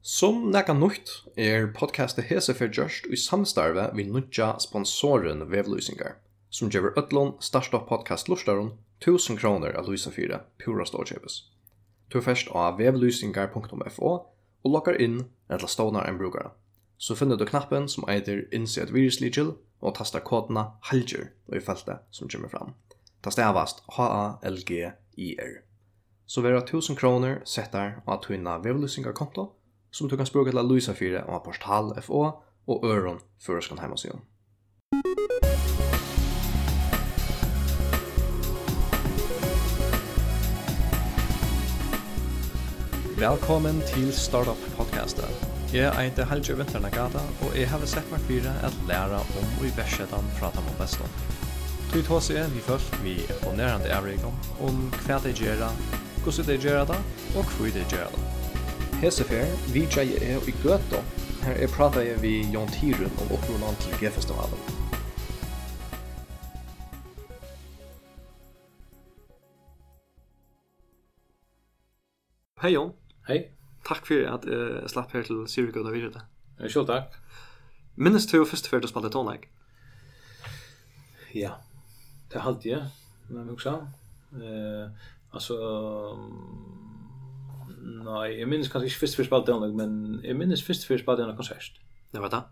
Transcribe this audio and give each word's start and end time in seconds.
Som 0.00 0.46
nekka 0.48 0.72
nøyt 0.72 1.10
er 1.36 1.66
podcastet 1.76 2.30
hese 2.30 2.54
for 2.56 2.72
just 2.72 3.04
i 3.12 3.18
samstarve 3.20 3.90
vi 3.92 4.06
nødja 4.08 4.54
sponsoren 4.56 5.42
vevlusingar, 5.52 6.14
som 6.48 6.70
gjør 6.72 6.94
ötlån 6.96 7.34
starsta 7.44 7.82
podcast 7.84 8.30
lustaron 8.32 8.70
1000 9.04 9.36
kroner 9.36 9.76
av 9.76 9.90
Luisa 9.90 10.08
4, 10.10 10.40
pura 10.56 10.86
stålkjøpes. 10.88 11.36
Tu 12.08 12.16
først 12.24 12.48
av 12.48 12.80
vevlusingar.fo 12.80 14.14
og 14.14 14.72
lokkar 14.72 14.96
inn 14.96 15.26
eller 15.50 15.68
stånar 15.68 16.08
en 16.08 16.16
brukare. 16.16 16.54
Så 16.96 17.12
finner 17.14 17.36
du 17.36 17.44
knappen 17.44 17.84
som 17.84 18.08
eitir 18.08 18.46
innsett 18.56 18.96
virusligil 18.96 19.52
og 19.84 19.96
tasta 20.00 20.24
kodena 20.24 20.80
halger 20.88 21.34
og 21.44 21.60
i 21.60 21.64
feltet 21.68 22.08
som 22.08 22.32
kommer 22.32 22.48
fram. 22.48 22.72
Ta 23.20 23.28
stavast 23.28 23.84
H-A-L-G-I-R. 23.98 25.56
Så 26.24 26.40
vera 26.40 26.64
1000 26.64 26.96
kroner 26.96 27.42
settar 27.44 28.00
av 28.06 28.24
tuina 28.24 28.56
vevlusingar 28.64 29.12
konto 29.12 29.50
som 29.90 30.08
du 30.08 30.16
kan 30.16 30.26
språka 30.26 30.50
til 30.50 30.68
Luisa 30.68 30.92
4 30.92 31.24
og 31.26 31.42
Portal 31.44 32.02
FO 32.02 32.20
og 32.66 32.84
Øron 32.84 33.18
for 33.18 33.52
Føreskan 33.52 33.78
heimasiden. 33.78 34.20
Velkommen 43.20 43.82
til 43.94 44.12
Startup 44.12 44.56
Podcastet. 44.76 45.46
Jeg 45.74 45.84
er 45.84 46.00
heter 46.00 46.24
Helge 46.24 46.56
Vinterna 46.56 46.88
Gata, 46.88 47.20
og 47.42 47.58
jeg 47.58 47.68
har 47.68 47.84
sett 47.86 48.08
meg 48.10 48.24
fire 48.26 48.54
at 48.66 48.78
lære 48.88 49.20
om 49.20 49.52
og 49.60 49.66
i 49.68 49.74
versetan 49.76 50.32
prata 50.38 50.58
om 50.58 50.72
bestan. 50.80 51.12
Tui 51.92 52.02
tås 52.02 52.30
er 52.30 52.48
vi 52.54 52.64
folk 52.64 52.98
vi 53.04 53.18
er 53.28 53.38
på 53.44 53.52
nærande 53.58 53.92
avrikom 53.92 54.34
om 54.66 54.82
hva 55.04 55.20
de 55.22 55.34
gjerra, 55.36 55.70
hvordan 56.24 56.48
de 56.48 56.58
gjerra 56.64 56.84
da, 56.94 56.98
og 57.36 57.56
hva 57.58 57.74
de 57.76 57.84
gjerra 57.90 58.10
da. 58.16 58.29
Hesefer, 59.00 59.72
vi 59.72 59.86
tjeje 59.88 60.18
er 60.20 60.42
i 60.48 60.52
Gøto. 60.60 60.98
Her 61.40 61.56
er 61.64 61.70
prata 61.72 62.02
jeg 62.04 62.18
vi 62.20 62.32
Jon 62.52 62.68
Tyrun 62.68 63.14
om 63.22 63.30
oppnående 63.32 63.70
til 63.80 63.94
G-festivalen. 63.96 64.60
Hei 72.60 72.74
Jon. 72.74 72.92
Hei. 73.30 73.38
Takk 73.88 74.04
for 74.10 74.26
at 74.34 74.44
jeg 74.44 74.68
uh, 74.82 74.84
slapp 74.92 75.16
her 75.16 75.24
til 75.24 75.48
Sirikød 75.48 75.88
videre. 75.88 75.96
Virrede. 75.96 76.68
Selv 76.68 76.86
takk. 76.92 77.16
Minnes 77.96 78.28
du 78.28 78.44
først 78.44 78.68
før 78.68 78.84
du 78.84 78.90
spalte 78.92 79.08
tonleik? 79.08 79.48
Ja, 81.34 81.56
det 82.32 82.44
halte 82.44 82.68
jeg, 82.68 82.84
når 83.30 83.40
jeg 83.40 83.50
husker. 83.56 83.80
Uh, 84.36 84.92
altså, 85.32 85.56
um 86.12 86.89
Nei, 88.04 88.38
jeg 88.38 88.48
minnes 88.48 88.70
kanskje 88.72 88.90
ikke 88.90 89.02
først 89.04 89.18
før 89.18 89.28
spalt 89.28 89.48
det, 89.48 89.56
men 89.76 90.20
jeg 90.24 90.36
minnes 90.38 90.62
først 90.64 90.86
før 90.88 91.00
spalt 91.02 91.22
det 91.22 91.36
konsert. 91.38 91.80
Det 92.12 92.22
var 92.22 92.32
det? 92.34 92.42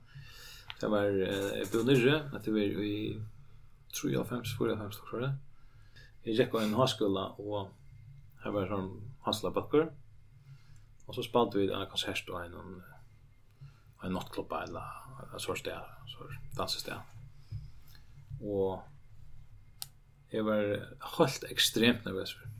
Det 0.81 0.91
var 0.91 1.09
uh, 1.11 1.71
ble 1.73 1.85
Nyrre, 1.89 2.19
at 2.35 2.45
det 2.45 2.55
var 2.55 2.83
i 2.87 3.19
3-5, 3.95 4.45
4-5, 4.59 4.99
det. 5.25 5.33
Jeg 6.27 6.37
gikk 6.39 6.55
av 6.55 6.63
en 6.63 6.77
hanskola, 6.79 7.25
og 7.41 7.71
her 8.45 8.55
var 8.55 8.69
sånn 8.71 8.91
hansla 9.27 9.51
bakker. 9.55 9.89
Og 11.09 11.17
så 11.17 11.25
spalt 11.25 11.57
vi 11.57 11.67
en 11.73 11.89
konsert 11.91 12.29
og 12.31 12.43
en, 12.45 12.83
en 14.05 14.15
nattklubba, 14.15 14.63
eller 14.69 15.33
en 15.33 15.43
sånn 15.43 15.59
sted, 15.59 15.75
en 15.75 16.13
sånn 16.13 16.37
dansested. 16.59 17.17
Og 18.45 18.79
jeg 20.31 20.45
var 20.45 20.75
helt 21.17 21.49
ekstremt 21.49 22.05
nervøs 22.07 22.37
for 22.37 22.58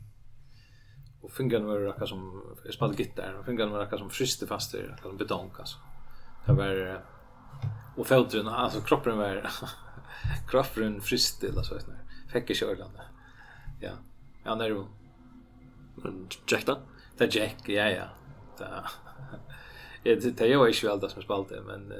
och 1.21 1.31
fingrarna 1.31 1.67
var 1.67 1.79
raka 1.79 2.05
som 2.05 2.43
jag 2.65 2.73
spelade 2.73 3.03
gitarr 3.03 3.33
och 3.39 3.45
fingrarna 3.45 3.71
var 3.71 3.79
raka 3.79 3.97
som 3.97 4.09
friste 4.09 4.47
fast 4.47 4.75
i 4.75 4.83
raka 4.83 5.01
som 5.01 5.17
betong 5.17 5.51
alltså. 5.59 5.77
Det 6.45 6.53
var 6.53 7.01
och 7.95 8.07
fötterna 8.07 8.51
no, 8.51 8.55
alltså 8.55 8.81
kroppen 8.81 9.17
var 9.17 9.49
kroppen 10.49 11.01
friste 11.01 11.47
eller 11.47 11.61
så 11.61 11.73
där. 11.73 12.03
Fick 12.33 12.61
jag 12.61 12.69
ørlande. 12.69 13.01
Ja. 13.79 13.91
Ja, 14.43 14.55
när 14.55 14.69
du 14.69 14.85
Jack 16.47 16.65
då? 16.65 16.79
Det 17.17 17.35
Jack, 17.35 17.69
ja 17.69 17.89
ja. 17.89 18.05
Det 18.57 18.83
Ja, 20.03 20.15
det 20.15 20.41
är 20.41 20.47
ju 20.47 20.67
inte 20.69 20.87
väl 20.87 20.99
det 20.99 21.09
som 21.09 21.21
spalte, 21.21 21.61
men 21.61 21.93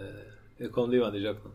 det 0.57 0.69
kom 0.69 0.91
livande 0.91 1.17
i 1.17 1.21
jöknen. 1.21 1.53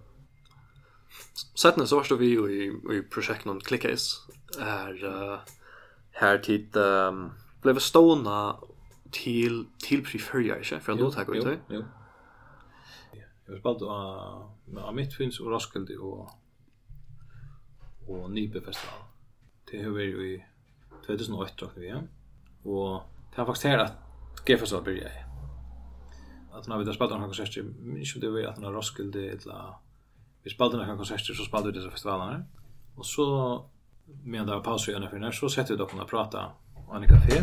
Sätten 1.54 1.86
så 1.86 1.96
varstod 1.96 2.18
vi 2.18 2.26
ju 2.26 2.50
i, 2.50 2.96
i 2.98 3.02
projektet 3.02 3.64
Clickcase. 3.64 4.16
Här, 4.60 5.04
uh, 5.04 5.38
här 6.12 6.38
tid 6.38 6.76
um, 6.76 7.32
blev 7.64 7.78
ståna 7.78 8.56
till 9.10 9.66
till 9.78 10.04
preferia 10.04 10.58
inte 10.58 10.80
för 10.80 10.94
då 10.94 11.10
tar 11.10 11.24
vi 11.24 11.40
det. 11.40 11.58
Jo. 11.68 11.84
Jag 13.46 13.58
spalt 13.58 13.82
av 13.82 14.50
av 14.76 14.94
mitt 14.94 15.14
finns 15.14 15.40
och 15.40 15.50
Roskilde 15.50 15.96
och 15.96 16.30
och 18.06 18.30
Nybe 18.30 18.60
festival. 18.60 18.98
Det 19.70 19.82
har 19.82 19.90
vi 19.90 20.02
ju 20.02 20.34
i 20.34 20.44
2008 21.06 21.66
vi 21.76 21.88
är. 21.88 22.08
Och 22.62 23.02
det 23.30 23.40
har 23.40 23.46
faktiskt 23.46 23.64
här 23.64 23.78
att 23.78 23.92
Gefestival 24.46 24.84
börjar. 24.84 25.10
Att 26.52 26.68
när 26.68 26.78
vi 26.78 26.84
där 26.84 26.92
spelade 26.92 27.14
några 27.14 27.26
konserter, 27.26 27.62
minns 27.62 28.14
det 28.14 28.30
var 28.30 28.42
att 28.42 28.58
när 28.58 28.72
Roskilde 28.72 29.28
eller 29.28 29.74
vi 30.42 30.50
spelade 30.50 30.76
några 30.76 30.96
konserter 30.96 31.34
så 31.34 31.44
spelade 31.44 31.72
vi 31.72 31.78
dessa 31.78 31.90
festivalerna. 31.90 32.44
Och 32.96 33.06
så 33.06 33.64
medan 34.24 34.46
det 34.46 34.54
var 34.54 34.60
paus 34.60 34.88
i 34.88 34.92
ena 34.92 35.10
för 35.10 35.30
så 35.30 35.48
sätter 35.48 35.74
vi 35.74 35.78
dock 35.78 35.94
och 35.94 36.08
prata 36.08 36.52
en 36.92 37.06
kafé. 37.08 37.40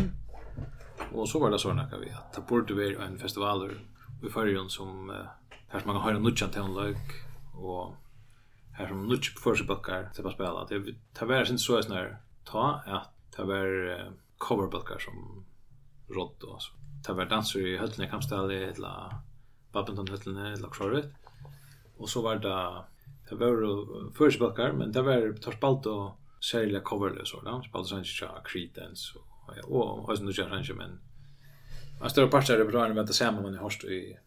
Og 1.12 1.28
så 1.28 1.40
var 1.42 1.52
det 1.52 1.60
sånn 1.62 1.80
at 1.82 1.92
vi 2.00 2.10
at 2.12 2.36
det 2.36 2.44
burde 2.48 2.76
være 2.76 3.02
en 3.04 3.18
festival 3.20 3.66
i 3.68 4.30
Førjen 4.30 4.70
som 4.70 5.10
uh, 5.10 5.26
her 5.72 5.82
som 5.82 5.90
man 5.90 5.98
kan 5.98 6.06
høre 6.06 6.22
nutja 6.22 6.48
til 6.52 6.66
en 6.66 6.76
løg 6.76 7.16
og 7.58 7.96
her 8.78 8.88
som 8.88 9.02
nutja 9.08 9.34
på 9.36 9.42
førsebøkker 9.48 10.12
til 10.16 10.28
å 10.28 10.32
spille. 10.34 10.66
Det, 10.70 10.94
det 11.18 11.28
var 11.28 11.48
sin 11.48 11.60
så 11.60 11.80
sånn 11.82 12.14
ta 12.48 12.68
at 13.00 13.10
det 13.36 13.48
var 13.48 13.74
uh, 13.96 14.12
coverbøkker 14.42 15.02
som 15.02 15.18
råd 16.12 16.48
og 16.48 16.62
så. 16.62 16.78
Det 17.02 17.16
var 17.18 17.26
danser 17.26 17.66
i 17.66 17.78
høttene 17.80 18.06
i 18.06 18.10
Kamstalli, 18.12 18.60
eller 18.68 19.18
Babington-høttene, 19.74 20.52
eller 20.52 20.70
Kjøret. 20.70 21.10
Og 21.98 22.10
så 22.10 22.22
var 22.22 22.38
det 22.42 22.58
det 23.32 23.38
var 23.40 23.58
førsebøkker, 24.14 24.74
men 24.76 24.92
det 24.92 25.02
var 25.06 25.30
tar 25.42 25.56
spalt 25.56 25.86
og 25.88 26.42
særlig 26.42 26.82
coverløs, 26.84 27.32
og 27.34 27.46
da 27.46 27.58
spalte 27.64 27.92
sånn 27.92 28.06
ikke 28.06 28.42
Creedence 28.46 29.16
og 29.18 29.31
och 29.60 30.06
har 30.06 30.24
nu 30.24 30.32
kör 30.32 30.48
kanske 30.48 30.74
men 30.74 31.00
en 32.02 32.10
större 32.10 32.26
part 32.26 32.50
av 32.50 32.56
repertoaren 32.56 32.96
väntar 32.96 33.12
samman 33.12 33.42
man 33.42 33.54
i 33.54 33.58
Horst 33.58 33.84
i 33.84 34.18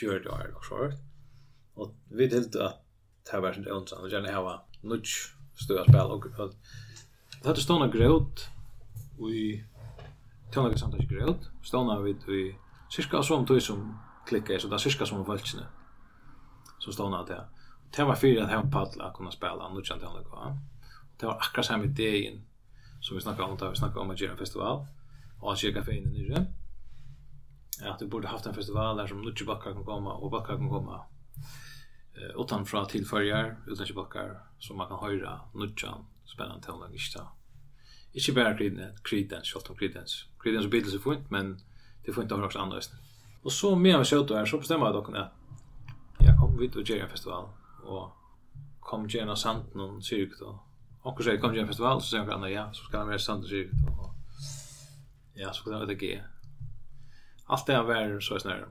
fjör 0.00 0.20
dagar 0.20 0.56
och 0.56 0.64
så 0.64 0.92
och 1.74 1.94
vi 2.08 2.28
helt 2.28 2.56
att 2.56 2.82
det 3.32 3.40
var 3.40 3.52
sånt 3.52 3.66
önskan 3.66 3.98
och 3.98 4.10
gärna 4.10 4.32
hava 4.32 4.60
nudge 4.80 5.34
störa 5.54 5.84
spel 5.84 6.00
och 6.00 6.24
det 7.42 7.48
hade 7.48 7.60
stående 7.60 7.98
gråt 7.98 8.48
och 9.18 9.30
i 9.30 9.64
tonlaget 10.52 10.78
samtidigt 10.78 11.10
gråt 11.10 11.50
stående 11.64 12.02
vi 12.02 12.10
i 12.10 12.56
cirka 12.90 13.22
som 13.22 13.46
tog 13.46 13.62
som 13.62 13.98
klickar 14.26 14.58
så 14.58 14.68
där 14.68 14.78
cirka 14.78 15.06
som 15.06 15.24
valtsne 15.24 15.66
så 16.78 16.92
stående 16.92 17.18
att 17.18 17.26
det. 17.26 17.44
Det 17.96 18.04
var 18.04 18.14
fyra 18.14 18.44
att 18.44 18.50
hem 18.50 18.60
en 18.60 18.70
paddla 18.70 19.12
kunna 19.14 19.30
spela 19.30 19.68
nudge 19.68 19.88
tonlaget 19.88 20.30
va 20.30 20.58
det 21.16 21.26
var 21.26 21.34
akkurat 21.34 21.66
samma 21.66 21.84
idén 21.84 22.45
Så 23.00 23.14
vi 23.14 23.20
snackar 23.20 23.42
om 23.42 23.56
det, 23.56 23.70
vi 23.70 23.76
snackar 23.76 24.00
om 24.00 24.10
att 24.10 24.20
göra 24.20 24.32
en 24.32 24.38
festival. 24.38 24.86
Och 25.40 25.52
att 25.52 25.58
kyrka 25.58 25.84
fejnen 25.84 26.46
ja, 27.80 27.92
Att 27.92 28.02
vi 28.02 28.06
borde 28.06 28.28
haft 28.28 28.46
en 28.46 28.54
festival 28.54 28.96
där 28.96 29.06
som 29.06 29.22
Nutsi 29.22 29.44
Backar 29.44 29.72
kan 29.72 29.84
komma 29.84 30.12
och 30.12 30.30
Backar 30.30 30.56
kan 30.56 30.68
komma. 30.68 31.04
Eh, 32.14 32.40
utanför 32.40 32.84
tillföljar, 32.84 33.56
utan 33.66 33.86
Backar, 33.94 34.40
så 34.58 34.74
man 34.74 34.88
kan 34.88 34.98
höra 34.98 35.40
Nutsan, 35.54 36.04
spännande 36.24 36.66
tålag, 36.66 36.94
ishta. 36.94 37.28
Ikke 38.12 38.32
bare 38.32 38.56
Creedence, 38.56 39.02
Creedence, 39.02 39.44
kjalt 39.44 39.70
om 39.70 39.76
Creedence. 39.76 40.26
Creedence 40.38 40.66
och 40.66 40.70
Beatles 40.70 40.94
är 40.94 40.98
fint, 40.98 41.30
men 41.30 41.58
det 42.04 42.12
får 42.12 42.22
inte 42.22 42.34
ha 42.34 42.40
något 42.40 42.56
annat. 42.56 42.90
Och 43.42 43.52
så 43.52 43.76
medan 43.76 44.00
vi 44.00 44.04
kjøter 44.06 44.34
här 44.36 44.46
så 44.46 44.58
bestämmer 44.58 44.86
jag 44.86 44.94
dock 44.94 45.08
att 45.08 45.32
jag 46.18 46.38
kom 46.38 46.58
vid 46.58 46.76
och 46.76 46.82
gjør 46.82 47.02
en 47.02 47.08
festival. 47.08 47.48
och 47.82 48.10
kom 48.80 49.08
gärna 49.08 49.36
sanden 49.36 49.66
någon 49.74 50.02
syrk 50.02 50.32
då 50.38 50.65
Och 51.06 51.24
så 51.24 51.38
kom 51.38 51.54
ju 51.54 51.60
en 51.60 51.66
festival 51.66 52.00
så 52.02 52.06
säger 52.06 52.26
jag 52.26 52.50
ja, 52.50 52.72
så 52.72 52.84
ska 52.84 52.98
det 52.98 53.04
vara 53.04 53.18
sant 53.18 53.46
så 53.46 53.64
Ja, 55.34 55.52
så 55.52 55.70
kan 55.70 55.86
det 55.86 56.02
ge. 56.02 56.22
Allt 57.44 57.66
det 57.66 57.82
var 57.82 58.20
så 58.20 58.38
snär 58.38 58.66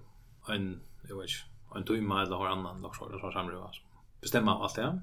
en 0.49 0.81
jag 1.09 1.17
vet 1.17 1.29
inte, 1.29 1.77
en 1.77 1.85
timme 1.85 2.21
eller 2.21 2.35
har 2.35 2.47
annan 2.47 2.81
dag 2.81 2.95
så 2.95 3.19
så 3.21 3.31
samlar 3.31 3.55
vi. 3.55 3.61
Bestämma 4.21 4.63
allt 4.63 4.75
det. 4.75 5.01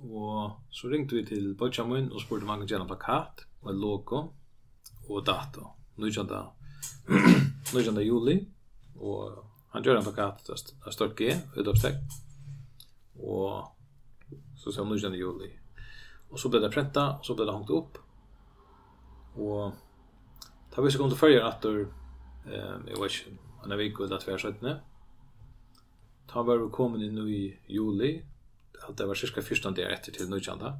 Och 0.00 0.50
så 0.70 0.88
ringde 0.88 1.16
vi 1.16 1.26
till 1.26 1.54
Bochamun 1.54 2.12
och 2.12 2.20
spurte 2.20 2.46
man 2.46 2.58
kan 2.58 2.66
göra 2.66 2.82
en 2.82 2.86
plakat 2.86 3.46
och 3.60 3.70
ett 3.70 3.76
logo 3.76 4.32
och 5.08 5.24
dato. 5.24 5.66
Nu 5.96 6.06
är 6.06 6.24
det 6.24 6.46
nu 7.74 7.80
är 7.80 7.92
det 7.92 8.02
juli 8.02 8.46
och 8.98 9.44
han 9.68 9.82
gör 9.82 9.96
en 9.96 10.02
plakat 10.02 10.50
där 10.84 10.90
står 10.90 11.14
G 11.16 11.36
utopstäck. 11.56 11.94
Och 13.14 13.76
så 14.56 14.72
sa 14.72 14.84
nu 14.84 14.94
är 14.94 15.10
det 15.10 15.16
juli 15.16 15.63
Och 16.34 16.40
så 16.40 16.48
blev 16.48 16.62
det 16.62 16.70
pränta 16.70 17.10
och 17.10 17.26
så 17.26 17.34
blev 17.34 17.46
det 17.46 17.52
hängt 17.52 17.70
upp. 17.70 17.98
Och 19.34 19.72
ta 20.70 20.82
var 20.82 20.90
så 20.90 20.98
kom 20.98 21.10
till 21.10 21.18
följa 21.18 21.46
att 21.46 21.62
då 21.62 21.70
eh 21.70 22.76
jag 22.86 23.02
vet 23.02 23.26
inte 23.26 23.42
när 23.66 23.76
vi 23.76 23.92
kunde 23.92 24.16
att 24.16 24.26
vara 24.26 24.78
Ta 26.26 26.42
var 26.42 26.58
vi 26.58 26.70
kommit 26.70 27.02
in 27.02 27.14
nu 27.14 27.30
i 27.30 27.58
juli. 27.66 28.24
Att 28.88 28.96
det 28.96 29.06
var 29.06 29.14
cirka 29.14 29.42
14 29.42 29.74
dagar 29.74 29.90
efter 29.90 30.12
till 30.12 30.28
nöjande. 30.28 30.72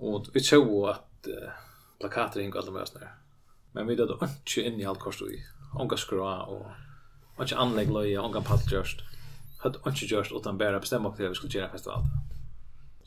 Och 0.00 0.26
vi 0.32 0.40
såg 0.40 0.88
att 0.88 1.26
eh, 1.26 1.50
plakater 1.98 2.40
hängde 2.40 2.58
alla 2.58 2.70
med 2.70 2.82
oss. 2.82 2.94
Men 3.72 3.86
vi 3.86 4.00
hade 4.00 4.12
inte 4.12 4.60
in 4.60 4.80
i 4.80 4.84
allt 4.84 4.98
kors 4.98 5.20
då 5.20 5.30
i. 5.30 5.44
Onga 5.78 5.96
skra 5.96 6.42
och 6.42 6.66
Och 7.36 7.42
inte 7.42 7.56
anlägg 7.56 7.90
löja, 7.90 8.22
ångan 8.22 8.44
pall 8.44 8.58
gjørst. 8.72 9.02
Hade 9.58 9.78
inte 9.86 10.06
gjørst 10.06 10.32
utan 10.32 10.58
bara 10.58 10.80
bestämma 10.80 11.10
på 11.10 11.22
det 11.22 11.28
vi 11.28 11.34
skulle 11.34 11.52
göra 11.52 11.70
festivalen. 11.72 12.08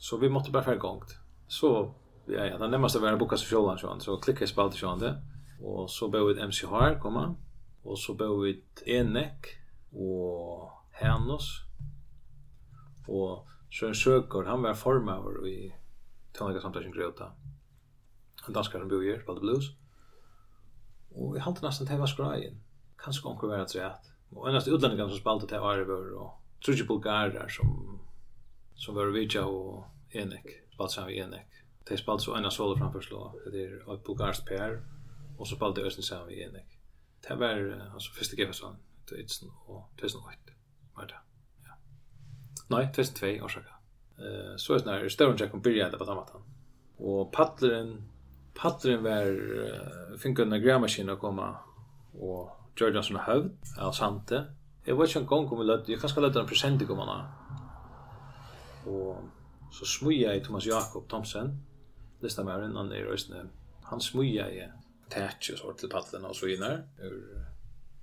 Så 0.00 0.16
vi 0.16 0.28
måtte 0.28 0.50
bara 0.50 0.64
fære 0.64 0.78
gångt. 0.78 1.18
Så 1.48 1.94
ja, 2.26 2.44
ja, 2.44 2.58
den 2.58 2.70
närmaste 2.70 2.98
var 2.98 3.12
att 3.12 3.18
boka 3.18 3.36
sig 3.36 3.48
fjollan 3.48 3.78
så 3.78 4.00
så 4.00 4.16
klickade 4.16 4.42
jag 4.42 4.48
spalt 4.48 4.74
så 4.74 4.96
det. 4.96 5.22
Och 5.62 5.90
så 5.90 6.08
bør 6.08 6.24
vi 6.24 6.40
MC 6.40 6.66
Har 6.66 6.98
komma. 6.98 7.36
Och 7.82 7.98
så 7.98 8.14
bør 8.14 8.40
vi 8.40 8.64
Enek 8.86 9.46
och 9.92 10.72
Hernos. 10.92 11.64
Och 13.08 13.46
Sjön 13.70 13.94
Söker, 13.94 14.42
han 14.42 14.62
var 14.62 14.74
formöver 14.74 15.48
i 15.48 15.74
Tönliga 16.32 16.60
samtalsen 16.60 16.92
Grøta. 16.92 17.32
En 18.48 18.54
danskar 18.54 18.80
som 18.80 18.88
bor 18.88 19.02
her, 19.02 19.20
spalte 19.20 19.40
blues. 19.40 19.64
Och 21.10 21.36
jeg 21.36 21.42
halte 21.42 21.66
nästan 21.66 21.86
till 21.86 21.98
vad 21.98 22.08
skrajen. 22.08 22.62
Kanske 23.04 23.28
omkring 23.28 23.50
var 23.50 23.58
det 23.58 23.64
rett. 23.64 24.12
Och 24.30 24.48
endast 24.48 24.68
utlänningar 24.68 25.08
som 25.08 25.18
spalte 25.18 25.46
till 25.46 25.56
Arvor 25.56 26.12
och 26.12 26.32
Trudje 26.64 26.84
Bulgarer 26.84 27.48
som 27.48 28.00
som 28.80 28.96
var 28.96 29.12
vidja 29.12 29.44
og 29.46 29.84
Enek, 30.16 30.50
spalt 30.72 30.92
sammen 30.92 31.12
med 31.12 31.24
Enek. 31.24 31.58
De 31.88 31.96
spalt 31.96 32.22
så 32.22 32.36
ena 32.36 32.50
solo 32.50 32.76
framførslo, 32.78 33.24
det 33.52 33.64
er 33.64 33.92
et 33.92 34.04
bulgarsk 34.06 34.46
PR, 34.48 34.78
og 35.38 35.46
så 35.46 35.56
spalt 35.56 35.76
de 35.76 35.86
østen 35.86 36.02
sammen 36.02 36.28
med 36.28 36.46
Enek. 36.46 36.78
Det 37.28 37.38
var 37.38 37.60
uh, 37.60 37.94
altså 37.94 38.14
første 38.16 38.36
GF-salen, 38.36 38.78
2000 39.08 39.50
og 39.66 39.82
2008, 40.00 40.54
var 40.96 41.10
det. 41.10 41.20
Ja. 41.66 41.76
Nei, 42.70 42.84
2002, 42.94 43.44
årsaka. 43.44 43.76
Uh, 44.20 44.56
så 44.56 44.74
er 44.74 44.78
det 44.78 44.86
sånn 44.86 45.12
Støren 45.16 45.36
Jack 45.40 45.52
kom 45.52 45.64
byrja 45.64 45.90
på 45.98 46.08
tamatan. 46.08 46.46
Og 47.00 47.28
paddleren, 47.32 47.92
paddleren 48.56 49.04
var, 49.04 49.28
uh, 49.28 50.16
finket 50.22 50.46
en 50.46 51.12
å 51.12 51.20
komme, 51.20 51.50
og 52.16 52.80
Jordan 52.80 53.04
som 53.04 53.20
høvd, 53.26 53.52
av 53.78 53.92
Sante. 53.92 54.46
Jeg 54.86 54.96
vet 54.96 55.12
ikke 55.12 55.20
en 55.20 55.30
gong 55.34 55.52
om 55.52 55.60
vi 55.60 55.68
lødde, 55.68 55.92
jeg 55.92 56.00
kan 56.00 56.08
skal 56.08 56.24
lødde 56.24 56.40
en 56.40 56.48
presentik 56.48 56.90
om 56.90 57.02
hana, 57.04 57.39
Og 58.86 59.72
så 59.72 59.86
smuja 59.86 60.32
jeg 60.32 60.44
Thomas 60.44 60.66
Jakob 60.66 61.08
Thomsen, 61.08 61.54
listan 62.22 62.46
med 62.46 62.76
han 62.76 62.92
er 62.92 63.08
røysene. 63.08 63.48
Han 63.90 64.00
smuja 64.00 64.48
jeg 64.54 64.70
tætje 65.10 65.56
så 65.58 65.72
til 65.78 65.90
paddelen 65.90 66.28
og 66.28 66.36
så 66.36 66.46
svinar, 66.46 66.84
ur 67.02 67.16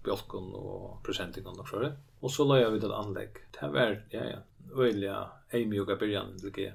bjolkon 0.03 0.51
og 0.55 0.99
presentingen 1.03 1.59
og 1.59 1.67
så 1.67 1.91
Og 2.21 2.31
så 2.31 2.45
la 2.47 2.61
jeg 2.61 2.73
vidt 2.73 2.83
et 2.83 2.95
anlegg. 2.95 3.41
Det 3.53 3.73
var, 3.73 3.97
ja, 4.11 4.23
ja, 4.25 4.39
øyelig 4.73 5.09
ei 5.09 5.61
eimjuga 5.61 5.95
byrjan, 5.95 6.37
det 6.41 6.73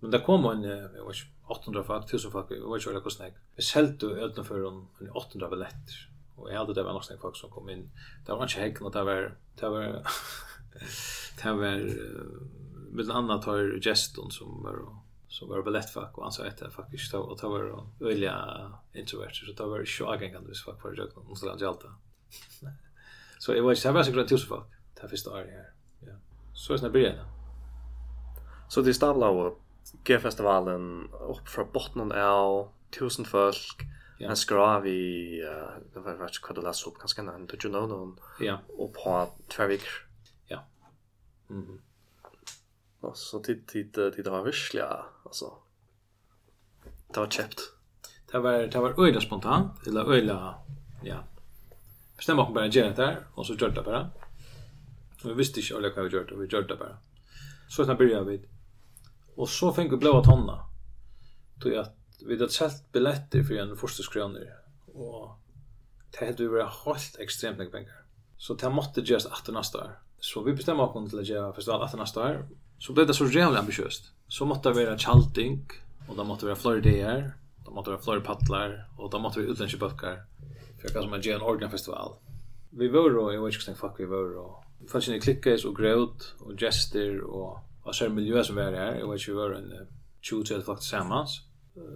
Men 0.00 0.12
det 0.12 0.24
kom 0.24 0.44
en, 0.44 0.64
jeg 0.64 1.04
var 1.04 1.12
ikke, 1.12 1.30
800 1.48 1.84
fag, 1.84 2.02
1000 2.02 2.32
fag, 2.32 2.50
jeg 2.50 2.60
var 2.62 2.76
ikke 2.76 2.90
veldig 2.90 3.02
hvordan 3.02 3.26
jeg. 3.26 3.34
Vi 3.56 3.62
selte 3.62 4.06
utenfor 4.06 4.68
en 4.68 5.10
800 5.10 5.50
billetter, 5.50 5.96
og 6.36 6.50
jeg 6.50 6.58
hadde 6.58 6.74
det 6.74 6.84
var 6.84 6.92
nok 6.92 7.04
snakk 7.04 7.20
folk 7.20 7.36
som 7.38 7.50
kom 7.50 7.68
inn. 7.68 7.86
Det 8.26 8.34
var 8.34 8.46
ikke 8.46 8.60
hekken, 8.60 8.86
og 8.86 8.92
det 8.92 9.04
var, 9.06 9.30
det 9.60 9.70
var, 9.70 9.86
det 11.42 11.54
var, 11.60 11.86
med 12.90 13.10
annat 13.10 13.42
tar 13.42 13.80
geston 13.80 14.30
som 14.30 14.62
var 14.62 14.96
som 15.28 15.48
var 15.48 15.62
balettfack 15.62 16.18
och 16.18 16.22
han 16.22 16.32
sa 16.32 16.46
att 16.46 16.58
det 16.58 16.70
faktiskt 16.70 17.12
var 17.12 17.32
att 17.32 17.42
vara 17.42 17.86
introvert 18.94 19.32
så 19.32 19.52
det 19.56 19.70
var 19.70 19.78
ju 19.78 20.06
agengande 20.06 20.54
så 20.54 20.72
fuck 20.72 20.82
för 20.82 20.96
jag 20.96 21.14
kunde 21.14 21.36
så 21.36 21.56
där 21.56 21.66
allta. 21.66 21.88
Så 23.38 23.52
det 23.52 23.60
var 23.60 23.70
ju 23.70 23.76
så 23.76 23.92
var 23.92 24.02
så 24.02 24.12
grant 24.12 24.28
tusen 24.28 24.48
fuck. 24.48 24.66
Det 25.00 25.08
första 25.08 25.30
året 25.30 25.50
här. 25.50 25.72
Ja. 26.00 26.14
Så 26.54 26.74
är 26.74 26.78
det 26.78 26.90
början. 26.90 27.26
Så 28.68 28.82
det 28.82 28.94
stavla 28.94 29.28
och 29.28 29.60
G-festivalen 30.04 31.08
upp 31.12 31.48
från 31.48 31.72
botten 31.72 32.12
av 32.12 32.68
tusen 32.98 33.24
folk. 33.24 33.82
Ja. 34.18 34.28
En 34.28 34.36
skrav 34.36 34.86
i, 34.86 35.40
det 35.94 36.00
var 36.00 36.14
vart 36.14 36.42
kvad 36.42 36.56
du 36.56 36.62
läste 36.62 36.90
upp 36.90 36.98
ganska 36.98 37.22
nära, 37.22 37.38
du 37.38 37.56
know 37.56 37.88
någon. 37.88 38.20
Ja. 38.40 38.58
Och 38.68 38.94
på 38.94 39.28
två 39.48 39.66
veckor. 39.66 40.06
Mhm. 41.48 41.62
Mm. 41.64 41.80
Alltså 43.06 43.40
tid 43.40 43.66
tid 43.66 43.94
tid 43.94 44.26
har 44.26 44.42
visliga 44.42 45.04
alltså. 45.24 45.52
Det 47.14 47.20
var 47.20 47.30
chept. 47.30 47.60
Det 48.32 48.38
var 48.38 48.52
det 48.52 48.78
var 48.78 49.04
öjla 49.04 49.20
spontant 49.20 49.86
eller 49.86 50.10
öjla 50.10 50.54
ja. 51.02 51.24
Bestämma 52.16 52.42
oss 52.42 52.54
bara 52.54 52.66
göra 52.66 52.88
det 52.88 52.96
där 52.96 53.26
och 53.34 53.46
så 53.46 53.52
gjorde 53.52 53.74
det 53.74 53.82
bara. 53.82 54.10
Vi 55.24 55.34
visste 55.34 55.60
inte 55.60 55.76
alla 55.76 55.88
vad 55.96 56.04
vi 56.04 56.16
gjorde 56.16 56.34
och 56.34 56.42
vi 56.42 56.46
gjorde 56.46 56.66
det 56.66 56.76
bara. 56.76 56.98
Så 57.68 57.84
sen 57.84 57.96
började 57.96 58.30
vi. 58.30 58.48
Och 59.34 59.48
så 59.48 59.72
fick 59.72 59.92
vi 59.92 59.96
blåa 59.96 60.22
tonna. 60.22 60.66
Då 61.54 61.68
jag 61.68 61.86
vi 62.26 62.34
hade 62.34 62.48
sålt 62.48 62.92
biljetter 62.92 63.42
för 63.42 63.54
en 63.54 63.76
första 63.76 64.02
skrönor 64.02 64.46
och 64.86 65.38
det 66.10 66.26
hade 66.26 66.42
vi 66.42 66.46
varit 66.46 66.72
helt 66.84 67.16
extremt 67.18 67.58
mycket 67.58 67.72
pengar. 67.72 68.04
Så 68.36 68.54
det 68.54 68.70
måste 68.70 69.00
göras 69.00 69.26
efter 69.26 69.52
nästa 69.52 69.78
år. 69.78 69.98
Så 70.20 70.42
vi 70.42 70.52
bestämde 70.52 70.82
oss 70.82 71.10
till 71.10 71.18
att 71.18 71.26
göra 71.26 71.52
festival 71.52 71.84
efter 71.84 71.98
nästa 71.98 72.20
år 72.20 72.48
så 72.78 72.92
blev 72.92 73.06
det 73.06 73.14
så 73.14 73.26
jävla 73.26 73.58
ambitiöst. 73.58 74.12
Så 74.28 74.44
måste 74.44 74.68
det 74.68 74.84
vara 74.84 74.98
chalting 74.98 75.68
och 76.08 76.16
det 76.16 76.24
måste 76.24 76.46
vara 76.46 76.56
flera 76.56 76.80
dagar, 76.80 77.32
det 77.64 77.70
måtte 77.70 77.90
vara 77.90 78.00
flera 78.00 78.20
paddlar 78.20 78.88
och 78.96 79.10
det 79.10 79.18
måste 79.18 79.40
vara 79.40 79.50
utländska 79.50 79.78
böcker 79.78 80.22
för 80.80 80.98
att 80.98 81.04
som 81.04 81.12
en 81.12 81.20
gen 81.20 81.42
organ 81.42 81.70
festival. 81.70 82.12
Vi 82.70 82.88
var 82.88 83.10
då 83.10 83.32
i 83.32 83.36
Witch 83.36 83.68
Fuck 83.68 83.92
vi 83.98 84.04
var 84.04 84.34
då. 84.34 84.64
Det 84.80 84.90
fanns 84.90 85.08
inne 85.08 85.20
klickas 85.20 85.64
och 85.64 85.76
gråt 85.76 86.34
och 86.38 86.60
gester 86.60 87.20
och 87.20 87.58
och 87.82 87.94
så 87.94 88.08
miljö 88.08 88.44
som 88.44 88.56
var 88.56 88.62
här. 88.62 88.94
Jag 88.94 89.12
vet 89.12 89.28
ju 89.28 89.32
var 89.32 89.50
en 89.50 89.86
20 90.20 90.62
folk 90.62 90.78
tillsammans 90.78 91.40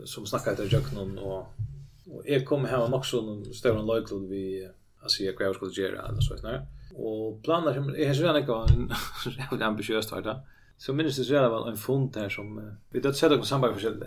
som 0.05 0.27
snackade 0.27 0.57
till 0.57 0.73
Jöknon 0.73 1.19
och 1.19 1.47
och 2.11 2.23
jag 2.25 2.47
kom 2.47 2.65
hem 2.65 2.95
också 2.95 3.21
någon 3.21 3.55
större 3.55 3.83
lojklod 3.83 4.29
vi 4.29 4.69
alltså 5.03 5.23
jag 5.23 5.55
skulle 5.55 5.73
göra 5.73 6.09
eller 6.09 6.21
så 6.21 6.35
vet 6.35 6.43
ni. 6.43 6.59
Och 6.95 7.43
planer 7.43 7.75
som 7.75 7.95
är 7.95 8.15
så 8.15 9.53
en 9.53 9.63
ambitiöst 9.63 10.13
vart 10.13 10.25
där. 10.25 10.41
Så 10.81 10.93
minns 10.93 11.17
det 11.17 11.25
så 11.25 11.49
var 11.49 11.69
en 11.69 11.77
fond 11.77 12.17
här 12.17 12.29
som 12.29 12.77
vi 12.91 13.01
då 13.01 13.13
sätter 13.13 13.41
oss 13.41 13.49
samband 13.49 13.81
för 13.81 14.07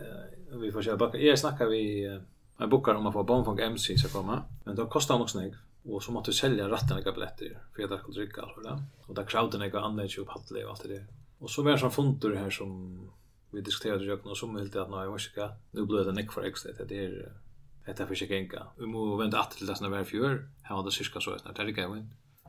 vi 0.61 0.71
får 0.71 0.81
köra 0.81 0.97
böcker. 0.97 1.19
Jag 1.19 1.39
snackar 1.39 1.65
vi 1.65 2.05
en 2.57 2.69
bokar 2.69 2.93
om 2.93 3.07
att 3.07 3.13
få 3.13 3.23
Bonfunk 3.23 3.59
MC 3.59 3.97
ska 3.97 4.19
komma. 4.19 4.43
Men 4.63 4.75
då 4.75 4.85
kostar 4.85 5.17
nog 5.17 5.29
snägg 5.29 5.53
och 5.83 6.03
så 6.03 6.11
måste 6.11 6.31
vi 6.31 6.35
sälja 6.35 6.69
ratten 6.69 6.97
några 6.97 7.11
biljetter 7.11 7.57
för 7.75 7.83
att 7.83 7.89
jag 7.91 7.99
skulle 7.99 8.19
dricka 8.19 8.41
allt 8.41 8.63
det. 8.63 8.83
Och 9.07 9.15
där 9.15 9.25
crowden 9.25 9.61
är 9.61 9.77
annorlunda 9.77 10.21
upp 10.21 10.29
hattle 10.29 10.63
och 10.63 10.69
allt 10.69 10.83
det. 10.83 11.05
Och 11.39 11.49
så 11.49 11.63
var 11.63 11.71
det 11.71 11.77
som 11.77 11.91
fonder 11.91 12.35
här 12.35 12.49
som 12.49 12.99
vi 13.51 13.61
diskuterade 13.61 14.03
ju 14.03 14.13
också 14.13 14.35
som 14.35 14.55
helt 14.55 14.75
att 14.75 14.89
nej, 14.89 15.07
vad 15.07 15.21
ska 15.21 15.49
nu 15.71 15.85
blir 15.85 16.05
det 16.05 16.11
nick 16.11 16.31
för 16.31 16.43
extra 16.43 16.71
det 16.89 17.05
är 17.05 17.31
det 17.85 17.99
är 17.99 18.05
för 18.05 18.15
sig 18.15 18.33
enka. 18.33 18.67
Vi 18.77 18.85
må 18.85 19.15
venda 19.15 19.39
aftur 19.39 19.59
til 19.59 19.67
þessna 19.67 20.03
fjör. 20.05 20.47
Här 20.61 20.75
var 20.75 20.83
det 20.83 20.91
cirka 20.91 21.19
så 21.19 21.31
att 21.31 21.55
Det 21.55 21.61
er 21.61 22.05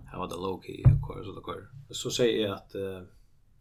Här 0.07 0.19
var 0.19 0.29
det 0.29 0.37
low 0.37 0.63
key, 0.63 0.83
of 0.85 1.09
course, 1.09 1.31
of 1.31 1.45
course. 1.45 1.67
Så 1.91 2.11
säger 2.11 2.47
jag 2.47 2.55
att 2.55 2.75
at 2.75 3.07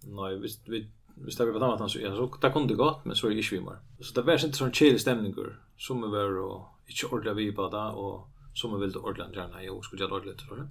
Nej, 0.03 0.38
visst 0.39 0.69
vi 0.69 0.88
hvis 1.15 1.36
det 1.38 1.45
var 1.45 1.60
på 1.60 1.65
annat 1.65 1.91
så 1.91 2.00
ja, 2.00 2.15
så 2.15 2.25
det 2.41 2.50
kunne 2.53 2.67
det 2.67 2.75
gått 2.75 3.05
men 3.05 3.15
så 3.15 3.27
er 3.27 3.36
det 3.36 3.43
ikke 3.43 3.55
vi 3.55 3.65
mer. 3.67 3.81
Så 4.01 4.13
det 4.15 4.25
var 4.25 4.39
ikke 4.39 4.57
sånn 4.57 4.74
chill 4.74 5.00
stämningar 5.00 5.51
som 5.77 6.01
vi 6.01 6.10
var 6.10 6.39
og 6.41 6.89
ikke 6.89 7.10
ordentlig 7.12 7.36
vi 7.38 7.51
på 7.55 7.67
det 7.69 7.83
og 8.01 8.48
som 8.57 8.74
vi 8.74 8.79
ville 8.81 9.00
ordentlig 9.00 9.41
gjerne, 9.41 9.63
jag 9.63 9.83
skulle 9.86 10.01
gjøre 10.01 10.17
ordentlig 10.17 10.48
för 10.48 10.55
det. 10.55 10.67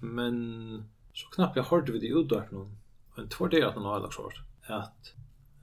Men 0.00 0.88
så 1.14 1.28
knappt 1.34 1.56
jeg 1.56 1.68
hørte 1.68 1.92
vi 1.92 2.00
det 2.00 2.12
utdørt 2.12 2.52
noen, 2.52 2.76
någon 3.16 3.24
en 3.24 3.28
två 3.28 3.48
dagar 3.48 3.68
att 3.68 3.76
någon 3.76 3.84
har 3.84 4.00
lagt 4.00 4.14
sort 4.14 4.40
at 4.66 5.14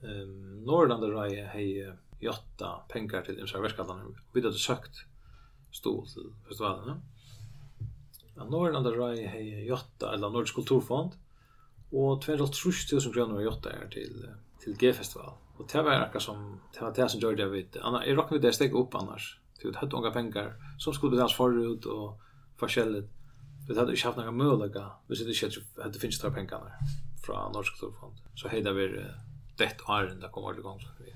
um, 0.01 0.63
Norrland 0.65 1.01
där 1.01 1.25
jag 1.25 1.47
hej 1.47 1.93
jotta 2.19 2.83
pengar 2.89 3.21
till 3.21 3.39
insa 3.39 3.61
verkskadan 3.61 4.15
vi 4.33 4.41
hade 4.41 4.53
sökt 4.53 5.05
stol 5.71 6.07
till 6.07 6.33
festivalen. 6.47 7.01
Ja, 8.35 8.43
Norrland 8.43 8.85
där 8.85 8.93
jag 8.93 9.29
har 9.29 9.39
jotta 9.67 10.13
eller 10.13 10.29
Nordisk 10.29 10.55
kulturfond 10.55 11.11
og 11.91 12.23
2.500 12.23 13.13
kroner 13.13 13.35
var 13.35 13.41
gjort 13.41 13.63
der 13.63 13.85
til, 13.91 14.25
til 14.63 14.75
G-festival. 14.77 15.37
Og 15.59 15.69
det 15.71 15.83
var 15.85 16.05
akkurat 16.05 16.23
som, 16.23 16.59
det 16.73 16.81
var 16.81 16.93
det 16.95 17.11
som 17.11 17.21
gjør 17.21 17.35
det 17.35 17.45
jeg 17.45 17.51
vet. 17.51 17.77
Anna, 17.83 18.03
jeg 18.05 18.17
råkner 18.17 18.39
det 18.39 18.53
steg 18.55 18.75
opp 18.75 18.95
annars. 18.95 19.39
Det 19.57 19.67
var 19.67 19.81
hatt 19.81 19.93
unga 19.93 20.11
pengar 20.15 20.53
som 20.79 20.93
skulle 20.93 21.15
betales 21.15 21.35
forut 21.35 21.85
og 21.85 22.19
forskjellig. 22.61 23.03
Vi 23.67 23.75
hadde 23.77 23.93
ikke 23.93 24.07
haft 24.07 24.21
noen 24.21 24.37
mulighet 24.37 24.77
hvis 25.07 25.25
det 25.25 25.35
ikke 25.35 25.65
hadde 25.83 25.99
finnes 26.01 26.21
der 26.21 26.33
pengene 26.33 26.93
fra 27.25 27.49
Norsk 27.53 27.75
Kulturfond. 27.75 28.21
Så 28.39 28.49
hei 28.53 28.63
det 28.65 28.73
var 28.75 28.95
dett 29.59 29.83
åren 29.89 30.21
det 30.21 30.31
kom 30.31 30.47
ordentlig 30.47 30.65
gang. 30.65 31.15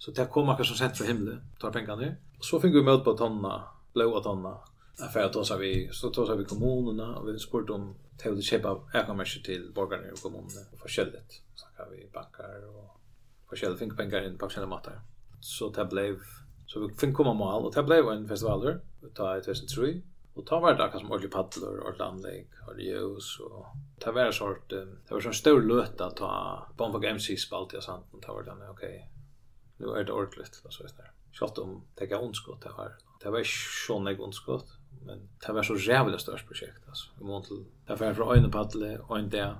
Så 0.00 0.14
det 0.16 0.30
kom 0.32 0.48
akkurat 0.48 0.70
som 0.70 0.78
sett 0.78 0.96
fra 0.96 1.06
himmelen, 1.10 1.42
tar 1.60 1.74
pengene. 1.74 2.14
Så 2.40 2.58
fikk 2.62 2.72
vi 2.78 2.86
møte 2.86 3.04
på 3.04 3.12
tonna, 3.20 3.58
blåa 3.92 4.22
tonna, 4.24 4.54
affär 5.02 5.24
att 5.24 5.46
så 5.46 5.56
vi 5.56 5.88
så 5.92 6.10
tog 6.10 6.38
vi 6.38 6.44
kommunerna 6.44 7.16
och 7.16 7.28
vi 7.28 7.38
spurte 7.38 7.72
om 7.72 7.94
till 8.22 8.38
att 8.38 8.44
köpa 8.44 8.80
ägarmärke 8.94 9.42
till 9.44 9.72
borgarna 9.74 10.06
i 10.06 10.20
kommunen 10.22 10.66
och 10.72 10.78
forskjelligt. 10.78 11.42
Så 11.54 11.66
kan 11.76 11.90
vi 11.90 12.10
bankar 12.12 12.66
och 12.68 13.00
forskjelligt 13.48 13.80
fick 13.80 13.96
pengar 13.96 14.26
in 14.26 14.38
på 14.38 14.48
sina 14.48 14.66
matar. 14.66 15.00
Så 15.40 15.70
det 15.70 15.84
blev 15.84 16.18
så 16.66 16.86
vi 16.86 16.94
fick 16.94 17.14
komma 17.14 17.34
mål 17.34 17.64
och 17.64 17.74
det 17.74 17.82
blev 17.82 18.08
en 18.08 18.28
festivaler 18.28 18.80
ta 19.14 19.36
i 19.36 19.40
2003 19.40 20.00
och 20.34 20.46
ta 20.46 20.60
var 20.60 20.74
det 20.74 20.98
som 20.98 21.10
ordentligt 21.10 21.32
paddlar 21.32 21.78
och 21.78 21.98
landlägg 21.98 22.48
och 22.66 22.80
ljus 22.80 23.40
och 23.40 23.66
ta 23.98 24.12
var 24.12 24.30
sort 24.32 24.70
det 24.70 25.14
var 25.14 25.20
sån 25.20 25.34
stor 25.34 25.62
löt 25.62 26.00
att 26.00 26.16
ta 26.16 26.66
bomb 26.76 26.94
och 26.94 27.04
MC 27.04 27.36
spalt 27.36 27.72
jag 27.72 27.82
sant 27.82 28.06
och 28.10 28.22
ta 28.22 28.32
var 28.32 28.42
det 28.42 28.68
okej. 28.70 29.10
Nu 29.76 29.86
är 29.86 30.04
det 30.04 30.12
ordentligt 30.12 30.62
och 30.64 30.72
så 30.72 30.82
där. 30.82 31.12
Schalt 31.32 31.58
om 31.58 31.84
det 31.94 32.06
kan 32.06 32.20
ondskott 32.20 32.62
det 32.62 32.68
var. 32.68 32.96
Det 33.22 33.30
var 33.30 33.38
ju 33.38 33.44
sån 33.86 34.20
ondskott 34.20 34.79
men 35.06 35.28
det 35.46 35.52
var 35.52 35.62
så 35.62 35.76
jävla 35.76 36.18
störst 36.18 36.46
projekt 36.46 36.88
alltså. 36.88 37.10
Vi 37.18 37.24
måste 37.24 37.54
ta 37.86 37.96
för 37.96 38.14
för 38.14 38.34
en 38.34 38.50
paddle 38.50 38.98
och 38.98 39.18
en 39.18 39.30
där 39.30 39.56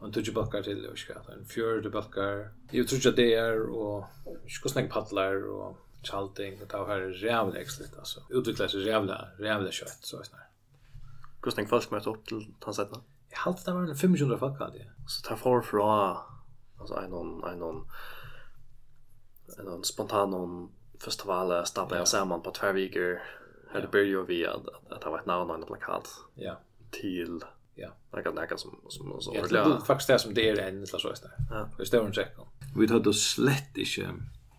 och 0.00 0.12
tutje 0.12 0.32
backar 0.32 0.62
till 0.62 0.86
och 0.86 0.98
skat 0.98 1.28
en 1.28 1.46
fjärde 1.46 1.90
backar. 1.90 2.52
Jag 2.70 2.88
tror 2.88 3.08
att 3.08 3.16
det 3.16 3.34
är 3.34 3.70
och 3.70 4.06
skosnack 4.48 4.90
paddlar 4.90 5.48
och 5.48 5.76
chalting 6.02 6.62
och 6.62 6.68
ta 6.68 6.86
här 6.86 7.24
jävligt 7.24 7.56
exligt 7.56 7.98
alltså. 7.98 8.20
Utvecklas 8.30 8.74
jävla 8.74 9.28
jävla 9.38 9.70
kött 9.70 9.98
så 10.00 10.22
snart. 10.22 10.40
Kostning 11.40 11.66
folk 11.66 11.90
möter 11.90 12.10
upp 12.10 12.26
till 12.26 12.54
tansättarna. 12.60 13.02
Jag 13.30 13.38
halt 13.38 13.64
det 13.64 13.72
var 13.72 13.82
en 13.82 13.96
500 13.96 14.38
folk 14.38 14.58
hade. 14.58 14.86
Så 15.06 15.28
tar 15.28 15.36
för 15.36 15.60
fra, 15.60 16.18
alltså 16.78 16.94
en 16.94 17.10
någon 17.10 17.44
en 17.44 17.58
någon 17.58 17.88
en 19.58 19.64
någon 19.64 19.84
spontan 19.84 20.30
någon 20.30 20.72
festival 21.04 21.66
stämmer 21.66 21.96
jag 21.96 22.08
samman 22.08 22.42
på 22.42 22.50
två 22.50 22.72
veckor 22.72 23.20
Här 23.72 23.80
det 23.80 23.88
börjar 23.88 24.22
vi 24.22 24.46
att, 24.46 24.68
att 24.90 25.00
det 25.00 25.10
var 25.10 25.18
ett 25.18 25.26
namn 25.26 25.50
och 25.50 25.56
en 25.56 25.66
plakat. 25.66 26.08
Ja. 26.34 26.60
Till. 26.90 27.40
Ja. 27.74 27.88
Något, 28.12 28.34
något 28.34 28.60
som, 28.60 28.80
som, 28.88 29.20
som 29.20 29.34
ja, 29.34 29.46
det 29.50 29.58
är 29.58 29.78
faktiskt 29.78 30.08
det 30.08 30.18
som 30.18 30.34
det 30.34 30.48
är 30.48 30.58
en 30.58 30.76
eller 30.76 30.86
så 30.86 31.08
är 31.08 31.12
det. 31.12 31.30
Ja. 31.50 31.68
Det 31.78 31.86
står 31.86 32.06
en 32.06 32.12
check. 32.12 32.32
Vi 32.76 32.88
tar 32.88 33.00
då 33.00 33.12
slett 33.12 33.76
inte 33.76 34.06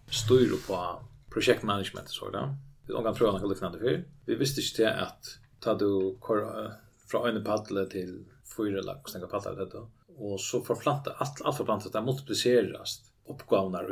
styr 0.09 0.51
på 0.67 1.01
projektmanagement 1.29 2.09
så 2.09 2.29
där. 2.29 2.55
Vi 2.87 2.93
har 2.93 3.03
gått 3.03 3.17
från 3.17 3.41
något 3.41 3.49
liknande 3.49 3.79
för. 3.79 4.03
Vi 4.25 4.35
visste 4.35 4.61
inte 4.61 4.83
det 4.83 5.01
att 5.01 5.25
ta 5.59 5.73
du 5.73 6.17
kor 6.19 6.71
från 7.07 7.37
en 7.37 7.43
paddle 7.43 7.85
till 7.85 8.25
fyra 8.57 8.81
lax 8.81 9.13
några 9.13 9.27
paddlar 9.27 9.55
det 9.55 9.65
då. 9.65 9.89
Och 10.17 10.41
så 10.41 10.61
förplanta 10.61 11.11
allt 11.11 11.41
allt 11.41 11.57
förplantat 11.57 11.93
det 11.93 12.01
multipliceras 12.01 13.01
uppgåvorna 13.25 13.83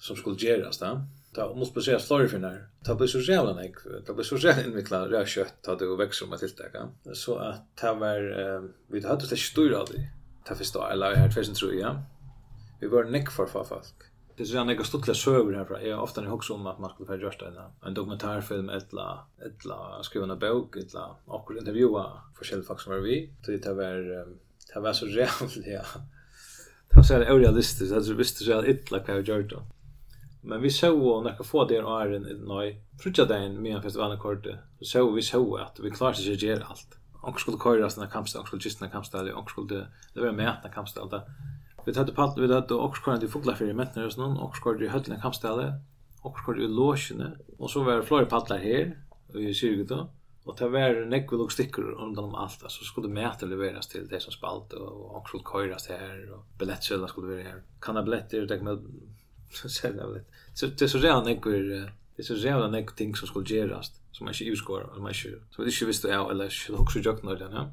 som 0.00 0.16
skulle 0.16 0.36
göras 0.36 0.78
där 0.78 1.00
ta 1.34 1.54
måste 1.54 1.74
på 1.74 1.98
story 1.98 2.28
för 2.28 2.38
när 2.38 2.68
ta 2.84 2.94
blir 2.94 3.06
så 3.06 3.20
jävla 3.20 3.52
nek 3.52 3.74
ta 4.06 4.12
blir 4.12 4.24
så 4.24 4.36
jävla 4.36 4.64
invecklat. 4.64 5.10
Det 5.10 5.26
kött 5.26 5.66
hade 5.66 5.86
och 5.86 6.00
växer 6.00 6.26
med 6.26 6.38
tilltaka. 6.38 6.88
så 7.12 7.36
att 7.36 7.76
ta 7.76 7.94
var 7.94 8.20
vi 8.92 9.06
hade 9.06 9.26
det 9.26 9.36
styr 9.36 9.70
det. 9.70 10.08
Ta 10.44 10.54
förstå 10.54 10.86
eller 10.86 11.14
här 11.14 11.30
tvärsen 11.30 11.54
tror 11.54 11.72
vi 12.80 12.86
var 12.86 13.04
nek 13.04 13.30
för 13.30 13.46
för 13.46 13.64
folk. 13.64 13.94
Det 14.36 14.42
är 14.42 14.46
så 14.46 14.56
jag 14.56 14.86
stottla 14.86 15.14
söver 15.14 15.64
för 15.64 15.80
jag 15.80 16.02
ofta 16.02 16.20
ni 16.20 16.28
också 16.28 16.54
om 16.54 16.66
att 16.66 16.78
man 16.78 16.90
skulle 16.90 17.06
få 17.06 17.16
göra 17.16 17.48
en 17.48 17.88
en 17.88 17.94
dokumentärfilm 17.94 18.68
eller 18.68 19.18
eller 19.38 20.02
skriva 20.02 20.32
en 20.32 20.38
bok 20.38 20.76
ettla 20.76 21.16
och 21.24 21.56
intervjua 21.58 22.22
forskjelliga 22.36 22.66
folk 22.66 22.80
som 22.80 22.92
var 22.92 23.00
vi. 23.00 23.32
Det 23.46 23.58
ta 23.58 23.74
var 23.74 24.26
ta 24.72 24.80
var 24.80 24.92
så 24.92 25.06
jävla 25.06 25.48
det 26.90 26.96
var 26.96 27.02
så 27.02 27.18
realistiskt 27.18 27.94
alltså 27.94 28.14
visste 28.14 28.44
så 28.44 28.64
illa 28.64 28.98
vad 29.06 29.08
jag 29.08 29.28
gjorde 29.28 29.62
Men 30.40 30.62
vi 30.62 30.70
såg 30.70 31.02
och 31.02 31.24
när 31.24 31.34
jag 31.36 31.46
få 31.46 31.64
det 31.64 31.82
och 31.82 32.02
är 32.02 32.10
en 32.10 32.44
nej. 32.46 32.82
Frutja 33.02 33.24
den 33.24 33.62
med 33.62 33.76
en 33.76 33.82
festival 33.82 34.18
kort. 34.18 34.46
Så 34.78 34.84
såg 34.84 35.14
vi 35.14 35.22
så 35.22 35.56
att 35.56 35.80
vi 35.80 35.90
klarar 35.90 36.12
sig 36.12 36.32
inte 36.32 36.64
allt. 36.64 36.98
Och 37.22 37.40
skulle 37.40 37.58
köra 37.58 37.90
såna 37.90 38.06
kampstar, 38.06 38.40
och 38.40 38.46
skulle 38.46 38.62
gistna 38.62 38.88
kampstar, 38.88 39.32
och 39.32 39.50
skulle 39.50 39.86
det 40.14 40.20
var 40.20 40.32
med 40.32 40.48
att 40.48 40.74
kampstar 40.74 41.08
där. 41.10 41.22
Vi 41.84 41.98
hade 41.98 42.12
palt 42.12 42.38
vi 42.38 42.54
hade 42.54 42.74
också 42.74 43.00
skulle 43.00 43.16
det 43.16 43.28
fågla 43.28 43.54
för 43.54 43.72
mätnar 43.72 44.04
och 44.04 44.12
sån 44.12 44.36
och 44.36 44.56
skulle 44.56 44.78
det 44.78 44.90
höllna 44.90 45.20
kampstar 45.20 45.80
och 46.22 46.38
skulle 46.38 46.62
det 46.62 46.68
låsjene 46.68 47.36
och 47.58 47.70
så 47.70 47.82
var 47.82 47.92
det 47.92 48.02
flera 48.02 48.26
pallar 48.26 48.58
här 48.58 48.98
i 49.34 49.54
20 49.54 49.84
då. 49.84 50.10
Och 50.44 50.56
det 50.58 50.68
var 50.68 51.06
nekvel 51.06 51.40
och 51.40 51.52
stickor 51.52 51.90
undan 51.90 52.24
om 52.24 52.34
allt. 52.34 52.64
Så 52.68 52.84
skulle 52.84 53.08
mäta 53.08 53.46
leveras 53.46 53.88
till 53.88 54.08
det 54.08 54.20
som 54.20 54.32
spalt 54.32 54.72
och, 54.72 55.16
och 55.16 55.28
skulle 55.28 55.42
köras 55.42 55.88
här 55.88 56.32
och 56.32 56.44
biljettsedlar 56.58 57.06
skulle 57.06 57.26
vara 57.26 57.42
här. 57.42 57.62
Kan 57.80 57.96
ha 57.96 58.02
biljetter, 58.02 58.46
det 58.46 58.62
med 58.62 58.78
så 59.68 59.86
jävligt. 59.86 60.28
Så 60.54 60.66
det 60.66 60.82
är 60.82 60.88
så 60.88 60.98
redan 60.98 61.24
några 61.24 61.50
det 62.16 62.22
är 62.22 62.22
så 62.22 62.34
redan 62.34 62.72
några 62.72 62.86
ting 62.86 63.16
som 63.16 63.28
skulle 63.28 63.58
göras 63.58 63.92
som 64.12 64.24
man 64.24 64.34
inte 64.34 64.44
utgår 64.44 64.90
eller 64.92 65.02
man 65.02 65.12
inte 65.12 65.38
så 65.50 65.62
det 65.62 65.68
är 65.68 65.80
ju 65.80 65.86
visst 65.86 66.02
det 66.02 66.12
är 66.12 66.30
eller 66.30 66.48
så 66.48 66.76
också 66.76 66.98
jag 66.98 67.20
knöd 67.20 67.38
den 67.38 67.52
ja. 67.52 67.72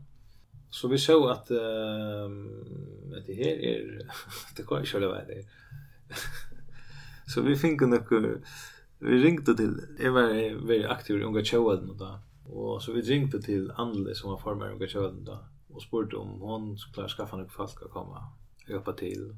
Så 0.70 0.88
vi 0.88 0.98
såg 0.98 1.30
att 1.30 1.52
ehm 1.52 2.66
det 3.28 3.34
här 3.34 3.52
är 3.52 4.02
det 4.56 4.64
går 4.64 4.80
ju 4.80 4.86
själva 4.86 5.16
det. 5.16 5.46
Så 7.34 7.42
vi 7.42 7.56
fick 7.56 7.82
några 7.82 8.40
vi 9.00 9.24
ringde 9.24 9.56
till 9.56 9.82
jag 10.00 10.12
var 10.12 10.68
väldigt 10.68 10.90
aktiv 10.90 11.18
i 11.18 11.24
unga 11.24 11.44
tjoen 11.44 11.98
då 11.98 12.20
och 12.44 12.84
så 12.84 12.92
vi 12.92 13.02
ringde 13.02 13.42
till 13.42 13.72
Anneli 13.72 14.16
som 14.16 14.30
var 14.30 14.38
formare 14.38 14.72
i 14.72 14.76
unga 14.76 14.88
tjoen 14.88 15.24
då 15.24 15.40
och 15.68 15.82
spurte 15.82 16.16
om 16.16 16.42
hon 16.42 16.78
skulle 16.78 17.08
skaffa 17.08 17.38
några 17.38 17.50
folk 17.50 17.82
att 17.82 17.92
komma 17.92 18.24
och 18.64 18.70
hjälpa 18.70 18.94
till. 18.94 19.36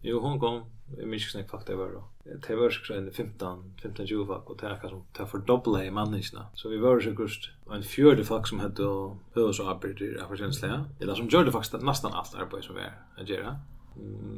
Jo, 0.00 0.20
hon 0.20 0.40
kom 0.40 0.64
Jag 0.96 1.08
minns 1.08 1.22
inte 1.22 1.30
snack 1.30 1.50
fakta 1.50 1.76
var 1.76 1.90
då. 1.92 2.04
Det 2.48 2.56
var 2.56 2.70
så 2.70 2.84
kring 2.84 3.12
15, 3.12 3.74
15 3.82 4.06
20 4.06 4.26
folk. 4.26 4.50
och 4.50 4.56
det 4.56 4.66
är 4.66 4.88
som 4.88 5.04
ta 5.12 5.26
för 5.26 5.38
dubbla 5.38 5.84
i 5.84 5.90
människorna. 5.90 6.46
Så 6.54 6.68
vi 6.68 6.78
var 6.78 7.00
så 7.00 7.16
kust 7.16 7.50
en 7.70 7.82
fjörde 7.82 8.24
folk 8.24 8.46
som 8.46 8.60
hade 8.60 8.82
hur 8.82 9.60
och 9.60 9.70
arbete 9.70 10.04
i 10.04 10.18
affärskänsla. 10.20 10.84
Det 10.98 11.06
där 11.06 11.14
som 11.14 11.28
gjorde 11.28 11.52
faktiskt 11.52 11.82
nästan 11.82 12.12
allt 12.12 12.34
arbete 12.34 12.66
som 12.66 12.74
vi 12.74 12.80
är 12.80 13.22
att 13.22 13.28
göra. 13.28 13.56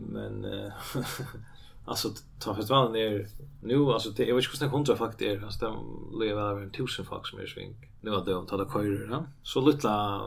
Men 0.09 0.45
alltså 1.85 2.09
ta 2.38 2.55
festivalen 2.55 2.97
är 2.97 3.26
nu 3.62 3.85
alltså 3.85 4.11
det 4.11 4.31
hur 4.33 4.57
snäck 4.57 4.71
hundra 4.71 4.97
folk 4.97 5.19
det 5.19 5.31
är 5.31 5.45
alltså 5.45 5.67
det 5.67 6.25
lever 6.25 6.43
över 6.43 6.62
en 6.62 6.71
tusen 6.71 7.05
folk 7.05 7.26
som 7.26 7.38
är 7.38 7.47
svink. 7.47 7.76
Nu 8.00 8.11
har 8.11 8.25
de 8.25 8.47
tagit 8.47 8.73
köra. 8.73 9.26
Så 9.43 9.61
lilla 9.61 10.21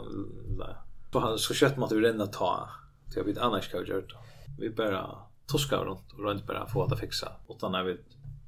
så 1.11 1.19
har 1.19 1.37
så 1.37 1.53
kött 1.53 1.77
man 1.77 1.89
vi 1.91 2.01
renna 2.01 2.27
ta. 2.27 2.69
Det 3.13 3.19
har 3.19 3.25
vi 3.25 3.39
annars 3.39 3.71
kan 3.71 3.85
gjort 3.85 4.13
vi 4.57 4.69
bara 4.69 5.19
toskade 5.45 5.85
runt 5.85 6.11
och 6.13 6.19
runt 6.19 6.47
bara 6.47 6.67
få 6.67 6.83
att 6.83 6.99
fixa. 6.99 7.31
Utan 7.49 7.71
när 7.71 7.83
vi, 7.83 7.97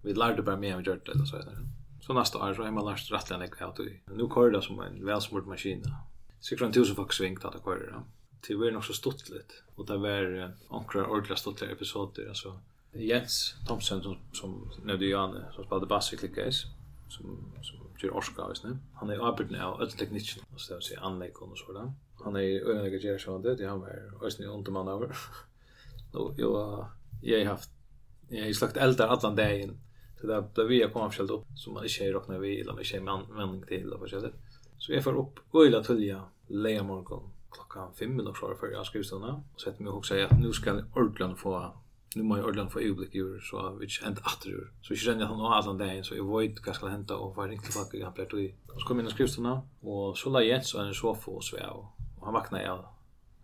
vi 0.02 0.14
lärde 0.14 0.42
bara 0.42 0.58
mer 0.58 0.76
om 0.76 0.84
gjort 0.84 1.06
det 1.06 1.12
eller 1.12 1.26
så. 1.26 1.36
där. 1.36 1.58
Så 2.02 2.14
nästa 2.14 2.38
år 2.38 2.54
så 2.54 2.64
är 2.64 2.72
man 2.72 2.86
lärt 2.86 3.12
rättligen 3.12 3.44
inte 3.44 3.66
att 3.66 3.80
nu 4.06 4.28
kör 4.36 4.52
det 4.52 4.62
som 4.62 4.80
en 4.80 5.06
välsmord 5.06 5.48
maskin. 5.48 5.84
Så 6.40 6.56
kan 6.56 6.72
tusen 6.72 6.96
folk 6.96 7.14
svingt 7.14 7.46
att 7.46 7.64
köra 7.64 7.76
det. 7.76 8.04
Det 8.48 8.56
var 8.56 8.72
nog 8.72 8.84
så 8.84 8.94
stort 8.94 9.30
lite. 9.30 9.54
Och 9.76 9.86
det 9.86 9.98
var 9.98 10.54
några 10.70 11.08
ordentliga 11.08 11.38
stolta 11.38 11.66
episoder. 11.66 12.28
Alltså, 12.28 12.60
Jens 12.94 13.56
Thompson 13.68 14.04
som, 14.04 14.18
som 14.34 14.72
nu 14.84 15.10
Janne 15.10 15.46
som 15.56 15.64
spelade 15.64 15.86
bass 15.86 16.14
i 16.14 16.18
Clickgays 16.18 16.66
som 17.10 17.54
som 17.62 17.78
gör 17.98 18.18
orska, 18.18 18.48
visst 18.48 18.64
nu. 18.64 18.78
Han 18.94 19.10
är 19.10 19.28
arbetande 19.28 19.64
av 19.64 19.82
öll 19.82 19.92
tekniken 19.92 20.44
och 20.54 20.62
så 20.62 20.74
där 20.74 20.82
så 20.82 21.00
anlägg 21.00 21.42
och 21.42 21.58
sådär. 21.58 21.94
Han 22.24 22.36
är 22.36 22.70
öliga 22.70 22.98
gör 22.98 23.18
så 23.18 23.38
det 23.38 23.68
han 23.68 23.80
var 23.80 24.26
ösn 24.28 24.44
inte 24.44 24.72
man 24.72 24.88
över. 24.88 25.08
och 26.16 26.34
jag 26.38 26.88
jag 27.22 27.40
har 27.40 27.46
haft 27.46 27.70
jag 28.30 28.46
har 28.46 28.54
slagt 28.54 28.78
eldar 28.78 29.08
allan 29.08 29.36
dagen 29.36 29.78
så 30.22 30.28
där 30.28 30.42
blev 30.42 30.68
vi 30.68 30.90
kom 30.94 31.02
avskild 31.02 31.32
upp 31.32 31.46
så 31.56 31.72
man 31.72 31.84
inte 31.84 32.14
räknar 32.14 32.40
vi 32.40 32.62
eller 32.62 32.80
inte 32.80 33.00
man 33.00 33.36
vänning 33.38 33.64
till 33.68 33.94
och 33.94 34.10
så 34.10 34.30
så 34.78 34.94
jag 34.94 35.04
får 35.04 35.18
upp 35.18 35.56
öjla 35.56 35.84
tulja 35.84 36.24
leja 36.48 36.84
morgon 36.84 37.32
klockan 37.52 37.94
5 37.94 38.20
eller 38.20 38.34
så 38.34 38.56
för 38.56 38.68
jag 38.68 38.86
skrivstunna 38.86 39.44
och 39.54 39.62
sätter 39.62 39.84
mig 39.84 39.94
och 39.94 40.06
säger 40.06 40.26
att 40.26 40.40
nu 40.40 40.54
ska 40.54 40.84
ordlan 40.96 41.36
få 41.36 41.74
nu 42.16 42.24
må 42.24 42.38
jag 42.38 42.46
ordlan 42.46 42.70
få 42.70 42.80
ögonblick 42.80 43.16
ur 43.16 43.40
så 43.40 43.76
vi 43.80 43.86
inte 43.86 44.06
hänt 44.06 44.20
åter 44.20 44.72
så 44.82 44.94
vi 44.94 44.96
känner 44.96 45.26
han 45.26 45.42
alla 45.42 45.74
dagen 45.74 46.04
så 46.04 46.16
jag 46.16 46.40
vet 46.40 46.68
vad 46.68 46.76
ska 46.76 46.88
hända 46.88 47.16
och 47.16 47.36
var 47.36 47.52
inte 47.52 47.72
tillbaka 47.72 47.98
jag 47.98 48.14
blev 48.14 48.28
då 48.30 48.80
så 48.80 48.88
kom 48.88 49.00
in 49.00 49.06
och 49.06 49.12
skrivstunna 49.12 49.62
och 49.82 50.18
så 50.18 50.30
la 50.30 50.44
Jens 50.44 50.74
och 50.74 50.86
en 50.86 50.94
sofa 50.94 51.32
och 51.32 51.44
svär 51.44 51.70
och 51.70 51.86
han 52.26 52.34
vaknade 52.34 52.64
jag 52.64 52.86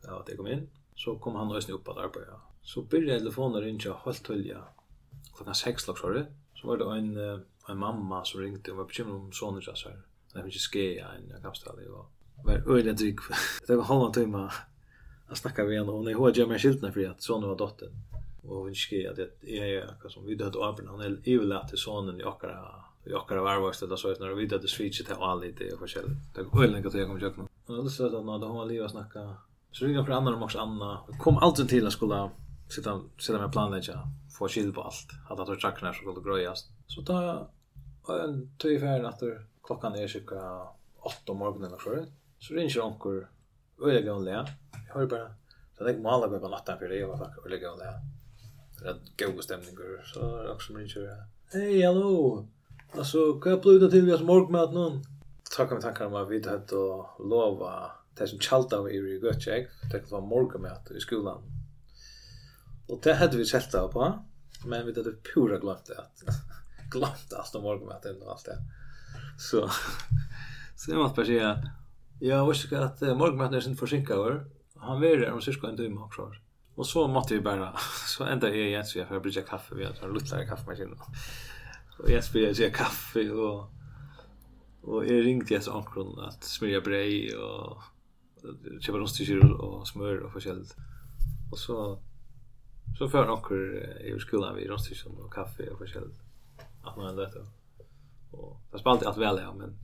ja 0.04 0.24
det 0.28 0.36
kom 0.36 0.48
in 0.48 0.70
så 0.96 1.16
kom 1.16 1.36
han 1.36 1.52
och 1.52 1.64
snubba 1.64 1.94
där 1.94 2.08
på 2.08 2.20
så 2.64 2.82
började 2.82 3.20
telefonen 3.20 3.62
ringa 3.62 3.94
helt 4.06 4.24
tölja. 4.24 4.64
Klockan 5.36 5.56
6 5.56 5.88
låg 5.88 5.98
sorry. 5.98 6.24
Så 6.56 6.68
var 6.68 6.78
det 6.78 6.98
en 6.98 7.44
en 7.72 7.78
mamma 7.78 8.26
som 8.26 8.42
ringde 8.42 8.72
och 8.72 8.78
var 8.78 8.86
bekymrad 8.86 9.16
om 9.16 9.32
sonen 9.32 9.62
så 9.62 9.90
här. 9.90 10.02
Det 10.34 10.42
finns 10.42 10.56
ju 10.56 10.60
skeja 10.60 11.08
en 11.08 11.30
jag 11.30 11.42
kapstad 11.42 11.76
det 11.76 11.90
var. 11.90 12.06
Var 12.44 12.78
öliga 12.78 12.94
dryg. 12.94 13.20
Det 13.68 13.76
var 13.76 13.84
halva 13.84 14.14
timma. 14.14 14.52
Jag 15.28 15.38
snackade 15.38 15.68
med 15.68 15.78
henne 15.78 15.92
och 15.92 15.98
hon 15.98 16.10
ihåg 16.10 16.38
jag 16.38 16.50
mig 16.50 16.60
skyltna 16.60 16.92
för 16.92 17.10
att 17.10 17.22
sonen 17.22 17.50
var 17.50 17.58
dottern. 17.58 17.92
Och 18.44 18.56
hon 18.56 18.76
skrev 18.76 19.12
att 19.12 19.18
jag 19.18 19.68
är 19.68 20.10
som 20.10 20.26
vi 20.26 20.36
död 20.36 20.56
och 20.56 20.66
han 20.88 21.02
är 21.02 21.20
evlat 21.24 21.70
till 21.70 21.78
sonen 21.78 22.22
i 22.22 22.24
åkara 22.24 22.76
i 23.06 23.14
åkara 23.14 23.42
varvast 23.42 23.84
eller 23.84 23.96
så 23.96 24.08
när 24.08 24.34
vi 24.34 24.46
död 24.46 24.64
och 24.64 24.70
switchet 24.70 25.08
till 25.08 25.16
all 25.20 25.42
lite 25.42 25.74
och 25.74 25.80
forskjelligt. 25.80 26.36
Det 26.36 26.44
var 26.44 26.64
öliga 26.64 26.88
att 26.88 26.94
jag 26.94 27.08
kom 27.08 27.20
jag 27.20 27.36
kom. 27.36 27.48
Och 27.66 27.76
då 27.76 27.90
sa 27.90 28.06
att 28.06 28.12
hon 28.12 28.28
hade 28.28 28.46
hon 28.46 28.58
var 28.58 28.66
liv 28.66 28.88
snacka. 28.88 29.36
Så 29.72 29.86
ringde 29.86 30.00
jag 30.00 30.06
för 30.06 30.14
Anna 30.14 30.44
och 30.44 30.56
Anna. 30.56 31.00
Kom 31.20 31.38
alltid 31.38 31.70
till 31.70 31.88
att 31.88 31.94
skulle 31.94 32.30
sitta 32.72 33.02
sitta 33.18 33.40
med 33.40 33.52
planlägga 33.52 34.08
få 34.38 34.48
skill 34.48 34.74
på 34.74 34.82
allt. 34.82 35.08
Att 35.30 35.40
att 35.40 35.62
tjackarna 35.62 35.94
så 35.94 35.98
skulle 35.98 36.22
gröjas. 36.22 36.70
Så 36.88 37.02
ta 37.02 37.50
en 38.24 38.52
tog 38.58 38.80
färd 38.80 39.06
att 39.06 39.22
klockan 39.64 39.96
är 39.96 40.08
cirka 40.08 40.68
8 41.00 41.32
om 41.32 41.38
morgonen 41.38 41.68
eller 41.68 41.78
så. 41.78 42.06
Så 42.40 42.54
ringer 42.54 42.72
jag 42.76 42.88
onkel 42.88 43.26
öliga 43.84 44.02
gamla 44.02 44.32
jag 44.32 44.94
hör 44.94 45.06
bara 45.06 45.34
så 45.78 45.84
det 45.84 45.98
mala 45.98 46.40
på 46.40 46.48
natten 46.48 46.78
för 46.80 46.88
det 46.88 46.96
jag 46.96 47.08
var 47.08 47.18
faktiskt 47.18 47.46
öliga 47.46 47.60
gamla 47.60 47.86
det 48.82 49.24
är 49.24 49.32
god 49.32 49.44
stämning 49.44 49.78
så 50.14 50.38
är 50.38 50.46
jag 50.46 50.62
som 50.62 50.78
ringer 50.78 51.26
hej 51.54 51.82
hallå. 51.82 52.48
Alltså 52.92 53.34
kan 53.34 53.52
jag 53.52 53.62
pluta 53.62 53.90
till 53.90 54.06
vi 54.06 54.14
oss 54.14 54.22
morgonmat 54.22 54.74
någon? 54.74 55.04
Tackar 55.58 55.76
mig 55.76 55.82
tankar 55.82 56.06
om 56.06 56.16
att 56.16 56.30
vi 56.30 56.50
hade 56.50 56.64
att 56.64 57.20
lova 57.20 57.92
det 58.18 58.28
som 58.28 58.40
chalta 58.40 58.82
vi 58.82 58.92
i 58.92 59.20
Götjeg, 59.24 59.68
det 59.92 60.12
var 60.12 60.22
morgonmat 60.22 60.92
i 60.92 61.00
skolan. 61.00 61.42
Och 62.92 63.00
det 63.04 63.14
hade 63.14 63.38
vi 63.38 63.46
sett 63.46 63.72
på. 63.72 64.26
Men 64.66 64.86
vi 64.86 64.94
hade 64.94 65.12
pura 65.34 65.58
glömt 65.58 65.86
det. 65.86 66.04
glömt 66.92 67.34
allt 67.34 67.56
om 67.56 67.64
morgonmaten 67.64 68.22
och 68.22 68.32
allt 68.32 68.46
det. 68.46 68.58
Så 69.38 69.70
så 70.76 70.92
jag 70.92 70.98
måste 70.98 71.16
bara 71.16 71.26
säga 71.26 71.70
jag 72.20 72.50
visste 72.50 72.80
att 72.80 73.02
morgonmaten 73.02 73.54
är 73.54 73.62
sin 73.62 73.76
försinkad. 73.76 74.46
Han 74.76 75.02
var 75.02 75.08
där 75.08 75.32
om 75.32 75.42
syskon 75.42 75.70
en 75.70 75.78
timme 75.78 76.02
också. 76.02 76.32
Och 76.76 76.88
så 76.88 77.08
måste 77.08 77.34
vi 77.34 77.42
bara 77.42 77.74
så 78.08 78.24
ända 78.24 78.50
är 78.50 78.68
jag 78.68 78.88
så 78.88 79.00
jag 79.00 79.08
får 79.08 79.20
brygga 79.20 79.42
kaffe 79.42 79.76
vi 79.76 79.86
har 79.86 79.94
en 80.04 80.14
liten 80.14 80.48
kaffemaskin. 80.48 80.96
Och 82.00 82.12
jag 82.12 82.24
spelar 82.24 82.54
sig 82.54 82.72
kaffe 82.72 83.32
och 83.32 83.72
och 84.82 85.06
jag 85.06 85.26
ringde 85.26 85.54
jag 85.54 85.64
så 85.64 85.72
ankron 85.72 86.20
att 86.20 86.44
smörja 86.44 86.82
bröd 86.82 87.34
och 87.34 87.82
köpa 88.82 88.98
rostkyr 88.98 89.52
och 89.52 89.88
smör 89.88 90.20
och 90.20 90.34
förskällt. 90.34 90.76
Och 91.52 91.60
så 91.60 92.00
Så 92.98 93.10
för 93.10 93.26
några 93.26 93.42
i 94.00 94.20
skolan 94.20 94.56
vi 94.56 94.68
röstar 94.68 94.96
som 94.96 95.18
och 95.18 95.34
kaffe 95.34 95.70
och 95.70 95.78
förskäll. 95.78 96.12
Att 96.84 96.98
man 96.98 97.10
ändå 97.10 97.22
det. 97.22 97.46
Och 98.32 98.62
det 98.72 98.80
spalt 98.80 99.06
allt 99.06 99.18
väl 99.18 99.40
ja, 99.44 99.54
men 99.54 99.78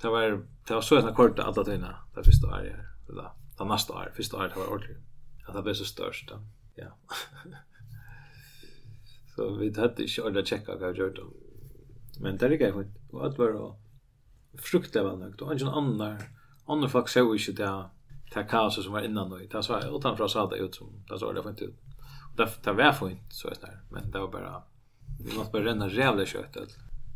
det 0.00 0.08
var 0.08 0.20
det 0.68 0.74
var 0.74 0.80
så 0.80 0.96
en 0.96 1.14
kort 1.14 1.38
att 1.38 1.44
alla 1.44 1.64
tiden 1.64 1.86
där 2.14 2.22
första 2.22 2.46
året 2.46 2.72
här. 2.72 2.88
Det 3.06 3.14
där. 3.14 3.30
Nästa 3.64 3.92
år, 3.92 4.12
första 4.16 4.36
året 4.36 4.56
var 4.56 4.66
ordentligt. 4.66 4.98
Att 5.46 5.54
det 5.54 5.62
blev 5.62 5.74
så 5.74 5.84
störst. 5.84 6.28
Då. 6.28 6.40
Ja. 6.74 6.96
så 9.36 9.54
vi 9.54 9.80
hade 9.80 10.02
inte 10.02 10.22
ordat 10.22 10.46
checka 10.46 10.76
vad 10.76 10.88
jag 10.88 10.98
gjort 10.98 11.16
då. 11.16 11.22
Men 12.20 12.36
det 12.36 12.46
är 12.46 12.50
grej 12.50 12.72
skit. 12.72 12.86
Och 13.10 13.26
att 13.26 13.38
vara 13.38 13.76
fruktar 14.58 15.04
väl 15.04 15.18
nog. 15.18 15.42
Och 15.42 15.52
ingen 15.52 15.68
annan 15.68 16.18
annan 16.66 16.90
folk 16.90 17.08
så 17.08 17.34
ju 17.34 17.50
inte 17.50 17.62
det. 17.62 17.90
ta 18.32 18.42
kaos 18.42 18.84
som 18.84 18.92
var 18.92 19.00
innan 19.00 19.30
då. 19.30 19.36
Det 19.36 19.68
var 19.68 19.98
utanför 19.98 20.28
så 20.28 20.40
hade 20.40 20.56
ut 20.56 20.74
som 20.74 21.04
det 21.08 21.18
såg 21.18 21.34
det 21.34 21.42
fint 21.42 21.62
ut 21.62 21.74
det 22.36 22.64
det 22.64 22.72
var 22.72 22.92
fint 22.92 23.32
så 23.32 23.48
är 23.48 23.54
det 23.60 23.78
men 23.90 24.10
det 24.10 24.18
var 24.18 24.28
bara 24.28 24.62
vi 25.24 25.36
måste 25.36 25.52
bara 25.52 25.64
renna 25.64 25.88
jävla 25.88 26.26
köttet. 26.26 26.68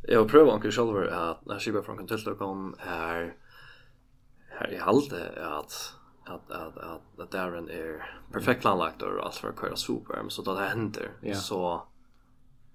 Jag 0.03 0.29
prövar 0.29 0.53
onkel 0.53 0.73
Scholver 0.73 1.07
att 1.07 1.47
när 1.47 1.59
Shiba 1.59 1.83
från 1.83 1.97
Kentucky 1.97 2.35
kom 2.35 2.75
här 2.79 3.37
här 4.49 4.73
i 4.73 4.77
halde 4.77 5.49
att 5.59 5.95
att 6.25 6.51
att 6.51 6.79
att 6.79 7.21
att 7.21 7.31
Darren 7.31 7.71
är 7.71 8.11
perfekt 8.33 8.61
planlagt 8.61 9.03
och 9.03 9.25
allt 9.25 9.35
för 9.35 9.49
att 9.49 9.61
köra 9.61 9.77
super 9.77 10.17
men 10.17 10.31
så 10.31 10.43
då 10.43 10.55
det 10.55 10.67
händer 10.67 11.35
så 11.35 11.83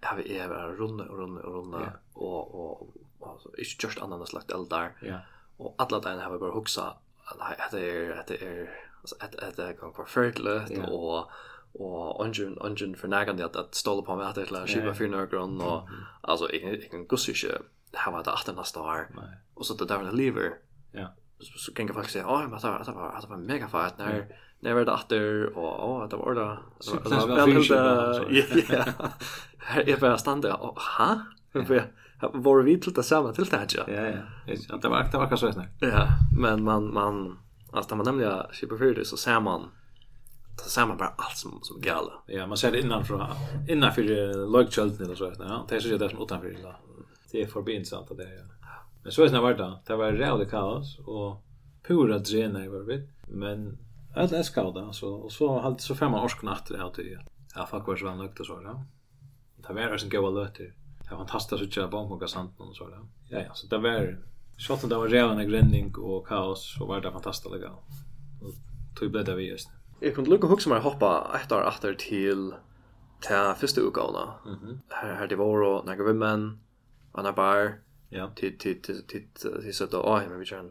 har 0.01 0.17
vi 0.17 0.37
är 0.37 0.49
bara 0.49 0.71
runda 0.71 1.03
och 1.03 1.17
runda 1.17 1.41
och 1.41 1.53
runda 1.53 1.93
och 2.13 2.55
och 2.55 3.31
alltså 3.31 3.49
inte 3.49 3.85
just 3.85 3.97
annorlunda 3.97 4.25
slakt 4.25 4.51
eldar. 4.51 4.97
Ja. 5.01 5.19
Och 5.57 5.75
alla 5.77 5.99
där 5.99 6.17
har 6.17 6.31
vi 6.31 6.37
bara 6.37 6.53
huxa 6.53 6.97
att 7.25 7.71
det 7.71 7.91
är 7.91 8.19
att 8.19 8.27
det 8.27 8.43
är 8.43 8.69
alltså 9.01 9.15
att 9.19 9.55
det 9.55 9.73
kan 9.79 9.93
perfekt 9.93 10.39
och 10.91 11.31
och 11.73 12.25
ungen 12.25 12.57
ungen 12.57 12.95
för 12.95 13.07
nägan 13.07 13.37
det 13.37 13.55
att 13.55 13.75
ståla 13.75 14.01
på 14.01 14.15
med 14.15 14.27
att 14.27 14.35
det 14.35 14.51
lär 14.51 14.67
skiva 14.67 14.93
för 14.93 15.07
några 15.07 15.25
grön 15.25 15.61
och 15.61 15.89
alltså 16.21 16.53
jag 16.53 16.91
kan 16.91 17.07
gussa 17.07 17.31
inte 17.31 17.61
hava 17.93 18.23
det 18.23 18.31
åtta 18.31 18.51
nästa 18.53 18.81
år. 18.81 19.07
Och 19.53 19.65
så 19.65 19.73
det 19.73 19.85
där 19.85 19.99
med 20.03 20.15
lever 20.15 20.53
ja. 20.91 21.13
Så 21.39 21.73
kan 21.73 21.85
jag 21.85 21.95
faktiskt 21.95 22.13
säga 22.13 22.27
åh 22.27 22.41
men 22.41 22.59
det 22.59 22.67
var 22.67 22.83
det 22.85 22.91
var 22.91 23.21
det 23.21 23.27
var 23.27 23.37
mega 23.37 23.67
fett 23.67 23.97
när 23.97 24.27
när 24.59 24.73
var 24.73 24.85
det 24.85 24.91
åter 24.91 25.57
och 25.57 25.89
åh 25.89 26.09
det 26.09 26.15
var 26.15 26.35
det 26.35 26.57
det 27.03 27.09
var 27.09 27.47
väl 27.47 27.67
det 27.67 28.93
ja 29.75 29.81
jag 29.85 29.99
bara 29.99 30.17
stande 30.17 30.53
och 30.53 30.79
ha 30.79 31.19
var 32.33 32.61
vi 32.61 32.79
till 32.79 32.93
det 32.93 33.03
samma 33.03 33.33
till 33.33 33.45
det 33.45 33.57
här 33.57 33.67
ja? 33.77 33.83
Ja 33.87 34.77
det 34.77 34.87
var 34.87 35.09
det 35.11 35.17
var 35.17 35.27
kanske 35.27 35.53
så 35.53 35.63
ja 35.79 36.07
men 36.37 36.63
man 36.63 36.93
man 36.93 37.39
alltså 37.71 37.95
man 37.95 38.05
nämligen 38.05 38.43
skipa 38.51 38.77
för 38.77 38.93
det 38.93 39.05
så 39.05 39.17
ser 39.17 39.39
man 39.39 39.71
Då 40.63 40.69
ser 40.69 40.85
man 40.85 40.97
bara 40.97 41.13
allt 41.17 41.37
som 41.37 41.59
som 41.61 41.81
gala. 41.81 42.13
Ja, 42.25 42.47
man 42.47 42.57
ser 42.57 42.71
det 42.71 42.79
innanför 42.79 43.27
innanför 43.67 44.03
lagkölden 44.51 45.05
eller 45.05 45.15
så 45.15 45.29
vet 45.29 45.39
Ja, 45.39 45.65
det 45.69 45.75
är 45.75 45.79
så 45.79 45.97
det 45.97 46.09
som 46.09 46.21
utanför 46.21 46.57
då. 46.63 46.75
Det 47.31 47.41
är 47.41 47.47
förbi 47.47 47.73
intressant 47.73 48.11
att 48.11 48.17
det 48.17 48.23
är. 48.23 48.47
Ja. 48.61 48.67
Men 49.03 49.11
så 49.11 49.21
är 49.21 49.25
det 49.25 49.31
när 49.31 49.41
vart 49.41 49.87
Det 49.87 49.95
var 49.95 50.11
rejält 50.11 50.49
kaos 50.49 50.99
och 50.99 51.43
pura 51.83 52.19
drena 52.19 52.65
i 52.65 52.67
varvet. 52.67 53.09
Men 53.27 53.77
allt 54.15 54.31
är 54.31 54.43
skada 54.43 54.93
så 54.93 55.13
och 55.13 55.31
så 55.31 55.59
hade 55.59 55.79
så 55.79 55.95
fem 55.95 56.13
år 56.13 56.27
skna 56.27 56.53
efter 56.53 56.73
det 56.73 56.83
här 56.83 56.89
till. 56.89 57.19
Ja, 57.55 57.65
fuck 57.65 57.87
vad 57.87 57.99
svan 57.99 58.17
lukt 58.17 58.39
och 58.39 58.45
så 58.45 58.61
ja. 58.63 58.85
Det 59.67 59.73
var 59.73 59.97
sen 59.97 60.09
goda 60.09 60.29
lötter. 60.29 60.73
Det 61.03 61.11
var 61.11 61.17
fantastiskt 61.17 61.61
att 61.63 61.73
köra 61.73 61.87
bomb 61.87 62.11
och 62.11 62.35
någon 62.35 62.69
och 62.69 62.75
så 62.75 62.87
där. 62.87 62.99
Ja, 63.29 63.39
ja, 63.39 63.53
så 63.53 63.67
det 63.67 63.77
var 63.77 64.17
så 64.57 64.73
att 64.73 64.89
det 64.89 64.95
var 64.95 65.07
rejält 65.07 65.39
en 65.39 65.49
gränning 65.49 65.95
och 65.95 66.27
kaos 66.27 66.77
och 66.81 66.87
var 66.87 67.01
det 67.01 67.11
fantastiskt 67.11 67.53
legal. 67.53 67.75
Och 68.41 68.53
tog 68.95 69.11
bättre 69.11 69.35
vi 69.35 69.49
just 69.49 69.69
nu 69.69 69.80
jag 70.01 70.15
kunde 70.15 70.29
lucka 70.29 70.47
hooks 70.47 70.67
mig 70.67 70.81
hoppa 70.81 71.31
ett 71.35 71.51
år 71.51 71.67
etter 71.67 71.93
til 71.93 72.53
til 73.21 73.55
første 73.55 73.81
utgavene. 73.81 74.33
Mm 74.45 74.79
här 74.89 75.07
Her, 75.07 75.15
her 75.15 75.27
det 75.27 75.37
var 75.37 75.63
og 75.63 75.85
Naga 75.85 76.03
Vimmen, 76.03 76.59
Anna 77.15 77.31
Bar, 77.31 77.73
ja. 78.11 78.27
til, 78.35 78.57
til, 78.57 78.81
til, 78.81 79.03
til, 79.07 79.73
så 79.73 79.85
då 79.85 80.01
åh, 80.01 80.29
men 80.29 80.39
vi 80.39 80.45
kör 80.45 80.57
kjører 80.57 80.69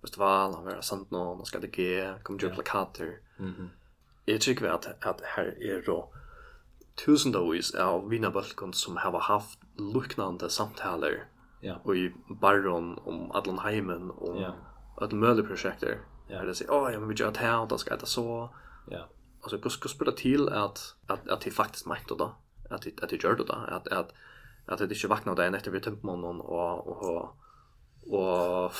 festival, 0.00 0.54
och 0.54 0.64
vara 0.64 0.82
sant 0.82 1.10
nå, 1.10 1.34
man 1.34 1.46
ska 1.46 1.58
det 1.58 1.78
ge, 1.78 2.14
kom 2.22 2.38
ju 2.38 2.50
plakater. 2.50 3.18
Mm 3.38 3.52
-hmm. 3.52 3.68
Jeg 4.26 4.62
att 4.62 4.86
at, 4.86 4.96
at 5.02 5.20
her 5.36 5.54
er 5.60 5.82
då 5.86 6.08
tusendavis 6.96 7.74
av 7.74 8.08
vinnarbalkon 8.08 8.72
som 8.72 8.96
har 8.96 9.20
haft 9.20 9.58
luknande 9.78 10.50
samtaler 10.50 11.24
ja. 11.62 11.76
Och 11.84 11.96
i 11.96 12.12
barron 12.40 12.98
om 13.04 13.30
Adlan 13.30 13.58
Heimen 13.58 14.10
och 14.10 14.40
ja. 14.40 14.52
et 15.04 15.12
møleprosjekter. 15.12 15.98
Ja. 16.28 16.44
Det 16.44 16.54
säger 16.54 16.72
åh, 16.72 16.92
ja, 16.92 16.98
men 16.98 17.08
vi 17.08 17.14
gjør 17.14 17.30
det 17.30 17.40
här 17.40 17.66
då 17.66 17.78
ska 17.78 17.96
det 17.96 18.06
så, 18.06 18.48
Ja. 18.90 19.08
Alltså 19.40 19.58
hur 19.62 19.70
ska 19.70 19.88
spela 19.88 20.12
till 20.12 20.48
att 20.48 20.94
att 21.06 21.28
att 21.28 21.40
det 21.40 21.50
faktiskt 21.50 21.86
mäktar 21.86 22.16
då. 22.16 22.36
Att 22.70 22.82
det 22.82 23.02
att 23.02 23.10
det 23.10 23.24
gör 23.24 23.36
det 23.36 23.44
då 23.44 23.52
att 23.52 23.88
att 23.88 24.12
att 24.66 24.78
det 24.78 24.84
inte 24.84 25.08
vaknar 25.08 25.34
där 25.34 25.54
efter 25.54 25.70
vi 25.70 25.80
tömt 25.80 26.02
någon 26.02 26.40
och 26.40 26.86
och 26.86 27.36
och 28.10 28.72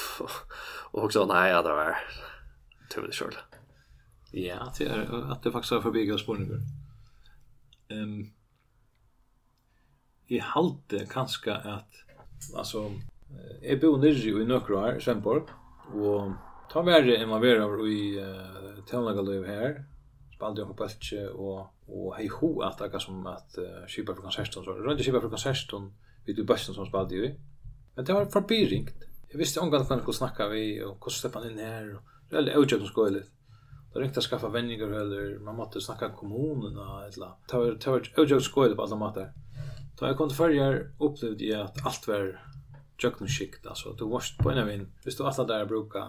och 0.90 1.04
också 1.04 1.26
nej 1.26 1.50
ja 1.50 1.62
det 1.62 1.68
var 1.68 1.96
too 2.90 3.06
the 3.06 3.12
short. 3.12 3.38
Ja, 4.32 4.72
det 4.78 4.84
är 4.84 5.32
att 5.32 5.42
det 5.42 5.52
faktiskt 5.52 5.72
har 5.72 5.80
förbi 5.80 6.06
gasborgen. 6.06 6.60
Ehm 7.88 8.02
um, 8.02 8.32
i 10.26 10.38
halte 10.38 11.06
kanske 11.10 11.54
att 11.54 11.92
alltså 12.56 12.92
är 13.62 13.80
bo 13.80 13.96
nere 13.96 14.42
i 14.42 14.44
några 14.44 14.76
år 14.76 15.46
och 15.94 16.32
ta 16.72 16.82
mer 16.82 17.08
än 17.08 17.28
man 17.28 17.40
var 17.40 17.88
i 17.88 18.20
uh, 18.20 18.84
Tälnagalöv 18.84 19.46
här 19.46 19.84
bandet 20.40 20.66
på 20.66 20.72
Bölche 20.72 21.28
och 21.28 21.74
och 21.92 22.16
hej 22.16 22.28
ho 22.28 22.62
att 22.62 22.78
det 22.78 23.00
som 23.00 23.26
att 23.26 23.58
uh, 23.58 23.86
skipa 23.88 24.14
för 24.14 24.22
konserten 24.22 24.64
så 24.64 24.72
runt 24.72 25.04
skipa 25.04 25.20
för 25.20 25.28
konserten 25.28 25.92
vid 26.24 26.36
du 26.36 26.44
bästa 26.44 26.72
som 26.72 26.86
spelade 26.86 27.14
ju. 27.14 27.34
Men 27.94 28.04
det 28.04 28.12
var 28.12 28.26
förbiringt. 28.26 28.94
Jag 29.28 29.38
visste 29.38 29.60
omgående 29.60 29.88
kan 29.88 30.02
jag 30.06 30.14
snacka 30.14 30.48
vi 30.48 30.82
och 30.84 31.04
hur 31.04 31.10
släppa 31.10 31.46
in 31.46 31.58
här 31.58 31.96
och 31.96 32.02
det 32.30 32.36
är 32.36 32.58
ojobb 32.58 32.80
som 32.80 32.86
skoilet. 32.86 33.30
Då 33.92 34.00
ringte 34.00 34.16
jag 34.16 34.24
skaffa 34.24 34.48
vänningar 34.48 34.86
eller 34.86 35.38
man 35.38 35.56
måste 35.56 35.80
snacka 35.80 36.08
kommunen 36.08 36.72
eller 36.72 37.30
det 37.50 37.56
var 37.56 37.74
ta 37.74 37.90
var 37.90 38.02
ojobb 38.16 38.42
skoilet 38.42 38.76
på 38.76 38.82
alla 38.82 38.96
matar. 38.96 39.32
Då 39.98 40.06
jag 40.06 40.16
kom 40.16 40.28
till 40.28 40.36
förrjar 40.36 40.90
upplevde 40.98 41.44
jag 41.44 41.60
att 41.60 41.86
allt 41.86 42.08
var 42.08 42.40
jöknuskikt 43.02 43.66
alltså. 43.66 43.92
Du 43.92 44.04
varst 44.04 44.38
på 44.38 44.50
en 44.50 44.58
av 44.58 44.70
en. 44.70 44.92
Visst 45.04 45.18
du 45.18 45.24
alla 45.24 45.44
där 45.44 45.66
brukar 45.66 46.00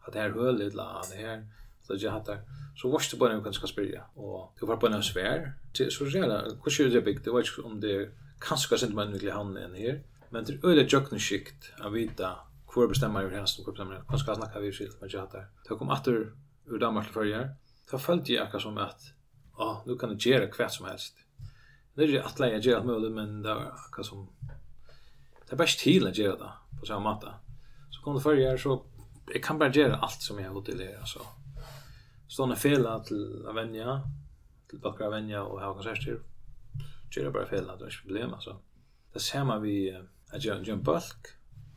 att 0.00 0.12
det 0.12 0.18
här 0.18 0.30
höll 0.30 0.60
eller 0.60 0.84
det 1.10 1.26
här 1.26 1.48
Så 1.86 1.96
jag 1.98 2.12
hade 2.12 2.40
så 2.76 2.90
vart 2.90 3.10
det 3.10 3.16
bara 3.16 3.32
en 3.32 3.42
kanske 3.42 3.66
spela 3.66 4.04
och 4.14 4.56
det 4.60 4.66
var 4.66 4.76
på 4.76 4.86
en 4.86 5.02
svär 5.02 5.52
så 5.90 6.06
jävla 6.06 6.42
hur 6.64 6.70
skulle 6.70 6.88
det 6.88 7.02
big? 7.02 7.24
Det 7.24 7.30
var 7.30 7.44
om 7.64 7.80
det 7.80 8.10
kanske 8.40 8.78
sent 8.78 8.94
man 8.94 9.12
vill 9.12 9.30
ha 9.30 9.40
en 9.40 9.74
här 9.74 10.02
men 10.30 10.44
det 10.44 10.64
öle 10.64 10.86
jocken 10.88 11.18
skikt 11.18 11.72
att 11.78 11.92
vita 11.92 12.36
hur 12.74 12.88
bestämmer 12.88 13.22
ju 13.22 13.36
hans 13.36 13.58
och 13.58 13.72
bestämmer 13.72 14.02
vad 14.08 14.20
ska 14.20 14.34
snacka 14.34 14.60
vi 14.60 14.72
skilt 14.72 15.00
med 15.00 15.10
jatar 15.12 15.46
ta 15.68 15.78
kom 15.78 15.88
åter 15.88 16.32
ur 16.66 16.78
Danmark 16.78 17.12
för 17.12 17.24
jag 17.24 17.48
ta 17.90 17.98
följt 17.98 18.28
jag 18.28 18.46
akka 18.46 18.58
som 18.60 18.78
att 18.78 19.02
ja 19.58 19.82
nu 19.86 19.96
kan 19.96 20.08
det 20.08 20.26
göra 20.26 20.46
kvätt 20.46 20.72
som 20.72 20.86
helst. 20.86 21.14
Det 21.94 22.02
är 22.02 22.08
ju 22.08 22.18
att 22.18 22.38
lägga 22.38 22.58
göra 22.58 22.84
möjligt 22.84 23.12
men 23.12 23.42
det 23.42 23.54
var 23.54 23.62
akka 23.62 24.02
som 24.02 24.28
det 25.48 25.52
är 25.52 25.56
bäst 25.56 25.78
till 25.78 26.06
att 26.06 26.18
göra 26.18 26.36
det 26.36 26.78
på 26.80 26.86
samma 26.86 27.00
matta 27.00 27.34
så 27.90 28.02
kom 28.02 28.14
det 28.14 28.20
för 28.20 28.34
jag 28.34 28.60
så 28.60 28.84
jag 29.32 29.42
kan 29.42 29.58
bara 29.58 29.70
göra 29.72 29.96
allt 29.96 30.22
som 30.22 30.38
jag 30.38 30.48
har 30.48 30.54
gjort 30.54 30.64
till 30.64 30.78
det 30.78 30.98
alltså 31.00 31.20
stående 32.34 32.58
fela 32.58 32.98
til 33.06 33.46
Avenja, 33.50 34.00
til 34.70 34.80
Bakra 34.82 35.06
Avenja 35.06 35.44
og 35.46 35.60
ha 35.62 35.72
konserter. 35.72 36.18
Gjør 37.14 37.30
bare 37.30 37.46
fela, 37.46 37.76
det 37.78 37.86
er 37.86 37.94
ikke 37.94 38.08
problem, 38.08 38.34
altså. 38.34 38.56
Det 39.14 39.22
ser 39.22 39.44
man 39.46 39.62
vi, 39.62 39.76
at 40.32 40.44
jeg 40.44 40.56
bulk. 40.56 40.68
en 40.68 40.84
bølg, 40.84 41.28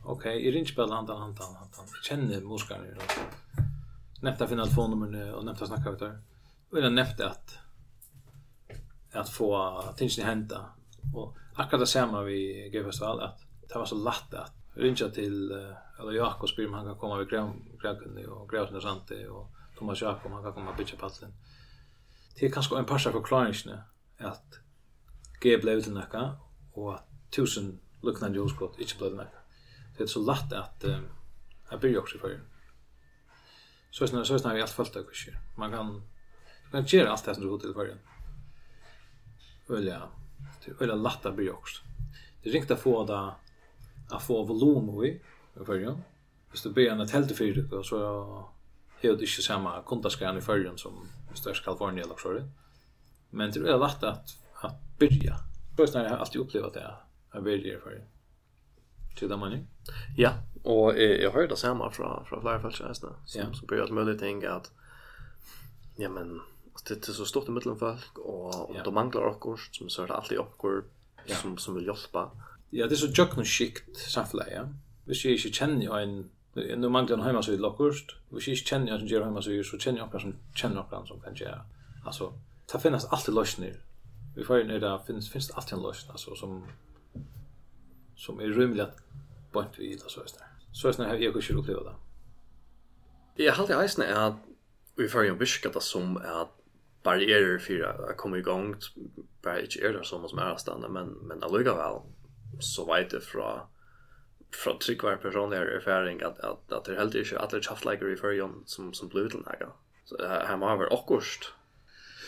ok, 0.04 0.24
jeg 0.26 0.54
ringer 0.54 0.74
bare 0.76 0.96
hantan, 0.96 1.20
hantan, 1.20 1.54
hantan, 1.60 1.92
jeg 1.94 2.08
kjenner 2.10 2.42
muskene, 2.42 2.96
og 2.98 4.22
nevnte 4.22 4.44
å 4.44 4.50
finne 4.50 4.64
telefonnumrene, 4.66 5.28
og 5.34 5.44
nevnte 5.44 5.64
å 5.64 5.70
snacka 5.70 5.94
ut 5.94 6.00
der. 6.00 6.18
Och 6.70 6.78
jeg 6.78 6.92
nevnte 6.92 7.26
att 7.26 7.58
att 9.12 9.28
få 9.28 9.82
tingene 9.96 10.24
hända 10.24 10.64
och 11.14 11.36
akkurat 11.54 11.80
det 11.80 11.86
ser 11.86 12.06
man 12.06 12.26
vi 12.26 12.70
Gøy 12.72 12.84
Festival, 12.84 13.20
att 13.20 13.38
det 13.68 13.74
var 13.74 13.84
så 13.84 13.94
lätt 13.94 14.34
att 14.34 14.52
ringa 14.74 15.08
till 15.08 15.50
eller 15.98 16.12
Jakob 16.12 16.48
spyr 16.48 16.66
om 16.66 16.74
han 16.74 16.86
kan 16.86 16.96
komme 16.96 17.18
ved 17.18 17.28
Grevkunni 17.28 18.26
och 18.26 18.50
Grevkunni 18.50 18.76
og 18.76 18.82
Santi, 18.82 19.26
Thomas 19.78 20.00
Jakob, 20.00 20.32
han 20.32 20.42
kan 20.42 20.52
komma 20.52 20.74
bitcha 20.76 20.96
pallen. 20.96 21.34
Det 22.34 22.46
är 22.46 22.50
kanske 22.50 22.78
en 22.78 22.84
parsa 22.84 23.12
förklaringen 23.12 23.78
att 24.18 24.58
G 25.40 25.58
blev 25.58 25.80
till 25.80 25.94
näka 25.94 26.36
och 26.72 26.94
att 26.94 27.08
tusen 27.30 27.80
luknande 28.02 28.36
jordskott 28.38 28.78
inte 28.78 28.96
blev 28.98 29.08
till 29.08 29.16
näka. 29.16 29.38
Det 29.96 30.02
är 30.02 30.06
så 30.06 30.26
lätt 30.26 30.52
att 30.52 30.84
um, 30.84 31.08
jag 31.70 31.80
blir 31.80 31.98
också 31.98 32.18
för. 32.18 32.40
Så 33.90 34.06
snarare 34.06 34.26
så 34.26 34.38
snarare 34.38 34.58
i 34.58 34.62
allt 34.62 34.96
av 34.96 35.02
också. 35.02 35.30
Man 35.56 35.70
kan 35.70 36.02
man 36.72 36.84
kan 36.84 36.98
göra 36.98 37.10
allt 37.10 37.24
det 37.24 37.34
som 37.34 37.44
du 37.44 37.50
vill 37.50 37.60
till 37.60 37.74
förrän. 37.74 37.98
Ölja, 39.68 40.02
det 40.64 40.70
är 40.70 40.82
ölja 40.82 40.94
lätt 40.94 41.26
att 41.26 41.34
bli 41.34 41.50
också. 41.50 41.82
Det 42.42 42.50
är 42.50 42.56
inte 42.56 42.74
att 42.74 42.80
få 42.80 43.04
det 43.04 43.34
att 44.14 44.22
få 44.22 44.44
volym 44.44 45.04
i 45.04 45.20
förrän. 45.64 46.02
Hvis 46.50 46.62
du 46.62 46.70
ber 46.70 46.90
en 46.90 47.00
att 47.00 47.10
helt 47.10 47.38
fyra 47.38 47.82
så 47.82 48.48
har 49.02 49.08
det 49.08 49.22
inte 49.22 49.42
samma 49.42 49.82
kontaskran 49.82 50.38
i 50.38 50.40
förrjun 50.40 50.78
som 50.78 51.08
störst 51.34 51.64
Kalifornien 51.64 52.06
eller 52.06 52.16
så. 52.16 52.42
Men 53.30 53.50
det 53.50 53.60
är 53.60 53.78
lätt 53.78 54.02
att, 54.02 54.28
att 54.54 54.98
börja. 54.98 55.36
Först 55.76 55.94
när 55.94 56.02
jag 56.04 56.10
har 56.10 56.16
alltid 56.16 56.40
upplevt 56.40 56.74
det 56.74 56.94
jag 57.32 57.44
börjar 57.44 57.58
i 57.58 57.80
förrjun. 57.80 58.04
Till. 59.16 59.66
Ja, 60.16 60.32
och 60.62 60.96
eh, 60.96 61.22
jag 61.22 61.30
hörde 61.30 61.46
det 61.46 61.56
samma 61.56 61.90
från, 61.90 62.24
från 62.24 62.40
flera 62.40 62.62
fältjänsterna 62.62 63.12
som, 63.26 63.40
ja. 63.40 63.52
som 63.52 63.66
började 63.66 63.92
möjligt 63.92 64.18
ting 64.18 64.44
att 64.44 64.70
ja 65.96 66.08
men 66.08 66.40
det 66.88 67.08
är 67.08 67.12
så 67.12 67.24
stort 67.24 67.48
i 67.48 67.50
mittlen 67.50 67.78
folk 67.78 68.18
och 68.18 68.70
om 68.70 68.76
ja. 68.76 68.82
de 68.84 68.94
manglar 68.94 69.26
okkur 69.26 69.60
som 69.72 69.88
så 69.88 70.02
er 70.02 70.06
det 70.06 70.14
alltid 70.14 70.38
och 70.38 70.66
ja. 71.26 71.34
som, 71.34 71.58
som 71.58 71.74
vill 71.74 71.86
hjälpa. 71.86 72.30
Ja, 72.70 72.86
det 72.86 72.94
är 72.94 72.96
så 72.96 73.06
jökna 73.06 73.44
skikt 73.44 73.96
samfället, 73.96 74.48
ja. 74.52 74.68
Hvis 75.08 75.24
jeg 75.24 75.38
ikke 75.38 75.50
kjenner 75.56 75.94
en 76.02 76.16
nu, 76.58 76.76
nu 76.76 76.88
manglar 76.88 77.16
en 77.16 77.22
hemmasida 77.22 77.62
lockost. 77.62 78.10
Och 78.30 78.40
jag 78.48 78.56
känner 78.56 78.88
jag 78.88 78.98
som 78.98 79.08
gör 79.08 79.22
hemmasidor 79.22 79.62
så 79.62 79.78
känner 79.78 79.98
jag 79.98 80.20
som 80.20 80.34
känner 80.54 80.74
någon 80.90 81.06
som 81.06 81.20
kan 81.20 81.34
göra. 81.34 81.64
Alltså, 82.04 82.32
det 82.72 82.78
finns 82.78 83.04
alltid 83.04 83.34
lösningar. 83.34 83.76
Vi 84.36 84.44
får 84.44 84.58
ju 84.58 84.78
det 84.78 85.00
finns 85.06 85.30
finns 85.30 85.48
det 85.48 85.54
alltid 85.54 85.72
en 85.72 85.82
lösning 85.82 86.10
alltså 86.10 86.34
som 86.34 86.66
som 88.16 88.40
är 88.40 88.44
rymligt 88.44 88.88
att 88.88 88.96
på 89.52 89.60
ett 89.60 89.78
vis 89.78 90.02
alltså 90.02 90.20
så 90.26 90.38
där. 90.38 90.46
Så 90.72 90.90
det 90.90 91.08
här 91.08 91.16
jag 91.16 91.32
kunde 91.32 91.62
uppleva 91.62 91.80
det. 93.36 93.44
Jag 93.44 93.52
hade 93.52 93.74
eisen 93.74 94.04
är 94.04 94.28
att 94.28 94.36
vi 94.96 95.08
får 95.08 95.24
ju 95.24 95.34
biska 95.34 95.68
det 95.68 95.80
som 95.80 96.16
är 96.16 96.42
att 96.42 96.58
barriärer 97.02 97.58
för 97.58 98.10
att 98.10 98.16
komma 98.16 98.38
igång 98.38 98.76
bara 99.42 99.60
inte 99.60 99.80
är 99.80 99.92
det 99.92 100.04
som 100.04 100.28
som 100.28 100.38
är 100.38 100.56
stanna 100.56 100.88
men 100.88 101.08
men 101.08 101.42
alliga 101.42 101.74
väl 101.74 102.00
så 102.60 102.94
vet 102.94 103.10
det 103.10 103.20
från 103.20 103.60
från 104.50 104.78
tryggvar 104.78 105.16
personlig 105.16 105.56
erfaring 105.56 106.22
att 106.22 106.40
att 106.40 106.72
att 106.72 106.84
det 106.84 106.96
helt 106.96 107.14
ikke 107.14 107.38
alle 107.38 107.62
kjaftleikere 107.62 108.12
i 108.12 108.16
förjon 108.16 108.62
som 108.66 108.94
som 108.94 109.08
blue 109.08 109.30
till 109.30 109.38
några. 109.38 109.72
Så 110.04 110.16
här 110.28 110.56
har 110.56 110.76
väl 110.76 110.88
också 110.88 111.50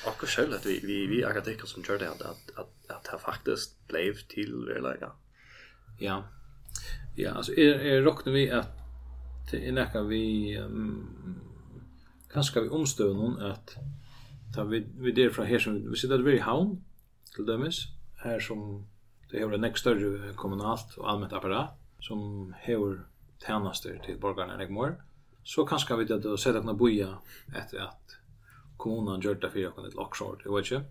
också 0.07 0.27
själv 0.27 0.53
att 0.53 0.67
vi 0.67 0.81
vi 0.83 1.07
vi 1.07 1.25
akademiker 1.25 1.67
som 1.67 1.85
körde 1.85 2.11
att 2.11 2.23
att 2.23 2.51
att 2.57 2.91
at 2.91 3.09
det 3.13 3.19
faktiskt 3.19 3.89
ble 3.89 4.15
till 4.29 4.55
verkliga. 4.83 5.13
Ja. 5.99 6.25
Ja, 7.17 7.31
alltså 7.31 7.53
är 7.53 7.75
är 7.79 8.03
rocknar 8.03 8.33
vi 8.33 8.51
att 8.51 8.77
det 9.51 9.69
är 9.69 9.73
näka 9.73 10.03
vi 10.03 10.57
um, 10.59 11.41
kanske 12.33 12.61
vi 12.61 12.69
omstöder 12.69 13.15
någon 13.15 13.43
att 13.43 13.77
ta 14.55 14.65
vi 14.65 14.87
vi 14.99 15.13
det 15.13 15.31
från 15.31 15.47
här 15.47 15.59
som 15.59 15.91
vi 15.91 15.97
sitter 15.97 16.19
där 16.19 16.29
i 16.29 16.39
havn 16.39 16.85
till 17.35 17.47
dömes 17.47 17.77
här 18.17 18.41
som 18.41 18.87
det 19.31 19.41
är 19.41 19.55
en 19.55 19.65
extra 19.65 19.95
kommunalt 20.37 20.97
och 20.97 21.11
allmänt 21.11 21.33
apparat 21.33 21.80
som 22.05 22.55
hever 22.65 23.03
tjenester 23.45 23.99
til 24.05 24.19
borgarna 24.21 24.57
enn 24.57 24.65
ekmor, 24.65 24.97
så 25.45 25.65
kanskje 25.69 25.89
vi 26.01 26.09
det 26.11 26.21
å 26.29 26.39
sette 26.41 26.61
kunne 26.61 26.77
boja 26.79 27.11
etter 27.57 27.87
at 27.87 28.17
kommunen 28.81 29.21
gjør 29.21 29.41
det 29.41 29.51
for 29.53 29.61
kunne 29.61 29.89
et 29.89 29.97
laksår, 29.99 30.41
det 30.43 30.53
var 30.53 30.65
ikke. 30.65 30.83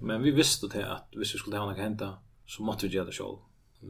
Men 0.00 0.22
vi 0.22 0.34
visste 0.36 0.68
til 0.68 0.84
at 0.86 1.14
hvis 1.16 1.34
vi 1.34 1.40
skulle 1.40 1.60
ha 1.60 1.68
noe 1.68 1.78
henta, 1.78 2.16
så 2.46 2.62
måtte 2.66 2.86
vi 2.86 2.96
gjøre 2.96 3.10
det 3.10 3.16
selv. 3.16 3.40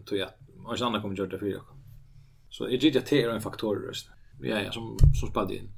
Tog 0.06 0.18
jeg, 0.18 0.30
og 0.64 0.74
ikke 0.74 0.86
andre 0.86 1.00
kom 1.02 1.16
gjør 1.16 1.32
det 1.32 1.40
for 1.40 1.50
kunne. 1.50 1.74
Så 2.50 2.68
jeg 2.70 2.80
gitt 2.80 2.98
jeg 3.00 3.08
til 3.08 3.24
er 3.24 3.34
en 3.34 3.44
faktor 3.44 3.78
i 3.78 3.84
røsten. 3.88 4.12
Vi 4.40 4.52
er 4.52 4.70
som, 4.72 4.94
som 5.16 5.30
spadde 5.30 5.56
inn. 5.56 5.70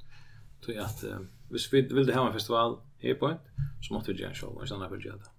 Tog 0.63 0.75
jeg 0.75 0.83
at 0.83 1.03
uh, 1.07 1.23
hvis 1.49 1.69
vi 1.73 1.81
ville 1.87 2.15
ha 2.15 2.25
en 2.27 2.35
festival 2.35 2.77
her 3.03 3.15
på 3.19 3.31
en, 3.31 3.39
så 3.81 3.95
måtte 3.95 4.11
vi 4.11 4.19
gjøre 4.19 4.35
det 4.35 4.41
selv, 4.41 4.57
og 4.57 4.65
ikke 4.65 4.75
andre 4.75 4.89
kom 4.91 5.03
gjøre 5.05 5.21
det. 5.23 5.33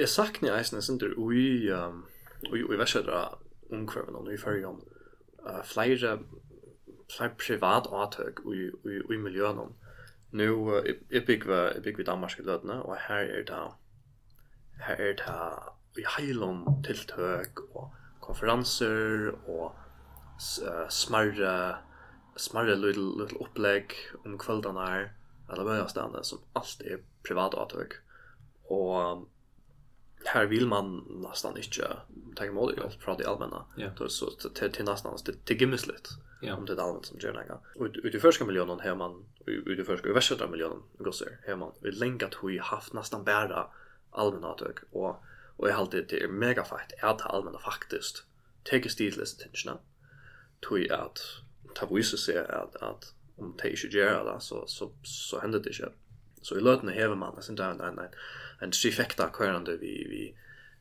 Jeg 0.00 0.08
sakner 0.12 0.58
eisen, 0.58 0.76
jeg 0.76 0.86
synes, 0.86 1.16
og 1.16 1.34
i, 1.34 1.70
um, 1.72 2.04
og 2.50 2.58
i, 2.58 2.62
og 2.62 2.74
i 2.74 2.78
verset 2.78 3.10
omkvarven 3.72 4.32
i 4.32 4.38
fyrir 4.40 4.66
om 4.68 4.82
uh, 5.46 5.62
flere 5.64 6.18
privat 7.38 7.88
avtøk 7.92 8.42
i, 8.52 8.68
i, 8.90 9.00
i 9.14 9.18
miljøen 9.22 9.58
om 9.58 9.74
nu 10.36 10.76
uh, 10.76 10.86
jeg 11.10 11.24
bygger 11.26 11.80
jeg 11.84 12.06
Danmark 12.06 12.38
i 12.38 12.42
lødene 12.42 12.82
og 12.82 12.96
her 13.08 13.32
er 13.38 13.42
det 13.50 13.64
her 14.86 14.94
er 14.94 15.18
det 15.22 16.02
i 16.02 16.06
heilom 16.16 16.66
tiltøk 16.84 17.60
og 17.74 17.92
konferanser 18.20 19.30
og 19.48 19.72
uh, 19.72 20.88
smarre 20.88 21.76
smarre 22.36 22.76
little, 22.76 23.22
little 23.22 23.40
opplegg 23.40 23.94
om 24.24 24.36
kveldene 24.38 24.88
her 24.90 25.08
eller 25.50 25.64
hva 25.64 25.78
som 26.26 26.42
alt 26.58 26.82
er 26.84 27.00
privat 27.24 27.54
avtøk 27.54 28.00
og 28.70 29.26
här 30.26 30.46
vill 30.46 30.66
man 30.66 31.04
nästan 31.08 31.56
inte 31.56 31.96
ta 32.36 32.44
emot 32.44 32.76
det 32.76 32.82
allt 32.84 32.94
från 32.94 33.18
det 33.18 33.28
allmänna. 33.28 33.64
Yeah. 33.78 33.94
Då 33.94 34.08
så 34.08 34.30
till 34.30 34.72
till 34.72 34.84
nästan 34.84 35.18
det 35.24 35.44
till 35.44 35.60
gymmisligt. 35.60 36.08
Ja. 36.40 36.56
Om 36.56 36.66
det 36.66 36.72
är 36.72 36.76
allmänt 36.76 37.06
som 37.06 37.18
gör 37.18 37.32
det. 37.32 37.98
Ut 38.08 38.14
i 38.14 38.20
första 38.20 38.44
miljonen 38.44 38.80
har 38.80 38.94
man 38.94 39.24
ut 39.46 39.78
i 39.78 39.84
första 39.84 40.08
över 40.08 40.20
17 40.20 40.50
miljonen 40.50 40.82
gossar 40.98 41.28
har 41.46 41.56
man 41.56 41.72
vi 41.80 41.90
länkat 41.90 42.36
hur 42.42 42.58
haft 42.58 42.92
nästan 42.92 43.24
bara 43.24 43.66
allmänna 44.10 44.52
tag 44.52 44.78
och 44.90 45.22
och 45.56 45.68
jag 45.68 45.76
alltid 45.76 46.06
det 46.08 46.22
är 46.22 46.28
mega 46.28 46.64
fett 46.64 46.92
är 46.98 47.16
det 47.16 47.24
allmänna 47.24 47.58
faktiskt. 47.58 48.24
Take 48.62 48.88
stilist 48.88 49.40
attention. 49.40 49.78
Tui 50.68 50.90
att 50.90 51.18
ta 51.74 51.86
vissa 51.86 52.16
se 52.16 52.38
att 52.38 52.76
att 52.76 53.14
om 53.36 53.54
det 53.62 53.70
inte 53.70 53.96
gör 53.96 54.32
det 54.34 54.40
så 54.40 54.66
så 54.66 54.92
så 55.02 55.40
händer 55.40 55.60
det 55.60 55.70
inte. 55.70 55.92
Så 56.42 56.58
i 56.58 56.60
lötna 56.60 56.92
hever 56.92 57.14
man 57.14 57.42
sen 57.42 57.54
där 57.54 57.70
en, 57.70 57.80
en 57.80 57.98
en 58.62 58.70
trifekta 58.70 59.28
kvarande 59.28 59.76
vi 59.76 60.06
vi 60.10 60.34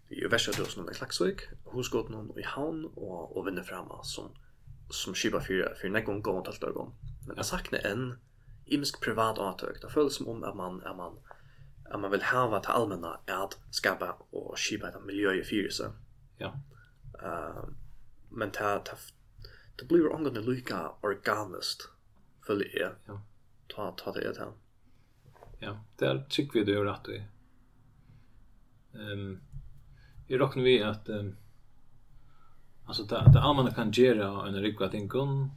vi 0.10 0.28
västerdrossen 0.28 0.84
och 0.84 0.96
Klaxvik 0.96 1.42
hos 1.64 1.90
gått 1.90 2.38
i 2.38 2.44
havn 2.44 2.86
og 2.86 3.38
og 3.38 3.46
vinner 3.46 3.64
fram 3.64 3.90
som 4.04 4.36
som 4.92 5.14
skipa 5.14 5.40
för 5.40 5.76
för 5.82 5.90
någon 5.90 6.22
gång 6.22 6.46
allt 6.48 6.64
ögon. 6.64 6.94
Men 7.28 7.38
eg 7.38 7.46
sakna 7.46 7.78
en 7.78 8.20
imsk 8.66 9.02
privat 9.02 9.38
åtök. 9.38 9.82
Det 9.82 9.92
føles 9.92 10.14
som 10.14 10.28
om 10.28 10.44
at 10.44 10.56
man 10.56 10.82
er 10.86 10.94
man 10.94 11.18
at 11.86 12.00
man 12.00 12.12
vil 12.12 12.24
hava 12.24 12.60
til 12.60 12.72
allmänna 12.72 13.20
är 13.28 13.44
att 13.44 13.58
skapa 13.72 14.16
og 14.32 14.58
skipa 14.58 14.92
ta 14.92 15.00
miljø 15.00 15.32
i 15.32 15.44
fyrelse. 15.44 15.92
Ja. 16.40 16.54
Uh, 17.24 17.70
men 18.30 18.52
ta 18.52 18.80
ta 18.80 18.96
det 19.80 19.88
blir 19.88 20.16
angående 20.16 20.42
lika 20.42 20.92
organiskt 21.02 21.90
följer. 22.48 22.96
Ja. 23.08 23.22
Ta 23.68 23.92
ta 23.98 24.12
det 24.12 24.38
här. 24.38 24.52
Ja, 25.60 25.84
där 26.00 26.26
tycker 26.30 26.60
vi 26.60 26.66
det 26.66 26.74
är 26.74 26.86
rätt 26.86 27.08
i. 27.08 27.24
Ehm 28.96 29.42
jag 30.28 30.42
räknar 30.42 30.64
vi 30.64 30.84
att 30.84 31.10
um, 31.10 31.36
alltså 32.86 33.04
det 33.04 33.32
det 33.34 33.42
allmänna 33.42 33.72
kan 33.72 33.92
göra 33.92 34.48
en 34.48 34.62
rikva 34.62 34.90
tinkon 34.90 35.52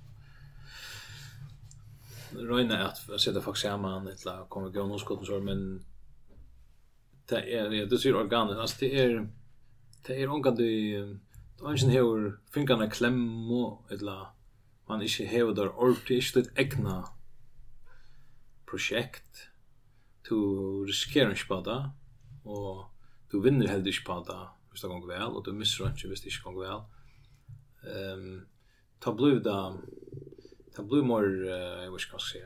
Røyna 2.33 2.88
at 2.88 3.20
seta 3.20 3.40
folk 3.40 3.57
saman 3.57 4.09
etla 4.09 4.44
kommer 4.48 4.68
gå 4.68 4.85
noen 4.85 5.01
skotten 5.01 5.27
sår, 5.27 5.40
men 5.40 5.62
det 7.29 7.40
er, 7.48 7.70
det 7.88 8.01
sier 8.01 8.18
organet, 8.20 8.61
altså 8.61 8.83
det 8.83 8.90
er, 9.01 9.14
det 10.07 10.16
er 10.16 10.33
omgang 10.33 10.59
du, 10.59 10.64
det 10.64 11.64
er 11.64 11.79
ikke 11.79 11.94
hever 11.94 12.27
fingrarna 12.53 12.90
klemmo, 12.92 13.62
etla, 13.90 14.18
man 14.88 15.05
ikke 15.05 15.24
hever 15.29 15.57
der 15.57 15.72
ordentlig, 15.72 16.20
ikke 16.20 16.42
litt 16.42 16.53
egna 16.61 16.98
prosjekt, 18.68 19.48
du 20.29 20.37
riskerer 20.85 21.33
ikke 21.33 21.48
på 21.55 21.62
det, 21.64 21.81
og 22.44 22.85
du 23.33 23.41
vinner 23.45 23.69
heller 23.69 23.93
ikke 23.93 24.07
på 24.07 24.21
det 24.29 24.38
hvis 24.71 24.85
det 24.85 24.91
går 24.93 25.07
vel, 25.09 25.37
og 25.37 25.45
du 25.45 25.53
misser 25.57 25.88
ikke 25.88 26.09
hvis 26.09 26.21
det 26.21 26.33
ikke 26.33 26.51
går 26.51 26.59
vel. 26.62 26.81
Um, 27.88 28.47
ta 29.01 29.12
bliv 29.17 29.41
da, 29.45 29.73
ta 30.75 30.83
bliv 30.83 31.07
mer, 31.07 31.25
uh, 31.25 31.83
jeg 31.85 31.93
vet 31.93 32.05
ikke 32.05 32.19
hva 32.19 32.23
jeg 32.23 32.27
skal 32.27 32.27
si, 32.27 32.43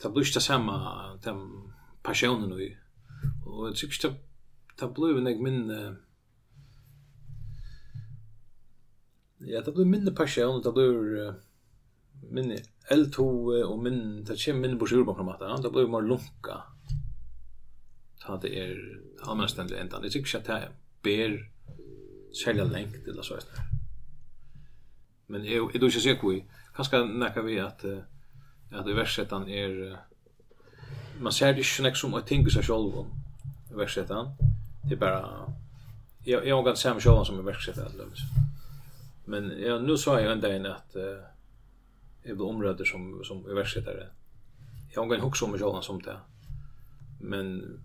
ta 0.00 0.10
bliv 0.10 0.26
ikke 0.26 0.38
det 0.38 0.46
samme, 0.46 0.76
den 1.24 1.44
passionen 2.06 2.56
vi, 2.56 2.70
og 3.44 3.68
jeg 3.68 3.80
tykker 3.82 3.98
ikke 3.98 4.14
ta 4.80 4.88
bliv 4.88 5.20
en 5.20 5.28
jeg 5.28 5.40
uh, 5.44 5.94
ja, 9.46 9.62
ta 9.62 9.72
bliv 9.74 9.88
minne 9.88 10.14
passion, 10.16 10.62
ta 10.64 10.72
bliv 10.72 10.96
uh, 11.20 11.34
minne 12.32 12.60
L2 12.90 13.24
og 13.66 13.76
minne, 13.82 14.24
ta 14.26 14.36
kjem 14.38 14.60
minne 14.62 14.78
på 14.80 14.88
sjurbankramat, 14.90 15.44
ta 15.62 15.72
bliv 15.72 15.90
mer 15.92 16.06
lunka, 16.06 16.62
ta 18.30 18.42
det 18.42 18.58
er 18.58 18.76
allmänständigt 19.22 19.80
ändan. 19.80 20.02
Det 20.02 20.10
tycker 20.10 20.30
jag 20.36 20.40
att 20.40 20.46
det 20.46 20.68
ber 21.02 21.50
sälja 22.44 22.64
längt 22.64 23.08
eller 23.08 23.22
så. 23.22 23.38
Men 25.26 25.44
jag, 25.44 25.64
jag 25.64 25.72
tror 25.72 25.84
inte 25.84 26.08
jag 26.08 26.20
på, 26.20 26.40
Kanske 26.76 27.04
näka 27.04 27.42
vi 27.42 27.60
att 27.60 27.84
att 28.72 28.88
i 28.88 28.92
versetan 28.92 29.48
är 29.48 29.98
man 31.20 31.32
ser 31.32 31.54
det 31.54 31.62
inte 31.64 31.96
som 31.96 32.14
att 32.14 32.26
tänka 32.26 32.50
sig 32.50 32.62
själv 32.62 32.98
om 32.98 33.06
i 33.70 33.74
versetan. 33.74 34.32
Det 34.88 34.94
är 34.94 34.98
bara 34.98 35.52
jag 36.24 36.46
jag 36.46 36.56
har 36.56 36.62
ganska 36.62 36.88
samma 36.88 37.00
själva 37.00 37.24
som 37.24 37.40
i 37.40 37.42
versetan. 37.42 37.92
Men 39.24 39.62
ja, 39.62 39.78
nu 39.78 39.96
sa 39.96 40.20
jag 40.20 40.32
ändå 40.32 40.52
in 40.52 40.66
att 40.66 40.96
uh, 40.96 41.02
jag 42.22 42.36
blev 42.36 42.48
omröder 42.48 42.84
som, 42.84 43.24
som 43.24 43.46
översättare. 43.50 44.06
Jag 44.90 45.06
har 45.06 45.14
en 45.14 45.22
också 45.22 45.44
om 45.44 45.50
mig 45.50 45.60
själv 45.60 45.80
som 45.80 46.02
det. 46.02 46.16
Men 47.20 47.80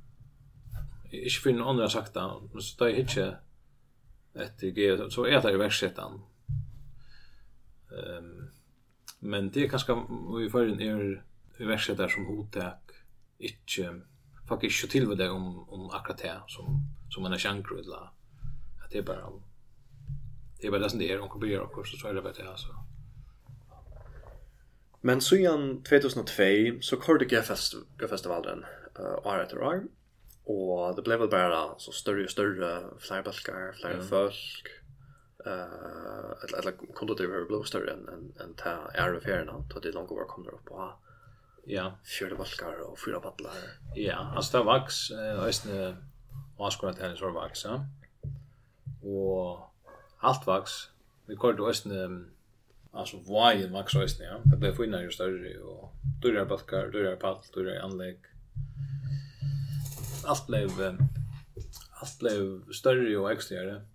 ikke 1.12 1.42
for 1.42 1.56
noen 1.56 1.70
andre 1.70 1.88
har 1.88 1.94
sagt 1.94 2.16
det, 2.16 2.24
men 2.54 2.64
så 2.64 2.80
da 2.80 2.90
er 2.90 3.02
ikke 3.02 3.28
etter 4.36 4.74
G, 4.76 4.88
så 5.12 5.26
er 5.30 5.42
det 5.42 5.54
i 5.56 5.60
verksettan. 5.60 6.20
Um, 7.96 8.50
men 9.20 9.50
det 9.54 9.64
er 9.64 9.72
kanskje, 9.72 9.96
og 9.96 10.42
i 10.44 10.50
forrige 10.52 10.90
er 10.90 11.06
i 11.60 11.70
verksettan 11.70 12.12
som 12.12 12.28
hotek, 12.28 12.96
ikke, 13.40 13.92
faktisk 14.50 14.84
ikke 14.84 14.92
tilvå 14.92 15.16
det 15.16 15.30
om, 15.30 15.70
om 15.70 15.90
akkurat 15.94 16.22
det, 16.22 16.36
som, 16.52 16.82
som 17.12 17.24
man 17.24 17.34
er 17.34 17.42
sjankru, 17.42 17.80
eller 17.80 18.12
at 18.84 18.92
det 18.92 19.00
er 19.00 19.08
bare, 19.08 19.32
det 20.62 20.68
er 20.68 20.76
bare 20.76 20.84
det 20.84 20.92
som 20.92 21.00
det 21.00 21.12
er, 21.12 21.22
omkring 21.22 21.46
blir 21.46 21.64
og 21.64 21.88
så 21.88 22.08
er 22.08 22.14
det 22.14 22.24
bare 22.24 22.38
det, 22.38 22.48
altså. 22.50 22.76
Men 25.06 25.22
så 25.22 25.38
igjen 25.38 25.84
2002 25.86 26.82
så 26.82 26.98
kom 26.98 27.20
det 27.22 27.30
G-festivalen 27.30 28.64
uh, 29.00 29.18
år 29.22 29.44
etter 29.44 29.62
år, 29.62 29.84
Og 30.46 30.96
det 30.98 31.04
ble 31.06 31.18
vel 31.20 31.30
bare 31.30 31.62
så 31.82 31.94
større 31.94 32.28
og 32.28 32.30
større, 32.30 32.72
flere 33.02 33.24
balkar, 33.24 33.72
flere 33.80 34.02
mm. 34.02 34.10
folk. 34.10 34.74
Uh, 35.46 36.32
eller 36.44 36.58
eller 36.58 36.72
kunne 36.98 37.16
det 37.18 37.30
være 37.30 37.46
blå 37.46 37.64
større 37.64 37.94
enn 37.94 38.08
en, 38.10 38.30
en 38.42 38.54
ta 38.58 38.76
ære 38.98 39.22
feriene, 39.22 39.60
da 39.70 39.82
de 39.82 39.92
langt 39.94 40.10
långt 40.10 40.20
var 40.20 40.30
kommer 40.30 40.58
upp 40.58 40.66
på. 40.70 40.88
Ja, 41.70 41.92
fyra 42.06 42.38
balkar 42.38 42.82
og 42.86 42.98
fyra 43.02 43.20
paddlar. 43.22 43.58
Ja, 43.98 44.20
altså 44.36 44.58
det 44.58 44.66
vax 44.66 45.12
eh 45.12 45.48
ösne 45.48 45.96
maskor 46.60 46.90
att 46.90 47.00
hennes 47.00 47.22
var 47.22 47.32
vaks, 47.32 47.66
ja. 47.66 47.86
Og 49.04 49.60
alt 50.22 50.48
vaks, 50.48 50.92
Vi 51.28 51.36
körde 51.36 51.64
ösne 51.64 52.26
alltså 52.94 53.18
vad 53.28 53.54
är 53.54 53.70
vax 53.70 53.96
ösne, 53.96 54.26
ja. 54.26 54.40
Det 54.46 54.58
blev 54.58 54.76
finare 54.76 55.04
ju 55.04 55.12
större 55.12 55.60
och 55.60 55.94
dyrare 56.22 56.46
balkar, 56.46 56.88
dyrare 56.92 57.16
paddlar, 57.16 57.44
dyrare 57.54 57.82
anlägg 57.82 58.18
allt 60.26 60.48
blev 60.48 60.98
allt 61.92 62.20
blev 62.20 62.72
större 62.72 63.18
och 63.18 63.32
extrare. 63.32 63.86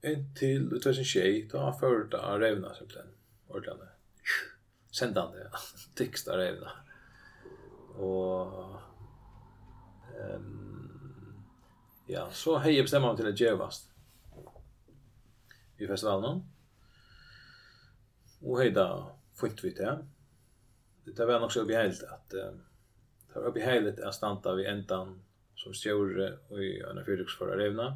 En 0.00 0.34
till 0.34 0.68
det 0.68 0.86
var 0.86 0.92
sin 0.92 1.04
tjej, 1.04 1.48
då 1.52 1.72
för 1.80 2.04
det 2.04 2.20
att 2.20 2.40
revna 2.40 2.74
så 2.74 2.84
den. 2.84 3.06
Ordlande. 3.46 3.88
Sändande. 4.90 5.38
Textar 5.94 6.38
revna. 6.38 6.70
Och 7.96 8.76
ehm 10.20 10.82
ja, 12.06 12.30
så 12.30 12.58
hej 12.58 12.74
jag 12.76 12.84
bestämmer 12.84 13.08
mig 13.08 13.16
till 13.16 13.28
att 13.28 13.40
gevast. 13.40 13.90
I 15.76 15.86
festivalen. 15.86 16.42
Och 18.40 18.58
hejda 18.58 19.06
fint 19.40 19.64
vi 19.64 19.70
det. 19.70 20.06
Det 21.04 21.26
var 21.26 21.40
nog 21.40 21.52
så 21.52 21.64
behält 21.64 22.02
att 22.02 22.30
det 22.30 23.40
var 23.40 23.50
behält 23.50 24.00
att 24.00 24.14
stanta 24.14 24.54
vid 24.54 24.66
ändan 24.66 25.22
som 25.62 25.74
stjore 25.76 26.28
i 26.58 26.72
en 26.88 27.02
fyrduksfører 27.06 27.60
revna, 27.60 27.92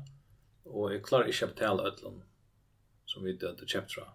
og 0.70 0.92
jeg 0.92 1.04
klarer 1.06 1.30
ikke 1.30 1.48
å 1.48 1.52
betale 1.54 1.86
ødlen 1.90 2.20
som 3.06 3.26
vi 3.26 3.34
hadde 3.34 3.66
kjøpt 3.66 3.96
fra. 3.96 4.06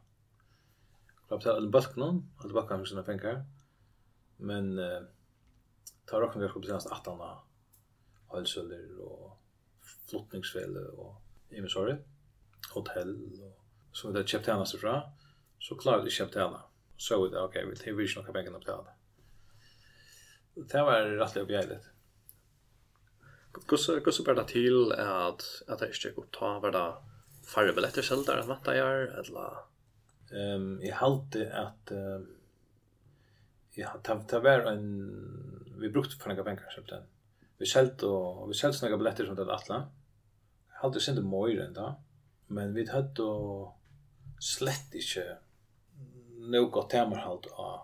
Jeg 1.11 1.17
klarer 1.25 1.35
å 1.35 1.41
betale 1.41 1.57
ødlen 1.59 1.73
bølken 1.75 2.03
noen, 2.03 2.21
alle 2.39 2.57
bakken 2.57 2.83
med 2.83 2.91
sine 2.91 3.05
penger, 3.07 3.41
men 4.51 4.71
eh, 4.79 5.01
tar 6.09 6.23
råkken 6.23 6.43
ganske 6.43 6.63
betalast 6.63 6.91
18 6.91 7.25
av 7.27 7.43
halsøller 8.31 9.03
og 9.03 9.35
flottningsfele 10.07 10.87
og 10.95 11.55
imisåret, 11.55 12.03
hotell 12.71 13.15
og 13.41 13.57
som 13.91 14.11
vi 14.11 14.19
hadde 14.19 14.31
kjøpt 14.31 14.47
henne 14.47 14.79
fra, 14.79 14.95
så 15.61 15.75
klarer 15.79 16.05
jeg 16.07 16.15
ikke 16.15 16.27
å 16.27 16.31
betale. 16.31 16.59
Så 17.01 17.17
vi 17.19 17.31
det, 17.33 17.41
ok, 17.41 17.57
vi 17.67 17.77
tar 17.79 18.03
ikke 18.05 18.21
noen 18.21 18.35
penger 18.35 18.55
å 18.55 18.61
betale. 18.61 18.93
Det 20.55 20.83
var 20.87 21.09
rettelig 21.19 21.43
oppgjelig. 21.45 21.79
Hur 23.53 24.11
så 24.11 24.23
bara 24.23 24.43
till 24.43 24.91
att 24.91 25.63
att 25.67 25.79
det 25.79 25.87
inte 25.87 26.11
går 26.15 26.25
ta 26.31 26.59
vara 26.59 26.97
färre 27.55 27.73
biljetter 27.73 28.01
själv 28.01 28.25
där 28.25 28.51
att 28.51 28.63
det 28.63 28.77
är 28.77 29.19
eller 29.19 29.53
ehm 30.31 30.61
um, 30.61 30.81
i 30.81 30.91
halte 30.91 31.53
att 31.53 31.91
uh, 31.91 32.21
ja 33.73 33.99
ta 34.03 34.23
ta 34.23 34.39
var 34.39 34.59
en 34.59 34.87
vi 35.81 35.89
brukte 35.89 36.15
för 36.15 36.29
några 36.29 36.43
pengar 36.43 36.71
köpte 36.75 36.95
den. 36.95 37.03
Vi 37.57 37.65
sålt 37.65 38.03
och 38.03 38.49
vi 38.49 38.53
sålt 38.53 38.81
några 38.81 38.97
biljetter 38.97 39.25
som 39.25 39.35
det 39.35 39.53
attla. 39.53 39.89
Halt 40.67 40.93
det 40.93 40.99
synte 40.99 41.21
mer 41.21 41.61
än 41.61 41.73
då. 41.73 42.01
Men 42.47 42.73
vi 42.73 42.89
hade 42.89 43.13
då 43.13 43.75
slett 44.39 44.93
inte 44.93 45.37
något 46.29 46.89
temerhalt 46.89 47.45
av 47.51 47.79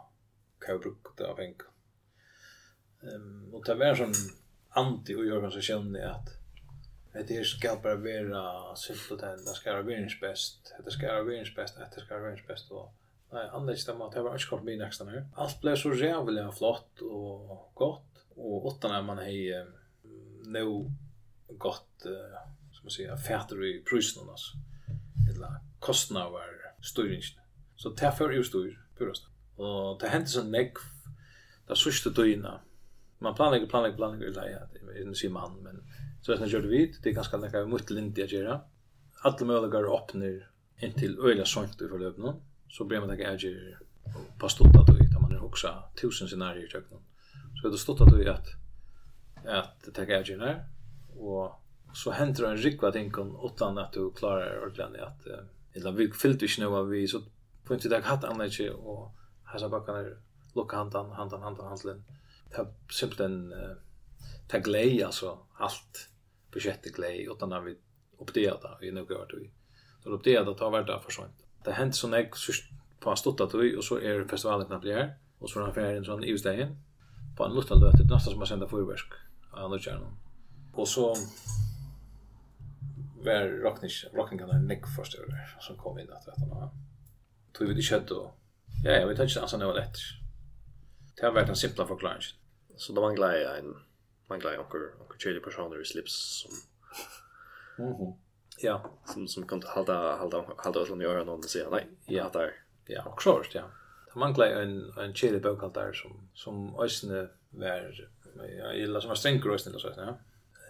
hva 0.60 0.74
vi 0.74 0.80
brukte 0.80 1.28
av 1.28 1.36
pengar. 1.36 1.68
Ehm 3.02 3.16
um, 3.16 3.54
och 3.54 3.66
det 3.66 3.76
var 3.76 3.96
sånn 3.96 4.14
anti 4.78 5.16
och 5.16 5.26
jag 5.26 5.42
kanske 5.42 5.62
kände 5.62 6.12
att 6.12 6.30
det 7.28 7.48
ska 7.48 7.80
bara 7.84 7.96
vara 7.96 8.76
syftet 8.76 9.20
det 9.20 9.54
ska 9.54 9.72
vara 9.72 9.82
världens 9.82 10.20
bäst 10.20 10.74
det 10.86 10.92
ska 10.92 11.08
vara 11.08 11.24
världens 11.24 11.56
bäst 11.56 11.78
det 11.96 12.02
ska 12.02 12.14
vara 12.14 12.24
världens 12.24 12.48
bäst 12.48 12.72
och 12.72 12.94
nej 13.32 13.50
annars 13.52 13.86
det 13.86 13.94
man 13.94 14.12
tar 14.12 14.34
inte 14.34 14.46
kort 14.46 14.64
med 14.64 14.78
nästa 14.78 15.04
nu 15.04 15.26
allt 15.36 15.62
blev 15.62 15.76
så 15.76 15.94
jävla 15.94 16.52
flott 16.52 17.02
och 17.02 17.72
gott 17.74 18.26
och 18.36 18.66
åtta 18.66 18.88
när 18.88 19.02
man 19.02 19.18
hej 19.18 19.66
nu 20.46 20.92
gott 21.48 22.02
som 22.72 22.84
man 22.84 22.92
säger 22.92 23.18
färter 23.18 23.66
i 23.66 23.80
prysen 23.80 24.30
alltså 24.30 24.58
eller 25.30 25.56
kostnader 25.80 26.30
var 26.30 26.44
styrningen 26.84 27.22
så 27.76 27.90
det 27.90 28.02
därför 28.02 28.30
är 28.30 28.34
ju 28.34 28.44
styr 28.44 28.80
purast 28.98 29.24
och 29.56 30.00
det 30.00 30.08
händer 30.08 30.28
så 30.28 30.44
näck 30.44 30.74
där 31.68 31.76
sista 31.76 32.10
dygnet 32.10 32.62
man 33.20 33.36
planlegger, 33.36 33.68
planlegger, 33.68 33.98
planlegger, 33.98 34.28
eller 34.28 34.50
ja 34.50 34.60
det 34.74 34.82
er 34.82 35.06
en 35.06 35.16
sim 35.16 35.38
men 35.64 35.82
så 36.22 36.34
er 36.34 36.38
det 36.38 36.50
gjorde 36.50 36.68
vidt, 36.68 37.04
det 37.04 37.10
är 37.10 37.14
ganska 37.14 37.38
nära 37.38 37.66
mot 37.66 37.90
lint 37.90 38.20
att 38.20 38.32
göra 38.32 38.62
alla 39.22 39.46
möjliga 39.46 39.80
öppnar 39.80 40.50
in 40.80 40.94
till 40.94 41.20
øyla 41.20 41.46
sånt 41.46 41.82
i 41.82 41.88
förlopp 41.88 42.42
så 42.70 42.84
blir 42.84 43.00
man 43.00 43.10
det 43.10 43.24
äger 43.24 43.80
på 44.40 44.50
stort 44.50 44.76
att 44.76 44.88
da 44.88 45.20
man 45.20 45.32
er 45.32 45.38
hoksa 45.38 45.84
tusen 45.96 46.28
scenarier 46.28 46.66
i 46.66 46.68
köknen 46.68 47.00
så 47.62 47.70
det 47.70 47.78
stort 47.78 48.02
att 48.02 48.10
då 48.10 48.32
at 48.32 48.46
det 49.86 49.92
ta 49.92 50.02
äger 50.02 50.38
där 50.38 50.66
og 51.20 51.52
så 51.94 52.12
henter 52.12 52.44
det 52.44 52.50
en 52.50 52.58
rikva 52.58 52.92
ting 52.92 53.12
utan 53.46 53.78
at 53.78 53.94
du 53.94 54.12
klarar 54.12 54.66
ordentligt 54.66 55.02
at 55.02 55.28
eller 55.74 55.92
vi 55.92 56.12
fyllt 56.12 56.42
vi 56.42 56.48
snöva 56.48 56.84
vi 56.84 57.08
så 57.08 57.22
på 57.64 57.74
inte 57.74 57.90
det 57.90 58.04
hatt 58.04 58.24
annars 58.24 58.60
och 58.60 59.12
här 59.44 59.60
så 59.60 59.70
bara 59.70 59.86
kan 59.86 60.16
lucka 60.56 60.78
handan 60.78 61.12
handan 61.12 61.42
handan 61.42 61.68
handan 61.68 62.04
det 62.56 62.68
simpelthen 62.92 63.54
det 64.52 64.64
glei 64.64 65.02
altså 65.04 65.38
alt 65.60 66.10
budsjettet 66.52 66.96
glei 66.96 67.28
utan 67.32 67.50
när 67.50 67.62
vi 67.62 67.76
uppdaterar 68.18 68.84
i 68.84 68.92
några 68.92 69.16
år 69.16 69.28
Så 70.04 70.10
Då 70.10 70.16
uppdaterar 70.16 70.54
tar 70.54 70.72
vart 70.72 71.04
for 71.04 71.12
sånt. 71.12 71.46
Det 71.64 71.72
hänt 71.72 71.96
så 71.96 72.08
när 72.08 72.30
på 73.00 73.10
en 73.10 73.18
stotta 73.18 73.58
vi 73.58 73.76
og 73.78 73.84
så 73.84 74.00
er 74.00 74.28
festivalen 74.28 74.68
när 74.70 74.94
her 74.94 75.18
og 75.40 75.50
så 75.50 75.60
er 75.60 75.64
är 75.64 75.70
affären 75.70 76.06
sånn 76.06 76.24
i 76.24 76.38
stegen 76.38 76.78
på 77.38 77.46
en 77.46 77.54
luttan 77.54 77.80
löte 77.80 78.04
nesten 78.04 78.32
som 78.32 78.40
har 78.40 78.46
sendt 78.46 78.70
förverk 78.70 79.14
av 79.52 79.66
andra 79.66 79.80
kärnan. 79.80 80.18
Och 80.74 80.88
så 80.88 81.16
var 83.24 83.62
rocknish 83.64 84.06
rockningarna 84.14 84.54
en 84.54 84.68
nick 84.68 84.88
förstår 84.96 85.26
som 85.60 85.78
kom 85.78 86.00
in 86.00 86.10
att 86.12 86.28
rätta. 86.28 86.70
Tog 87.54 87.68
vi 87.68 87.74
det 87.74 87.82
kött 87.82 88.08
då. 88.08 88.34
Ja, 88.84 88.92
jag 88.92 89.08
vet 89.08 89.20
inte 89.20 89.42
alltså 89.42 89.58
något 89.58 89.76
lätt. 89.76 89.98
Det 91.18 91.26
har 91.26 91.34
var 91.34 91.42
en 91.42 91.56
simpla 91.56 91.88
förklaringen. 91.88 92.22
Så 92.78 92.94
det 92.94 93.02
manglar 93.02 93.34
jag 93.34 93.58
en 93.60 93.76
manglar 94.30 94.52
jag 94.52 94.62
onkel 94.62 94.82
onkel 95.02 95.20
tjej 95.20 95.40
personer 95.40 95.82
i 95.82 95.86
slips 95.86 96.42
som 96.42 96.52
Mhm. 97.78 97.96
Mm 98.02 98.14
ja, 98.60 98.92
som 99.06 99.28
som 99.28 99.48
kan 99.48 99.62
hålla 99.66 100.18
hålla 100.18 100.46
hålla 100.58 100.82
oss 100.82 100.90
under 100.90 101.06
öronen 101.06 101.30
och 101.30 101.46
säga 101.46 101.70
nej. 101.70 101.88
Ja, 102.06 102.30
där. 102.34 102.54
Ja, 102.86 103.04
och 103.04 103.22
så 103.22 103.44
ja. 103.54 103.64
Det 104.14 104.20
manglar 104.20 104.48
en 104.48 104.94
en 104.98 105.14
tjej 105.14 105.40
bokal 105.40 105.72
där 105.74 105.94
som 105.94 106.30
som 106.34 106.80
ösne 106.80 107.30
var 107.50 108.48
ja, 108.60 108.66
eller 108.72 109.00
som 109.00 109.08
var 109.08 109.16
strängare 109.16 109.54
ösne 109.54 109.80
så 109.80 109.94
ja. 109.98 110.18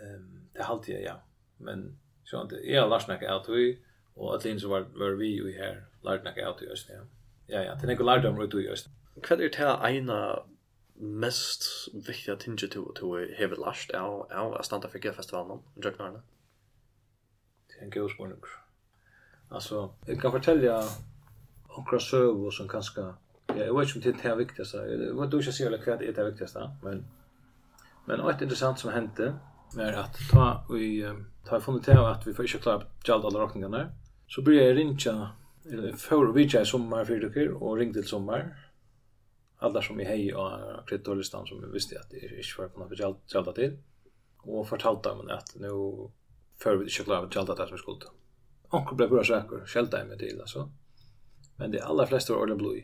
Ehm 0.04 0.50
det 0.54 0.64
halt 0.64 0.88
jag 0.88 1.02
ja. 1.02 1.22
Men 1.58 2.00
så 2.24 2.42
att 2.42 2.52
jag 2.52 2.82
har 2.82 2.90
lärt 2.90 3.08
mig 3.08 3.28
att 3.28 3.50
vi 3.50 3.80
och 4.14 4.36
att 4.36 4.42
det 4.42 4.50
inte 4.50 4.68
var 4.68 4.82
var 4.82 5.10
vi 5.10 5.28
ju 5.28 5.58
här 5.58 5.86
lärt 6.04 6.24
mig 6.24 6.44
att 6.44 6.62
ösne. 6.62 6.96
Ja, 6.96 7.04
ja, 7.48 7.64
ja, 7.64 7.76
det 7.76 7.88
er 7.88 7.92
ikke 7.92 8.04
lärt 8.04 8.26
om 8.26 8.50
det 8.50 8.62
ju 8.62 8.72
ösne 8.72 8.94
hva 9.21 9.36
er 9.36 9.49
det 9.49 9.73
eina 9.89 10.19
mest 10.97 11.89
viktige 11.93 12.38
tinget 12.41 12.71
til 12.71 13.06
å 13.06 13.17
heve 13.38 13.60
last 13.62 13.91
av 13.93 14.32
av 14.32 14.56
å 14.58 14.63
standa 14.63 14.89
for 14.89 14.99
festivalen 14.99 15.62
i 15.77 15.86
Jøknarne? 15.86 16.21
Det 17.67 17.80
er 17.80 17.86
en 17.86 17.91
god 17.91 18.10
spørning. 18.10 18.41
Alltså, 19.49 19.93
jag 20.08 20.21
kan 20.21 20.32
fortälja 20.32 20.84
några 21.77 21.99
sövor 21.99 22.51
som 22.51 22.67
kanske 22.67 23.13
Ja, 23.47 23.63
jag 23.63 23.80
vet 23.80 23.95
inte 23.95 24.10
om 24.10 24.17
det 24.17 24.25
är 24.25 24.97
det 24.97 25.13
Vad 25.13 25.32
du 25.32 25.38
vet 25.38 25.45
inte 25.45 25.58
säga 25.58 25.69
vad 25.69 25.99
det 25.99 26.08
är 26.08 26.13
det 26.13 26.25
viktigaste, 26.25 26.71
men 26.84 27.06
men 28.06 28.30
ett 28.30 28.41
intressant 28.41 28.80
som 28.80 28.91
hände 28.91 29.34
var 29.75 29.93
att 29.93 30.17
ta 30.32 30.65
vi 30.69 31.13
ta 31.45 31.60
funnit 31.60 31.84
till 31.84 31.97
att 31.97 32.27
vi 32.27 32.34
får 32.34 32.45
inte 32.45 32.58
klara 32.58 32.84
gäld 33.08 33.25
alla 33.25 33.43
räkningarna. 33.43 33.89
Så 34.27 34.41
börjar 34.41 34.63
jag 34.63 34.77
ringa 34.77 35.30
eller 35.71 35.93
för 35.93 36.34
vi 36.34 36.43
jag 36.43 36.67
sommar 36.67 37.06
för 37.06 37.19
dig 37.19 37.49
och 37.49 37.77
ring 37.77 37.93
till 37.93 38.08
sommar 38.08 38.66
alla 39.58 39.82
som 39.82 40.00
jag 40.00 40.08
hej 40.08 40.36
och 40.36 40.52
kreditorlistan 40.88 41.48
som 41.48 41.62
vi 41.62 41.67
visste 41.67 42.00
att 42.00 42.10
det 42.10 42.17
är 42.17 42.38
inte 42.38 42.65
att 42.65 42.74
kunna 42.74 42.86
betala 42.86 43.52
till 43.52 43.78
och 44.38 44.70
fortalt 44.70 45.04
dem 45.04 45.30
att 45.30 45.56
nu 45.56 45.70
för 46.56 46.76
vi 46.76 46.84
inte 46.84 47.04
klara 47.04 47.20
att 47.20 47.30
betala 47.30 47.56
det 47.56 47.67
som 47.67 47.78
skuld. 47.78 48.04
Och 48.70 48.96
blev 48.96 49.10
bra 49.10 49.24
säker, 49.24 49.65
skälta 49.65 50.06
mig 50.06 50.17
till 50.17 50.41
alltså. 50.41 50.72
Men 51.56 51.72
det 51.72 51.82
allra 51.82 52.08
flesta 52.08 52.34
var 52.34 52.41
ordentligt 52.41 52.67
blod. 52.67 52.84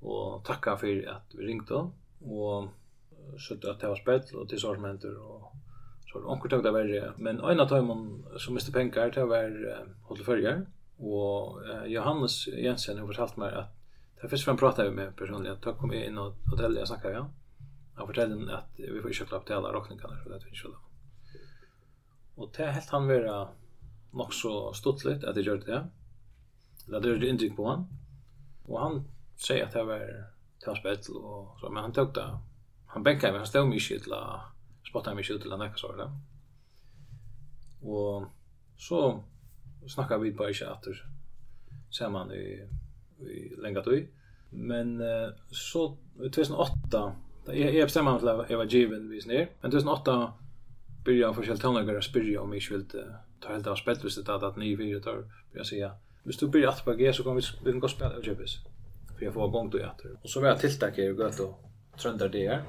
Och 0.00 0.44
tacka 0.44 0.76
för 0.76 1.08
att 1.08 1.34
vi 1.34 1.46
ringde 1.46 1.74
och 2.20 2.68
så 3.38 3.54
att 3.70 3.80
det 3.80 3.88
var 3.88 3.96
spel 3.96 4.20
och 4.34 4.48
till 4.48 4.60
sånt 4.60 4.74
som 4.74 4.84
händer 4.84 5.18
och 5.18 5.52
så 6.12 6.20
var 6.20 6.32
onkel 6.32 6.50
tog 6.50 6.62
det 6.62 6.70
värre. 6.70 7.12
Men 7.16 7.40
en 7.40 7.60
av 7.60 7.68
dem 7.68 8.24
som 8.38 8.54
miste 8.54 8.72
pengar 8.72 9.10
det 9.10 9.24
var 9.24 9.86
hotellförgare 10.02 10.66
och 10.96 11.60
Johannes 11.86 12.46
Jensen 12.46 12.98
har 12.98 13.06
fortalt 13.06 13.36
mig 13.36 13.54
att 13.54 13.76
Det 14.20 14.28
första 14.28 14.44
fram 14.44 14.56
pratade 14.56 14.90
vi 14.90 14.96
med 14.96 15.16
personligen. 15.16 15.56
Då 15.60 15.74
kom 15.74 15.92
jag 15.92 16.04
in 16.04 16.18
och 16.18 16.34
hotellet 16.50 16.78
jag 16.78 16.88
snackade 16.88 17.14
ja. 17.14 17.30
Han 17.94 18.06
fortällde 18.06 18.56
att 18.58 18.70
vi 18.76 19.02
får 19.02 19.12
köpa 19.12 19.36
upp 19.36 19.46
till 19.46 19.54
alla 19.54 19.72
rockningarna 19.72 20.16
för 20.22 20.40
finns 20.40 20.64
ju 20.64 20.68
då. 20.68 20.78
Och 22.34 22.52
det 22.56 22.70
helt 22.70 22.88
han 22.88 23.08
vara 23.08 23.48
nog 24.10 24.34
så 24.34 24.72
stuttligt 24.72 25.24
att 25.24 25.34
det 25.34 25.40
gjorde 25.40 25.66
det. 25.66 25.88
Eller 26.86 27.00
det 27.00 27.08
gjorde 27.08 27.28
intryck 27.28 27.56
på 27.56 27.68
han. 27.68 27.86
Och 28.64 28.80
han 28.80 29.04
säger 29.36 29.64
att 29.64 29.72
det 29.72 29.84
var 29.84 30.30
tärspettel 30.64 31.16
och 31.16 31.60
så. 31.60 31.70
Men 31.70 31.82
han 31.82 31.92
tog 31.92 32.14
det. 32.14 32.38
Han 32.86 33.02
bänkade 33.02 33.32
mig. 33.32 33.38
Han 33.38 33.46
stod 33.46 33.68
mycket 33.68 34.02
till 34.02 34.12
att 34.12 34.40
spotta 34.88 35.14
mig 35.14 35.32
ut 35.32 35.40
till 35.40 35.50
den 35.50 35.60
här 35.60 35.96
där. 35.96 36.10
Och 37.80 38.24
så 38.76 39.24
snackade 39.88 40.22
vi 40.22 40.32
bara 40.32 40.48
inte 40.48 40.70
att 40.70 40.82
det 40.82 40.94
ser 41.96 42.08
man 42.08 42.32
i 42.32 42.68
i 43.20 43.54
länge 43.58 43.82
tid. 43.82 44.08
Men 44.50 45.00
uh, 45.00 45.28
så 45.50 45.96
2008 46.16 47.12
Jag 47.46 47.74
jag 47.74 47.86
bestämde 47.86 48.10
mig 48.10 48.20
för 48.20 48.42
att 48.42 48.50
jag 48.50 48.58
var 48.58 48.64
given 48.64 49.10
vis 49.10 49.26
ner. 49.26 49.48
Men 49.60 49.70
2008 49.70 50.32
började 51.04 51.22
jag 51.22 51.36
försöka 51.36 51.56
tonläggare 51.56 52.02
spyrja 52.02 52.40
om 52.40 52.52
jag 52.52 52.62
ville 52.70 52.84
ta 53.40 53.52
helt 53.52 53.66
av 53.66 53.76
spelvis 53.76 54.16
det 54.16 54.34
att 54.34 54.56
ni 54.56 54.76
fyra 54.76 55.00
tar 55.00 55.24
börja 55.52 55.64
säga. 55.64 55.92
Hvis 56.22 56.36
du 56.36 56.48
börjar 56.48 56.68
att 56.68 56.84
på 56.84 56.92
G 56.92 57.12
så 57.12 57.22
kan 57.22 57.36
vi 57.36 57.42
vi 57.64 57.70
kan 57.70 57.80
gå 57.80 57.88
spela 57.88 58.20
Jebis, 58.22 58.58
För 59.18 59.24
jag 59.24 59.34
får 59.34 59.48
gång 59.48 59.70
då 59.70 59.78
jag. 59.78 59.90
Och 60.22 60.30
så 60.30 60.40
var 60.40 60.48
jag 60.48 60.60
tilltack 60.60 60.98
i 60.98 61.08
gott 61.08 61.40
och 61.40 61.60
tröndar 62.02 62.28
det 62.28 62.48
här. 62.48 62.62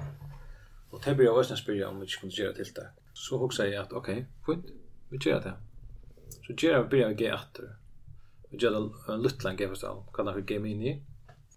Och 0.89 1.01
det 1.05 1.15
började 1.15 1.23
jag 1.23 1.38
också 1.38 1.55
spyrja 1.55 1.89
om 1.89 1.99
vi 1.99 2.07
kunde 2.07 2.36
göra 2.36 2.53
tilltack. 2.53 2.93
Så 3.13 3.38
hugsa 3.38 3.67
jag 3.67 3.83
att 3.83 3.93
okej, 3.93 4.25
fint, 4.45 4.65
vi 5.10 5.17
gör 5.29 5.41
det. 5.41 5.53
Så 6.47 6.67
gör 6.67 6.73
jag 6.73 6.89
börjar 6.89 7.12
G 7.12 7.33
åter 7.33 7.75
vi 8.49 8.57
gjør 8.57 8.77
en 9.13 9.21
luttlan 9.21 9.55
gamefestival, 9.55 10.03
kallar 10.13 10.33
för 10.33 10.41
Game 10.41 10.69
Inni. 10.69 11.01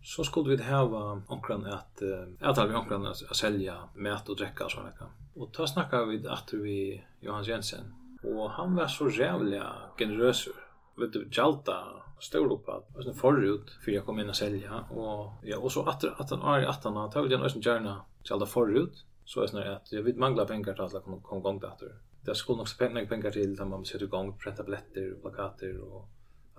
Så 0.02 0.24
skulle 0.24 0.56
vi 0.56 0.62
ha 0.62 1.22
onkran 1.28 1.66
att 1.66 2.02
jeg 2.40 2.54
talar 2.54 2.66
vi 2.66 2.74
onkran 2.74 3.06
att 3.06 3.36
sälja 3.36 3.88
mat 3.94 4.28
och 4.28 4.36
dricka 4.36 4.68
såna 4.68 4.92
sånne. 4.98 5.10
och 5.34 5.52
ta 5.52 5.66
snackar 5.66 6.04
vi 6.04 6.26
att 6.28 6.52
vi 6.52 7.04
Johan 7.20 7.44
Jensen, 7.44 7.94
och 8.22 8.50
han 8.50 8.74
var 8.74 8.86
så 8.86 9.08
jävla 9.08 9.76
generös 9.98 10.48
Vet 10.96 11.12
du, 11.12 11.28
jalta 11.32 12.02
stor 12.20 12.52
uppad, 12.52 12.82
og 12.96 13.04
sånn 13.04 13.14
förut 13.16 13.70
för 13.84 13.92
jag 13.92 14.04
kom 14.04 14.18
in 14.20 14.28
och 14.28 14.36
sälja 14.36 14.84
och 14.90 15.32
ja, 15.42 15.58
och 15.58 15.72
så 15.72 15.82
att 15.82 16.04
att 16.04 16.30
han 16.30 16.42
är 16.42 16.66
att 16.68 16.84
han 16.84 17.10
tog 17.10 17.30
den 17.30 17.30
den 17.30 17.46
østen 17.46 17.62
gärna 17.62 18.04
jalta 18.24 18.46
förut 18.46 19.04
så 19.24 19.42
er 19.42 19.46
snarare 19.46 19.76
att 19.76 19.92
jag 19.92 20.02
vet 20.02 20.16
mangla 20.16 20.44
pengar 20.44 20.74
till 20.74 20.96
att 20.96 21.04
komma 21.04 21.20
kom 21.22 21.42
gong 21.42 21.60
datter. 21.60 21.94
Det 22.24 22.34
skulle 22.34 22.56
nog 22.56 22.68
spänna 22.68 23.06
pengar 23.06 23.30
till 23.30 23.56
da 23.56 23.64
man 23.64 23.84
sätter 23.84 24.04
igång 24.04 24.26
gong, 24.26 24.38
prenta 24.38 24.62
och 24.62 25.22
plakater 25.22 25.80
och 25.80 26.08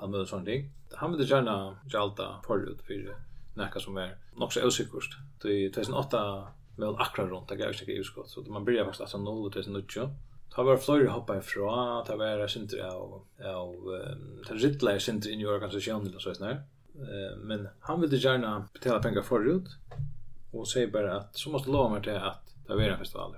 all 0.02 0.12
möjlig 0.12 0.32
sånne 0.32 0.50
ting. 0.50 0.66
Han 1.00 1.14
ville 1.14 1.28
gjerne 1.30 1.58
gjalda 1.92 2.32
forut 2.46 2.82
for 2.88 3.14
nekka 3.60 3.82
som 3.84 3.98
er 4.02 4.16
nok 4.40 4.54
så 4.54 4.66
usikkert. 4.66 5.18
I 5.46 5.70
2008 5.74 6.22
vel 6.82 6.98
akkurat 6.98 7.30
rundt, 7.30 7.50
det 7.50 7.60
gav 7.60 7.74
ikke 7.76 8.00
utskott, 8.02 8.30
så 8.32 8.44
man 8.48 8.66
byrja 8.66 8.86
faktisk 8.88 9.16
18-0 9.16 9.32
og 9.32 9.54
2008. 9.54 10.10
Ta 10.52 10.64
var 10.68 10.80
fløyre 10.84 11.12
hoppa 11.14 11.38
ifra, 11.40 12.02
ta 12.08 12.18
var 12.20 12.42
sinter 12.52 12.82
av, 12.84 13.22
av 13.48 13.70
um, 13.72 14.24
ta 14.48 14.56
rittla 14.58 14.96
er 14.96 15.04
sindri 15.04 15.36
inn 15.36 15.44
i 15.44 15.48
organisasjonen 15.48 16.16
og 16.16 16.24
sånn 16.24 16.48
her. 16.48 16.64
Men 17.40 17.70
han 17.88 18.02
ville 18.02 18.20
gjerne 18.20 18.50
betala 18.76 19.00
pengar 19.04 19.24
forut, 19.24 19.70
og 20.52 20.68
sier 20.68 20.92
bare 20.92 21.22
at 21.22 21.40
så 21.40 21.54
måste 21.54 21.72
lova 21.72 21.94
meg 21.94 22.04
til 22.08 22.20
at 22.20 22.52
det 22.68 22.76
var 22.76 22.92
en 22.92 23.00
festival. 23.00 23.38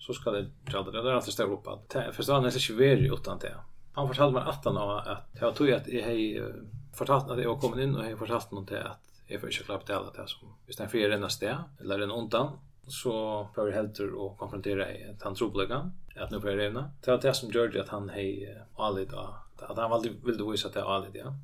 Så 0.00 0.16
skal 0.16 0.38
det 0.38 0.44
gjalda, 0.70 0.94
det 0.94 1.02
er 1.02 1.18
alltid 1.18 1.36
stavt 1.36 1.58
opp 1.58 1.68
at 1.74 1.98
festivalen 2.16 2.48
er 2.48 2.56
ikke 2.56 2.78
veri 2.78 3.10
utan 3.12 3.42
det 3.42 3.52
han 3.98 4.08
fortalte 4.08 4.34
meg 4.34 4.48
att 4.48 4.64
han 4.64 4.76
att 4.78 5.28
jag 5.40 5.54
tog 5.54 5.70
att 5.70 5.88
jag 5.88 6.02
har 6.02 6.52
fortalt 6.94 7.30
att 7.30 7.42
jag 7.42 7.54
har 7.54 7.60
kommit 7.60 7.78
in 7.78 7.96
och 7.96 8.04
jag 8.04 8.10
har 8.10 8.16
fortalt 8.16 8.50
någon 8.50 8.66
till 8.66 8.76
att 8.76 9.00
jag 9.26 9.40
får 9.40 9.50
inte 9.50 9.64
klart 9.64 9.86
till 9.86 9.94
det 9.94 10.28
som 10.28 10.54
just 10.66 10.78
när 10.78 10.88
fyra 10.88 11.08
renna 11.08 11.28
sted 11.28 11.56
eller 11.80 11.98
en 11.98 12.10
ondan 12.10 12.52
så 12.86 13.10
får 13.54 13.68
jag 13.68 13.74
helt 13.74 13.98
och 13.98 14.38
konfrontera 14.38 14.92
i 14.92 15.10
att 15.10 15.22
han 15.22 15.34
tror 15.34 15.50
på 15.50 15.64
det 15.64 15.90
att 16.22 16.30
nu 16.30 16.40
får 16.40 16.50
jag 16.50 16.58
rena 16.58 16.90
det 17.00 17.10
var 17.10 17.18
det 17.18 17.34
som 17.34 17.50
gjorde 17.50 17.80
att 17.80 17.88
han 17.88 18.08
hej 18.08 18.58
alit 18.76 19.12
att 19.12 19.78
han 19.78 19.92
aldrig 19.92 20.24
ville 20.24 20.50
visa 20.50 20.68
att 20.68 20.74
det 20.74 20.80
är 20.80 20.96
alit 20.96 21.14
ja. 21.14 21.34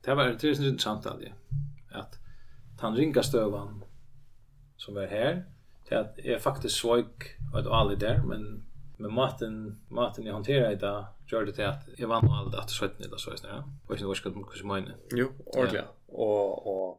Det 0.00 0.14
var 0.14 0.24
det 0.24 0.44
är 0.44 0.66
intressant 0.66 1.06
aldrig 1.06 1.34
att 1.90 2.18
han 2.80 2.96
ringa 2.96 3.22
stövan 3.22 3.84
som 4.76 4.96
är 4.96 5.06
här 5.06 5.44
till 5.88 5.96
att 5.96 6.18
är 6.18 6.38
faktiskt 6.38 6.76
svag 6.76 7.06
att 7.54 7.66
alit 7.66 8.00
där 8.00 8.22
men 8.22 8.64
men 8.96 9.14
maten 9.14 9.80
maten 9.88 10.26
jag 10.26 10.34
hanterar 10.34 10.72
idag 10.72 11.04
gjør 11.32 11.48
det 11.48 11.54
til 11.56 11.68
at 11.68 11.88
jeg 11.98 12.08
var 12.10 12.24
nå 12.24 12.32
aldri 12.36 12.60
etter 12.60 12.76
17 12.88 13.06
eller 13.06 13.20
så, 13.20 13.36
ja. 13.44 13.62
Og 13.86 13.94
ikke 13.96 14.08
noe 14.08 14.18
skal 14.18 14.34
man 14.36 14.48
kanskje 14.50 14.68
mene. 14.68 14.96
Jo, 15.16 15.30
ordentlig, 15.46 15.80
ja. 15.80 15.88
Og, 16.12 16.66
og, 16.72 16.98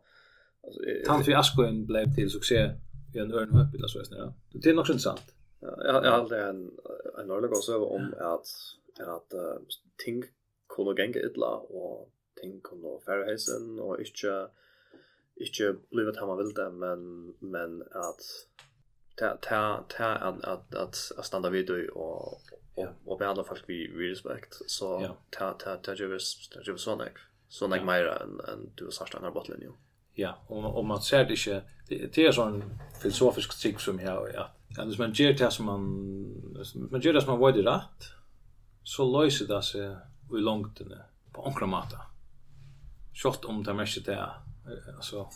Tant 1.06 1.28
vi 1.28 1.36
Askoen 1.36 1.82
ble 1.88 2.06
til 2.16 2.30
suksess 2.32 2.78
i 3.14 3.20
en 3.20 3.34
ørn 3.36 3.58
og 3.60 3.76
eller 3.76 3.92
så, 3.92 4.06
ja. 4.12 4.30
Det 4.56 4.72
er 4.72 4.78
nok 4.78 4.90
sånn 4.90 5.04
sant. 5.04 5.34
Ja, 5.64 5.74
jeg 5.80 5.94
har 5.96 6.18
aldri 6.18 6.40
en, 6.44 6.64
en 7.20 7.30
ordentlig 7.32 7.60
også 7.60 7.78
om 7.86 8.10
at, 8.32 8.50
at 9.00 9.38
uh, 9.38 9.78
ting 10.04 10.24
kunne 10.72 10.96
genge 10.98 11.22
idla, 11.24 11.54
og 11.72 12.10
ting 12.40 12.58
kunne 12.66 12.98
færre 13.06 13.30
heisen, 13.30 13.78
og 13.80 14.02
ikke, 14.02 14.34
ikke 15.46 15.76
bli 15.94 16.08
vet 16.08 16.20
man 16.26 16.42
vil 16.42 16.52
det, 16.58 16.68
men, 16.82 17.06
men 17.40 17.80
at 17.96 18.28
ta 19.16 19.38
ta 19.42 19.86
ta 19.90 20.06
att 20.06 20.44
att 20.74 21.12
att 21.18 21.26
stanna 21.26 21.50
vid 21.50 21.70
och 21.70 22.42
behandla 23.24 23.48
folk 23.48 23.70
vi 23.70 23.88
vi 23.98 24.12
respekt. 24.12 24.62
Så 24.68 25.16
ta 25.32 25.54
ta 25.54 25.78
ta 25.78 25.96
jövis 25.96 26.50
ta 26.54 26.62
jövis 26.68 26.86
sonek 26.90 27.24
så 27.54 27.68
nek 27.70 27.84
mer 27.86 28.08
än 28.08 28.40
än 28.50 28.70
du 28.76 28.86
har 28.86 28.92
sagt 28.92 29.16
andra 29.16 29.32
bottlen 29.32 29.74
ja 30.16 30.38
och 30.48 30.80
om 30.80 30.88
man 30.88 31.02
ser 31.02 31.26
det 31.26 31.34
inte 31.34 31.64
det 31.88 32.18
är 32.18 32.32
sån 32.32 32.64
filosofisk 33.02 33.62
trick 33.62 33.80
som 33.80 34.00
jag 34.00 34.34
ja. 34.34 34.50
Ja, 34.78 34.86
hvis 34.86 34.98
man 34.98 35.12
gjør 35.14 35.34
det 35.38 35.52
som 35.54 35.66
man, 35.66 35.84
man 36.92 37.02
gjør 37.02 37.14
det 37.14 37.22
som 37.22 37.32
man 37.32 37.40
var 37.40 37.54
rett, 37.54 38.08
så 38.84 39.06
løser 39.06 39.48
det 39.48 39.60
seg 39.68 40.34
i 40.34 40.42
langtene 40.42 41.04
på 41.34 41.44
omkring 41.46 41.70
måte. 41.70 42.00
Kjort 43.14 43.46
om 43.46 43.62
det 43.64 43.76
mest 43.78 44.02
det 44.06 44.16
er, 44.18 44.40
altså, 44.96 45.28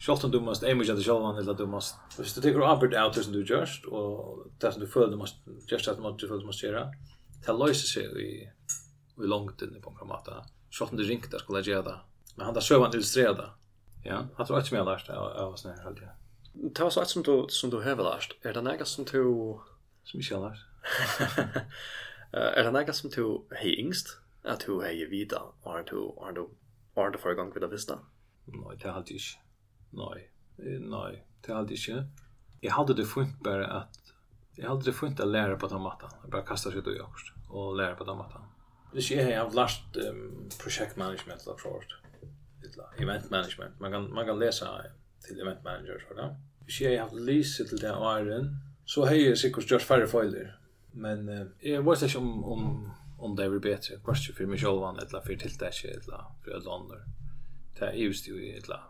Sjalt 0.00 0.24
om 0.24 0.30
du 0.30 0.40
måste 0.40 0.66
aim 0.66 0.80
at 0.80 1.02
sjálvan 1.02 1.38
eller 1.38 1.54
du 1.54 1.66
måst, 1.66 1.96
Hvis 2.16 2.34
du 2.34 2.40
tekur 2.40 2.64
Albert 2.64 3.14
det 3.14 3.24
som 3.24 3.32
du 3.32 3.44
just 3.44 3.86
og 3.86 4.46
det 4.60 4.72
som 4.72 4.80
du 4.80 4.86
føler 4.86 5.10
du 5.10 5.16
måste 5.16 5.38
just 5.70 5.88
at 5.88 5.96
du 5.96 6.28
føler 6.28 6.40
du 6.40 6.46
måst 6.46 6.62
göra. 6.62 6.92
Det 7.46 7.54
löser 7.54 7.86
seg 7.86 8.16
i 8.16 8.48
i 9.18 9.26
långt 9.26 9.62
inne 9.62 9.80
på 9.80 9.90
en 10.00 10.08
mata. 10.08 10.44
Sjalt 10.70 10.90
om 10.90 10.96
du 10.96 11.04
ringt 11.04 11.30
där 11.30 11.38
skulle 11.38 11.60
gjøre 11.60 11.82
det. 11.82 11.98
Men 12.36 12.46
han 12.46 12.54
där 12.54 12.60
sövan 12.60 12.94
illustrerade. 12.94 13.50
Ja, 14.04 14.26
har 14.36 14.44
du 14.44 14.58
inte 14.58 14.74
mer 14.74 14.84
lärt 14.84 15.08
av 15.08 15.52
oss 15.52 15.64
när 15.64 15.82
heldig. 15.84 16.08
Det 16.52 16.82
var 16.82 16.90
så 16.90 17.02
ett 17.02 17.08
som 17.08 17.22
du, 17.22 17.46
som 17.48 17.70
du 17.70 17.76
har 17.76 17.96
lärt. 17.96 18.36
er 18.42 18.52
det 18.52 18.62
något 18.62 18.88
som 18.88 19.04
du... 19.04 19.58
Som 20.04 20.20
ikke 20.20 20.36
har 20.36 20.50
lärt. 20.50 20.60
är 22.32 22.64
det 22.64 22.70
något 22.70 22.96
som 22.96 23.10
du 23.10 23.22
har 23.50 23.66
yngst? 23.66 24.20
at 24.46 24.60
du 24.66 24.72
har 24.72 25.10
vita? 25.10 25.42
Har 25.64 25.82
du, 25.82 26.14
har 26.16 26.32
du, 26.32 26.48
har 26.94 27.10
du 27.10 27.18
förra 27.18 27.34
gång 27.34 27.52
vid 27.54 27.64
att 27.64 27.72
visst? 27.72 27.90
Nej, 28.44 28.76
det 28.82 28.88
har 28.88 28.94
jag 28.94 29.10
inte 29.10 29.24
nej, 29.90 30.30
nej, 30.80 31.26
det 31.46 31.52
hade 31.52 31.72
inte. 31.72 32.06
Jag 32.60 32.72
hade 32.72 32.94
det 32.94 33.04
funnet 33.04 33.40
bare 33.40 33.66
att 33.66 33.98
jag 34.54 34.68
hade 34.68 34.84
det 34.84 34.92
funnet 34.92 35.20
att 35.20 35.28
lära 35.28 35.56
på 35.56 35.66
den 35.66 35.80
mattan. 35.80 36.10
Jag 36.22 36.30
bara 36.30 36.42
kastet 36.42 36.72
seg 36.72 36.78
ut 36.78 36.96
i 36.96 37.00
också 37.00 37.32
och 37.48 37.76
lära 37.76 37.94
på 37.94 38.04
den 38.04 38.16
mattan. 38.16 38.42
Det 38.92 39.10
jeg 39.10 39.30
jag 39.30 39.44
har 39.44 39.52
lärt 39.52 39.96
um, 39.96 40.48
prosjektmanagement, 40.62 41.46
eller 41.46 41.56
så 41.56 41.82
event 42.98 43.30
management. 43.30 43.80
Man 43.80 43.92
kan 43.92 44.14
man 44.14 44.26
kan 44.26 44.38
läsa 44.38 44.82
till 45.26 45.40
event 45.40 45.64
manager 45.64 46.04
så 46.08 46.14
där. 46.14 46.36
Jag 46.80 47.06
har 47.06 47.20
lyst 47.20 47.58
läst 47.58 47.64
till 47.68 47.78
den 47.78 47.94
iron. 48.18 48.56
Så 48.84 49.06
har 49.06 49.14
är 49.14 49.34
sikkert 49.34 49.70
gjort 49.70 49.82
färre 49.82 50.06
filer. 50.06 50.58
Men 50.92 51.28
eh, 51.28 51.46
jag 51.60 51.90
vet 51.90 52.02
inte 52.02 52.18
om 52.18 52.44
om 52.44 52.90
om 53.18 53.36
det 53.36 53.50
blir 53.50 53.60
bättre. 53.60 53.94
Kanske 54.04 54.32
för 54.32 54.46
mig 54.46 54.58
själv 54.58 54.82
eller 54.82 55.20
för 55.20 55.36
tilltäcke 55.36 55.88
eller 55.88 56.24
för 56.44 56.58
ett 56.58 56.66
annat. 56.66 56.98
Det 57.78 57.84
är 57.84 57.92
just 57.92 58.28
ju 58.28 58.50
eller 58.50 58.80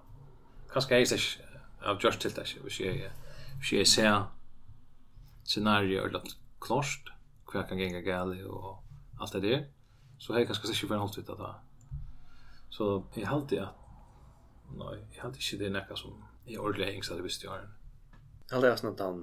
kanskje 0.72 0.94
jeg 0.94 1.06
ikke 1.06 1.46
av 1.86 2.00
just 2.02 2.20
til 2.20 2.34
det, 2.34 2.46
hvis 2.62 2.80
jeg, 2.80 3.10
hvis 3.58 3.72
jeg 3.72 3.86
ser 3.86 4.16
scenarier 5.44 6.08
eller 6.08 6.26
klost, 6.60 7.12
hva 7.46 7.62
kan 7.62 7.78
gjenge 7.78 8.02
gale 8.02 8.42
og 8.50 8.82
alt 9.20 9.32
det 9.32 9.42
der, 9.42 9.64
så 10.18 10.32
har 10.32 10.42
jeg 10.42 10.50
kanskje 10.50 10.72
ikke 10.74 10.90
vært 10.90 11.04
holdt 11.04 11.18
ut 11.18 11.32
av 11.34 11.42
det. 11.42 11.54
Så 12.70 12.86
jeg 13.16 13.26
har 13.26 13.38
alltid 13.38 13.62
at, 13.62 13.82
nei, 14.76 14.94
jeg 15.14 15.22
halte 15.22 15.40
ikke 15.40 15.60
det 15.62 15.72
nekka 15.72 15.96
som 15.96 16.16
i 16.46 16.58
ordentlig 16.58 16.90
engst 16.90 17.12
hadde 17.12 17.24
visst 17.24 17.44
i 17.44 17.50
åren. 17.50 17.72
Jeg 18.46 18.56
har 18.56 18.64
det 18.64 18.74
sånn 18.80 18.92
at 18.92 19.00
den, 19.02 19.22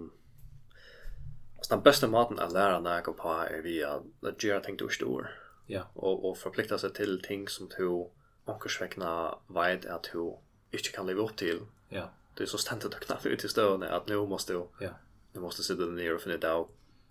altså 1.58 1.76
den 1.76 1.84
beste 1.86 2.10
maten 2.12 2.40
jeg 2.42 2.56
lærer 2.56 2.84
nekka 2.84 3.14
på 3.20 3.36
er 3.44 3.62
via 3.66 3.98
at 4.00 4.48
gjøre 4.48 4.64
ting 4.66 4.80
du 4.80 4.88
ikke 4.88 5.10
ord. 5.10 5.30
Ja. 5.68 5.86
Og, 5.96 6.26
og 6.26 6.38
forplikta 6.38 6.80
seg 6.80 6.96
til 6.98 7.20
ting 7.24 7.46
som 7.52 7.70
du 7.72 8.10
omkursvekna 8.50 9.12
veit 9.56 9.86
at 9.88 10.10
du 10.12 10.36
inte 10.78 10.90
kan 10.90 11.08
leva 11.08 11.22
upp 11.22 11.36
till. 11.36 11.60
Ja. 11.90 12.10
Det 12.34 12.44
är 12.44 12.48
så 12.48 12.58
ständigt 12.58 12.86
att 12.86 13.00
knappt 13.00 13.26
ut 13.26 13.44
i 13.44 13.50
stövande 13.50 13.96
att 13.96 14.08
nu 14.08 14.18
måste 14.18 14.54
du, 14.54 14.68
ja. 14.80 14.90
Du 15.34 15.40
måste 15.40 15.64
sitta 15.64 15.86
ner 15.86 16.16
och 16.16 16.22
finna 16.22 16.36
ut 16.36 16.44
av 16.44 16.68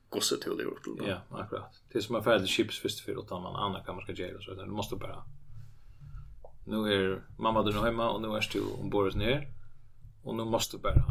gosse 0.08 0.36
till 0.36 0.56
det 0.56 0.62
gjort. 0.62 0.86
Ja, 1.06 1.20
akkurat. 1.30 1.82
Det 1.92 1.98
är 1.98 2.02
som 2.02 2.16
en 2.16 2.24
färdig 2.24 2.48
chips 2.48 2.78
först 2.78 3.00
för 3.00 3.12
att 3.12 3.30
man 3.30 3.56
annars 3.56 3.86
kan 3.86 3.94
man 3.94 4.04
ska 4.04 4.12
göra 4.12 4.40
så. 4.40 4.54
Du 4.54 4.66
måste 4.66 4.96
bara 4.96 5.24
nu 6.64 6.76
är 6.76 7.22
mamma 7.38 7.62
du 7.62 7.72
nu 7.72 7.78
hemma 7.78 8.10
och 8.10 8.22
nu 8.22 8.28
är 8.28 8.48
du 8.52 8.60
ombord 8.62 9.14
ner 9.14 9.48
och 10.22 10.34
nu 10.34 10.44
måste 10.44 10.76
du 10.76 10.82
bara 10.82 11.04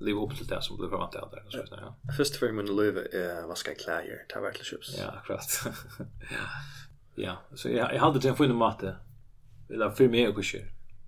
leva 0.00 0.20
upp 0.20 0.36
till 0.36 0.46
det 0.46 0.62
som 0.62 0.76
blir 0.76 0.88
framåt 0.88 1.12
där 1.12 1.22
och 1.46 1.52
så 1.52 1.56
där. 1.56 1.80
Ja. 1.80 2.12
Först 2.16 2.36
för 2.36 2.52
min 2.52 2.76
löve 2.76 3.00
är 3.12 3.46
vad 3.46 3.58
ska 3.58 3.70
jag 3.70 3.78
klä 3.78 4.02
er? 4.06 4.26
Ta 4.28 4.40
vart 4.40 4.64
chips. 4.64 4.98
Ja, 4.98 5.06
akkurat. 5.10 5.62
ja. 5.64 6.40
Ja, 7.14 7.36
så 7.54 7.68
jag 7.68 7.94
jag 7.94 8.00
hade 8.00 8.18
den 8.18 8.36
för 8.36 8.44
en 8.44 8.56
matte. 8.56 8.96
Eller 9.68 9.90
för 9.90 10.08
mig 10.08 10.28
och. 10.28 10.44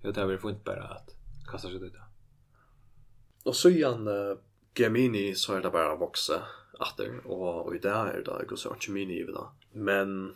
Jo, 0.03 0.11
det 0.11 0.21
har 0.21 0.27
vi 0.27 0.37
funnit 0.37 0.63
bara 0.63 0.83
att 0.83 1.15
kasta 1.51 1.67
sig 1.67 1.77
ut. 1.77 1.93
Och 3.43 3.55
så 3.55 3.69
igen 3.69 4.07
uh, 4.07 4.37
Gemini 4.75 5.35
så 5.35 5.53
är 5.53 5.61
det 5.61 5.69
bara 5.69 5.95
växa 5.95 6.43
åter 6.79 7.27
och 7.27 7.65
och 7.65 7.75
i 7.75 7.79
det 7.79 7.89
är 7.89 8.23
det 8.23 8.45
går 8.45 8.55
så 8.55 8.75
Gemini 8.81 9.19
i 9.19 9.23
det. 9.23 9.47
Men 9.71 10.35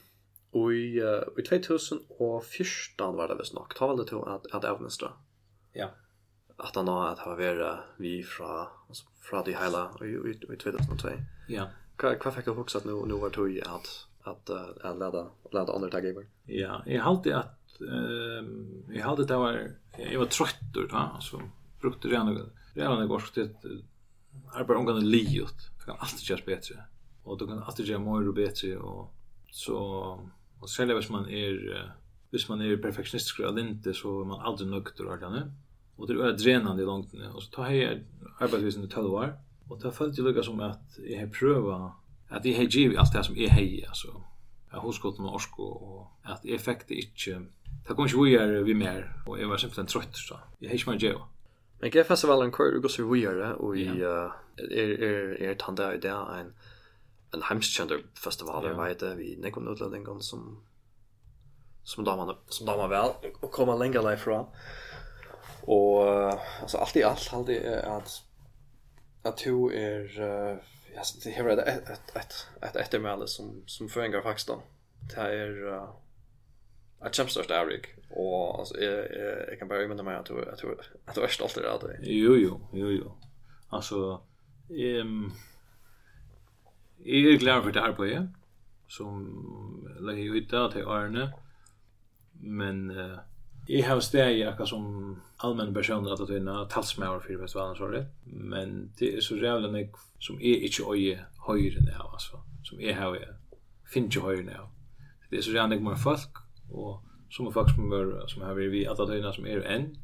i 0.54 1.02
uh, 1.02 1.24
i 1.38 1.42
2014 1.42 3.16
var 3.16 3.28
det 3.28 3.36
väl 3.36 3.46
snack 3.46 3.74
talade 3.78 4.10
till 4.10 4.18
att 4.18 4.52
att 4.52 4.64
avmönstra. 4.64 5.12
Ja. 5.74 5.90
Att 6.58 6.76
han 6.76 6.88
har 6.88 7.08
att 7.08 7.20
ha 7.20 7.36
varit 7.36 7.78
vi 7.98 8.24
från 8.24 8.68
fra 9.22 9.44
de 9.44 9.52
hela 9.52 9.92
i 10.02 10.06
i 10.54 10.58
2002. 10.58 11.10
Ja. 11.48 11.70
Vad 12.04 12.24
vad 12.26 12.34
fick 12.34 12.46
du 12.46 12.52
också 12.52 12.78
att 12.78 12.86
nu 12.86 12.92
nu 12.92 13.14
var 13.14 13.30
det 13.30 13.52
ju 13.52 13.62
att 13.62 14.08
att 14.22 14.50
uh, 14.50 14.62
att 14.82 14.98
lära 14.98 15.28
lära 15.52 15.74
andra 15.76 15.90
taggar. 15.90 16.26
Ja, 16.46 16.84
jag 16.86 17.04
har 17.04 17.14
att 17.34 17.57
ehm 17.82 18.84
jag 18.94 19.06
hade 19.06 19.26
det 19.26 19.38
var 19.38 19.72
jag 20.12 20.20
var 20.20 20.26
trött 20.26 20.60
då 20.74 20.98
alltså 20.98 21.42
brukte 21.82 22.08
redan 22.08 22.50
redan 22.74 23.00
det 23.00 23.08
går 23.08 23.20
så 23.20 23.32
det 23.34 23.52
är 24.56 24.64
bara 24.64 24.78
omgående 24.78 25.06
liot 25.06 25.72
kan 25.86 25.96
alltid 26.00 26.30
göras 26.30 26.46
bättre 26.46 26.76
och 27.24 27.38
då 27.38 27.48
kan 27.48 27.64
alltid 27.64 27.86
göra 27.86 28.00
mer 28.00 28.28
och 28.28 28.34
bättre 28.34 28.78
och 28.78 29.14
så 29.52 29.78
och 30.60 30.70
själv 30.70 30.96
hvis 30.96 31.10
man 31.10 31.30
är 31.30 31.94
hvis 32.30 32.50
man 32.50 32.62
är 32.62 32.78
perfektionist 32.78 33.40
eller 33.40 33.62
inte 33.62 33.94
så 33.94 34.22
är 34.22 34.26
man 34.26 34.40
aldrig 34.40 34.70
nöjd 34.70 34.88
då 34.98 35.04
och 35.04 35.14
ordentligt 35.14 35.54
och 35.96 36.08
det 36.08 36.14
är 36.14 36.34
dränande 36.34 36.84
långt 36.84 37.14
nu 37.14 37.28
och 37.28 37.44
så 37.44 37.52
tar 37.52 37.70
jag 37.70 38.04
arbetsvisen 38.40 38.84
i 38.84 38.88
12 38.88 39.14
år 39.14 39.40
och 39.68 39.80
det 39.80 39.88
har 39.88 39.92
följt 39.92 40.18
lukka 40.18 40.44
som 40.44 40.60
att 40.60 41.00
jag 41.10 41.20
har 41.20 41.28
prövat 41.28 41.92
att 42.30 42.46
jag 42.46 42.56
har 42.56 42.64
givet 42.64 42.98
allt 42.98 43.14
det 43.14 43.24
som 43.24 43.38
är 43.38 43.50
hej 43.50 43.86
alltså 43.88 44.24
av 44.74 44.84
hoskotten 44.84 45.26
og 45.28 45.38
orsko, 45.40 45.64
og 45.64 46.32
at 46.32 46.46
jeg 46.46 46.60
fikk 46.62 46.88
det 46.90 47.00
ikke, 47.06 47.40
det 47.88 47.96
kom 47.96 48.08
ikke 48.08 48.20
vujere 48.20 48.64
vi 48.68 48.76
mer, 48.76 49.06
og 49.26 49.40
jeg 49.40 49.50
var 49.50 49.62
simpelthen 49.62 49.92
trøtt, 49.92 50.20
så 50.20 50.40
jeg 50.62 50.72
har 50.72 50.80
ikke 50.80 50.92
mer 50.92 51.02
geo 51.02 51.26
Men 51.80 51.94
hva 51.94 52.02
er 52.02 52.10
festivalen 52.10 52.52
hver 52.52 52.74
du 52.74 52.82
går 52.82 52.90
så 52.92 53.06
vujere, 53.06 53.52
og 53.62 53.78
i, 53.78 53.86
yeah. 53.86 54.32
uh, 54.58 54.66
er, 54.66 54.94
er, 55.08 55.36
er 55.50 55.60
tante 55.62 55.92
i 55.94 56.00
det 56.02 56.12
en, 56.12 56.54
en 57.38 57.44
heimskjønder 57.50 58.02
festival, 58.18 58.66
yeah. 58.66 58.80
vet 58.82 59.04
det, 59.04 59.12
vi 59.20 59.36
nekker 59.38 59.62
nødlendingen 59.62 60.22
som, 60.26 60.58
som 61.86 62.06
damene, 62.06 62.34
som 62.50 62.68
damene 62.68 62.90
vel, 62.90 63.14
og 63.42 63.52
kommer 63.52 63.78
lenger 63.78 64.02
derfra. 64.02 64.42
Og, 65.68 65.94
uh, 66.02 66.64
altså, 66.64 66.82
alt 66.82 66.96
i 66.96 67.06
alt, 67.06 67.30
alt 67.34 67.54
i 67.54 67.60
at, 67.62 68.18
at 69.24 69.46
du 69.46 69.70
er, 69.70 70.10
uh, 70.18 70.58
alltså 70.98 71.30
det 71.30 71.36
här 71.36 71.46
är 71.46 71.58
ett 71.58 71.90
ett 71.90 72.16
ett 72.16 72.48
ett 72.62 72.76
eftermäle 72.76 73.28
som 73.28 73.64
som 73.66 73.90
föringar 73.90 74.22
faktiskt 74.22 74.48
då. 74.48 74.64
Det 75.16 75.22
är 75.22 75.64
uh, 75.64 75.90
ett 77.06 77.16
kämpstörst 77.16 77.52
avrik 77.52 77.86
och 78.10 78.60
alltså 78.60 78.78
jag, 78.78 79.12
jag 79.50 79.60
kan 79.60 79.68
bara 79.68 79.84
imma 79.84 80.04
mig 80.04 80.16
att 80.16 80.30
jag 80.30 80.58
tror 80.58 80.82
att 81.06 81.16
jag 81.18 81.26
är 81.26 81.30
stolt 81.30 81.58
över 81.58 81.88
det. 81.88 81.98
Jo 82.02 82.36
jo 82.36 82.62
jo 82.74 82.92
jo. 82.92 83.12
Alltså 83.70 84.22
ehm 84.70 85.32
jag 87.04 87.34
är 87.34 87.38
glad 87.38 87.64
för 87.64 87.72
det 87.72 87.82
här 87.82 87.94
på 87.94 88.08
er 88.08 88.30
som 88.88 89.98
lägger 90.00 90.36
ut 90.36 90.50
det 90.50 90.72
till 90.72 90.88
Arne 90.88 91.34
men 92.32 92.92
uh, 92.92 93.20
Jeg 93.68 93.84
har 93.88 94.00
steg 94.00 94.42
akkurat 94.48 94.70
som 94.70 95.16
allmänna 95.38 95.74
personer 95.74 96.14
att 96.14 96.30
vinna 96.30 96.66
talsmäror 96.66 97.20
för 97.20 97.38
festivalen 97.38 97.76
så 97.76 97.88
det. 97.88 98.06
Men 98.24 98.92
det 99.00 99.18
är 99.18 99.22
så 99.22 99.38
jävla 99.38 99.68
nek 99.68 99.92
som 100.20 100.42
är 100.42 100.56
inte 100.56 100.84
öje 100.92 101.26
höjre 101.48 101.80
nu 101.80 101.94
alltså. 102.00 102.40
Som 102.64 102.80
är 102.82 102.94
här 102.94 103.36
finns 103.94 104.16
ju 104.16 104.22
höjre 104.22 104.44
nu. 104.44 104.58
Det 105.30 105.38
är 105.38 105.42
så 105.42 105.52
jävla 105.52 105.68
nek 105.68 105.82
mer 105.82 105.96
folk 105.96 106.36
och 106.72 107.04
som 107.30 107.48
är 107.48 107.52
folk 107.52 107.76
som 107.76 107.92
är 107.92 108.28
som 108.28 108.42
har 108.42 108.54
vi 108.54 108.88
att 108.88 109.00
att 109.00 109.10
vinna 109.10 109.34
som 109.34 109.46
är 109.46 109.62
en 109.62 109.98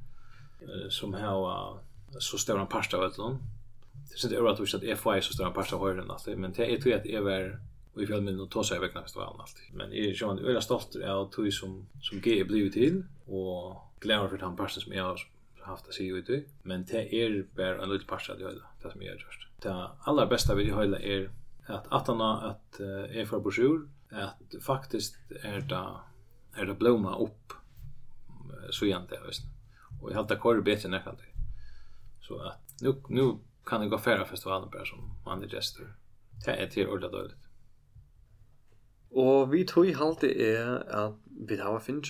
som 0.90 1.14
har 1.14 1.80
så 2.20 2.38
stora 2.38 2.66
pasta 2.66 2.98
av 2.98 3.04
ett 3.04 3.18
land. 3.18 3.38
Det 4.10 4.24
är 4.24 4.30
inte 4.30 4.42
orättvist 4.42 4.74
att 4.74 4.82
FY 4.82 5.10
är 5.10 5.22
så 5.22 5.34
stora 5.34 5.52
pasta 5.52 5.78
höjre 5.78 6.02
än 6.02 6.12
att 6.12 6.26
det, 6.26 6.36
men 6.36 6.54
det 6.54 6.66
är 6.66 6.88
ju 6.88 6.94
att 6.94 7.06
jag 7.06 7.34
är 7.34 7.60
och 7.94 8.02
i 8.02 8.08
fjällminn 8.08 8.40
och 8.40 8.52
ta 8.52 8.64
sig 8.64 8.80
väck 8.80 8.96
nästa 8.96 9.20
vann 9.20 9.40
alltid. 9.40 9.74
Men 9.74 9.92
jag 9.92 10.06
är 10.06 10.14
sån 10.14 10.40
öra 10.40 10.62
stolt 10.62 10.96
av 10.96 11.30
tog 11.32 11.54
som, 11.54 11.88
som 12.02 12.20
G 12.20 12.40
är 12.40 12.46
blivit 12.46 12.74
till 12.74 13.04
och 13.26 13.76
glämmer 14.00 14.28
för 14.28 14.38
den 14.38 14.56
personen 14.56 14.82
som 14.82 14.94
jag 14.94 15.04
har 15.04 15.20
haft 15.62 15.88
att 15.88 15.94
se 15.94 16.08
ut 16.08 16.30
i. 16.30 16.46
Men 16.64 16.86
det 16.86 17.16
är 17.16 17.46
bara 17.56 17.84
en 17.84 17.90
liten 17.90 18.08
person 18.08 18.38
det 18.38 18.44
jag 18.44 18.54
det 18.84 18.92
som 18.92 19.02
jag 19.02 19.12
har 19.12 19.20
gjort. 19.20 19.48
Det 19.62 19.88
allra 20.00 20.26
bästa 20.26 20.56
det 20.56 20.70
har 20.70 20.84
är 20.84 21.30
att 21.66 21.88
att 21.90 22.08
han 22.08 22.22
att 22.22 22.78
uh, 22.80 23.18
är 23.18 23.26
för 23.26 23.40
brosjur 23.40 23.88
att 24.10 24.64
faktiskt 24.64 25.18
är 25.44 25.62
det 25.62 25.90
är 26.62 26.66
det 26.66 26.74
blomma 26.74 27.18
upp 27.18 27.54
så 28.70 28.86
igen 28.86 29.02
det 29.10 29.20
visst. 29.28 29.44
Och 30.02 30.12
jag 30.12 30.16
hade 30.16 30.36
kvar 30.36 30.62
bättre 30.62 30.90
när 30.90 31.04
jag 31.06 31.16
Så 32.22 32.40
att 32.40 32.82
nu 32.82 32.96
nu 33.08 33.38
kan 33.66 33.82
det 33.82 33.88
gå 33.88 33.98
färra 33.98 34.26
festivalen 34.26 34.70
bara 34.70 34.86
som 34.86 35.14
man 35.26 35.44
är 35.44 35.48
gestor. 35.48 35.96
Det 36.46 36.52
är 36.52 36.68
till 36.68 36.88
ordentligt. 36.88 37.44
Og 39.14 39.52
vi 39.52 39.64
tog 39.70 39.88
i 39.88 39.98
halte 39.98 40.30
er 40.32 40.84
at 40.90 41.20
vi 41.50 41.58
har 41.60 41.80
finnet 41.84 42.10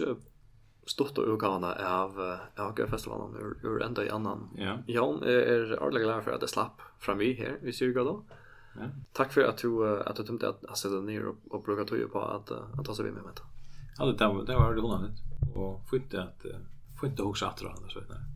stort 0.88 1.18
og 1.20 1.36
utgavene 1.36 1.72
av 1.80 2.18
Økefestivalen 2.60 3.36
ur, 3.40 3.56
ur 3.64 3.84
enda 3.84 4.04
i 4.04 4.12
annan. 4.12 4.50
Ja. 4.60 4.78
Jan 4.88 5.24
er 5.24 5.42
er 5.54 5.76
ordentlig 5.80 6.04
glad 6.04 6.24
for 6.24 6.36
at 6.36 6.44
jeg 6.44 6.54
slapp 6.54 6.84
fra 7.00 7.16
meg 7.16 7.40
her 7.40 7.60
i 7.64 7.76
Syrga 7.76 8.04
da. 8.08 8.16
Ja. 8.74 8.90
Takk 9.14 9.32
for 9.36 9.48
at 9.48 9.62
du, 9.62 9.84
at 9.86 10.18
du 10.18 10.24
tømte 10.24 10.50
at 10.50 10.64
jeg 10.68 10.78
sitter 10.82 11.02
ned 11.06 11.28
og, 11.30 11.42
og 11.52 11.64
bruker 11.64 11.88
tog 11.88 12.04
på 12.12 12.24
at, 12.24 12.52
at 12.52 12.86
ta 12.86 12.96
seg 12.96 13.06
vid 13.08 13.18
med 13.20 13.28
meg. 13.28 13.44
Ja, 14.00 14.10
det 14.10 14.20
var, 14.20 14.44
det 14.48 14.56
var 14.58 14.74
det 14.74 14.82
hundra 14.82 15.04
litt. 15.06 15.20
Og 15.54 15.84
fint 15.90 16.16
at, 16.18 16.48
fint 17.00 17.20
å 17.20 17.30
huske 17.30 17.52
etter 17.52 17.68
hverandre, 17.68 17.92
så 17.92 18.02
vet. 18.08 18.32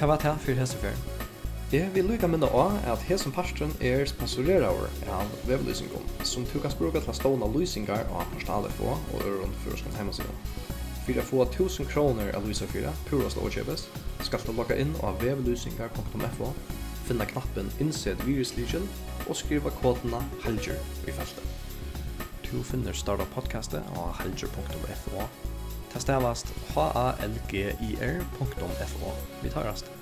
Det 0.00 0.08
var 0.08 0.22
det 0.22 0.36
for 0.40 0.56
hese 0.56 1.19
Jeg 1.70 1.86
vil 1.94 2.02
lukka 2.10 2.26
minna 2.26 2.48
av 2.50 2.72
at 2.90 3.04
hesen 3.06 3.30
parsten 3.30 3.70
er 3.78 4.00
sponsoreraver 4.10 4.90
av 5.14 5.28
weblysingum, 5.46 6.02
som 6.26 6.42
du 6.50 6.56
kan 6.58 6.72
spruka 6.72 6.98
til 6.98 7.12
å 7.12 7.14
ståna 7.14 7.46
lysingar 7.54 8.08
av 8.10 8.26
portalet 8.32 8.74
på 8.74 8.88
og 8.90 9.22
øron 9.22 9.54
fyrskan 9.62 9.94
heimasiden. 9.94 10.34
For 11.04 11.14
å 11.22 11.24
få 11.28 11.38
1000 11.44 11.86
kroner 11.92 12.34
av 12.34 12.42
lysa 12.48 12.66
fyra, 12.72 12.90
pura 13.06 13.30
slå 13.30 13.46
kjøpes, 13.54 13.86
skal 14.26 14.42
du 14.48 14.50
lukka 14.56 14.74
inn 14.82 14.90
av 15.06 15.22
weblysingar.fo, 15.22 16.48
finna 17.06 17.24
knappen 17.30 17.70
Innsett 17.78 18.18
Virus 18.26 18.50
og 19.28 19.38
skriva 19.38 19.70
kodena 19.78 20.20
HELGER 20.42 20.78
i 21.06 21.12
feltet. 21.14 21.46
Du 22.50 22.58
finner 22.66 22.92
starta 22.98 23.24
podcastet 23.30 23.82
av 23.94 24.18
helger.fo. 24.18 25.22
Det 25.94 26.02
stavast 26.02 26.46
h-a-l-g-i-r.fo. 26.74 27.08
Vi 29.42 29.48
tar 29.54 29.64
rast. 29.70 29.99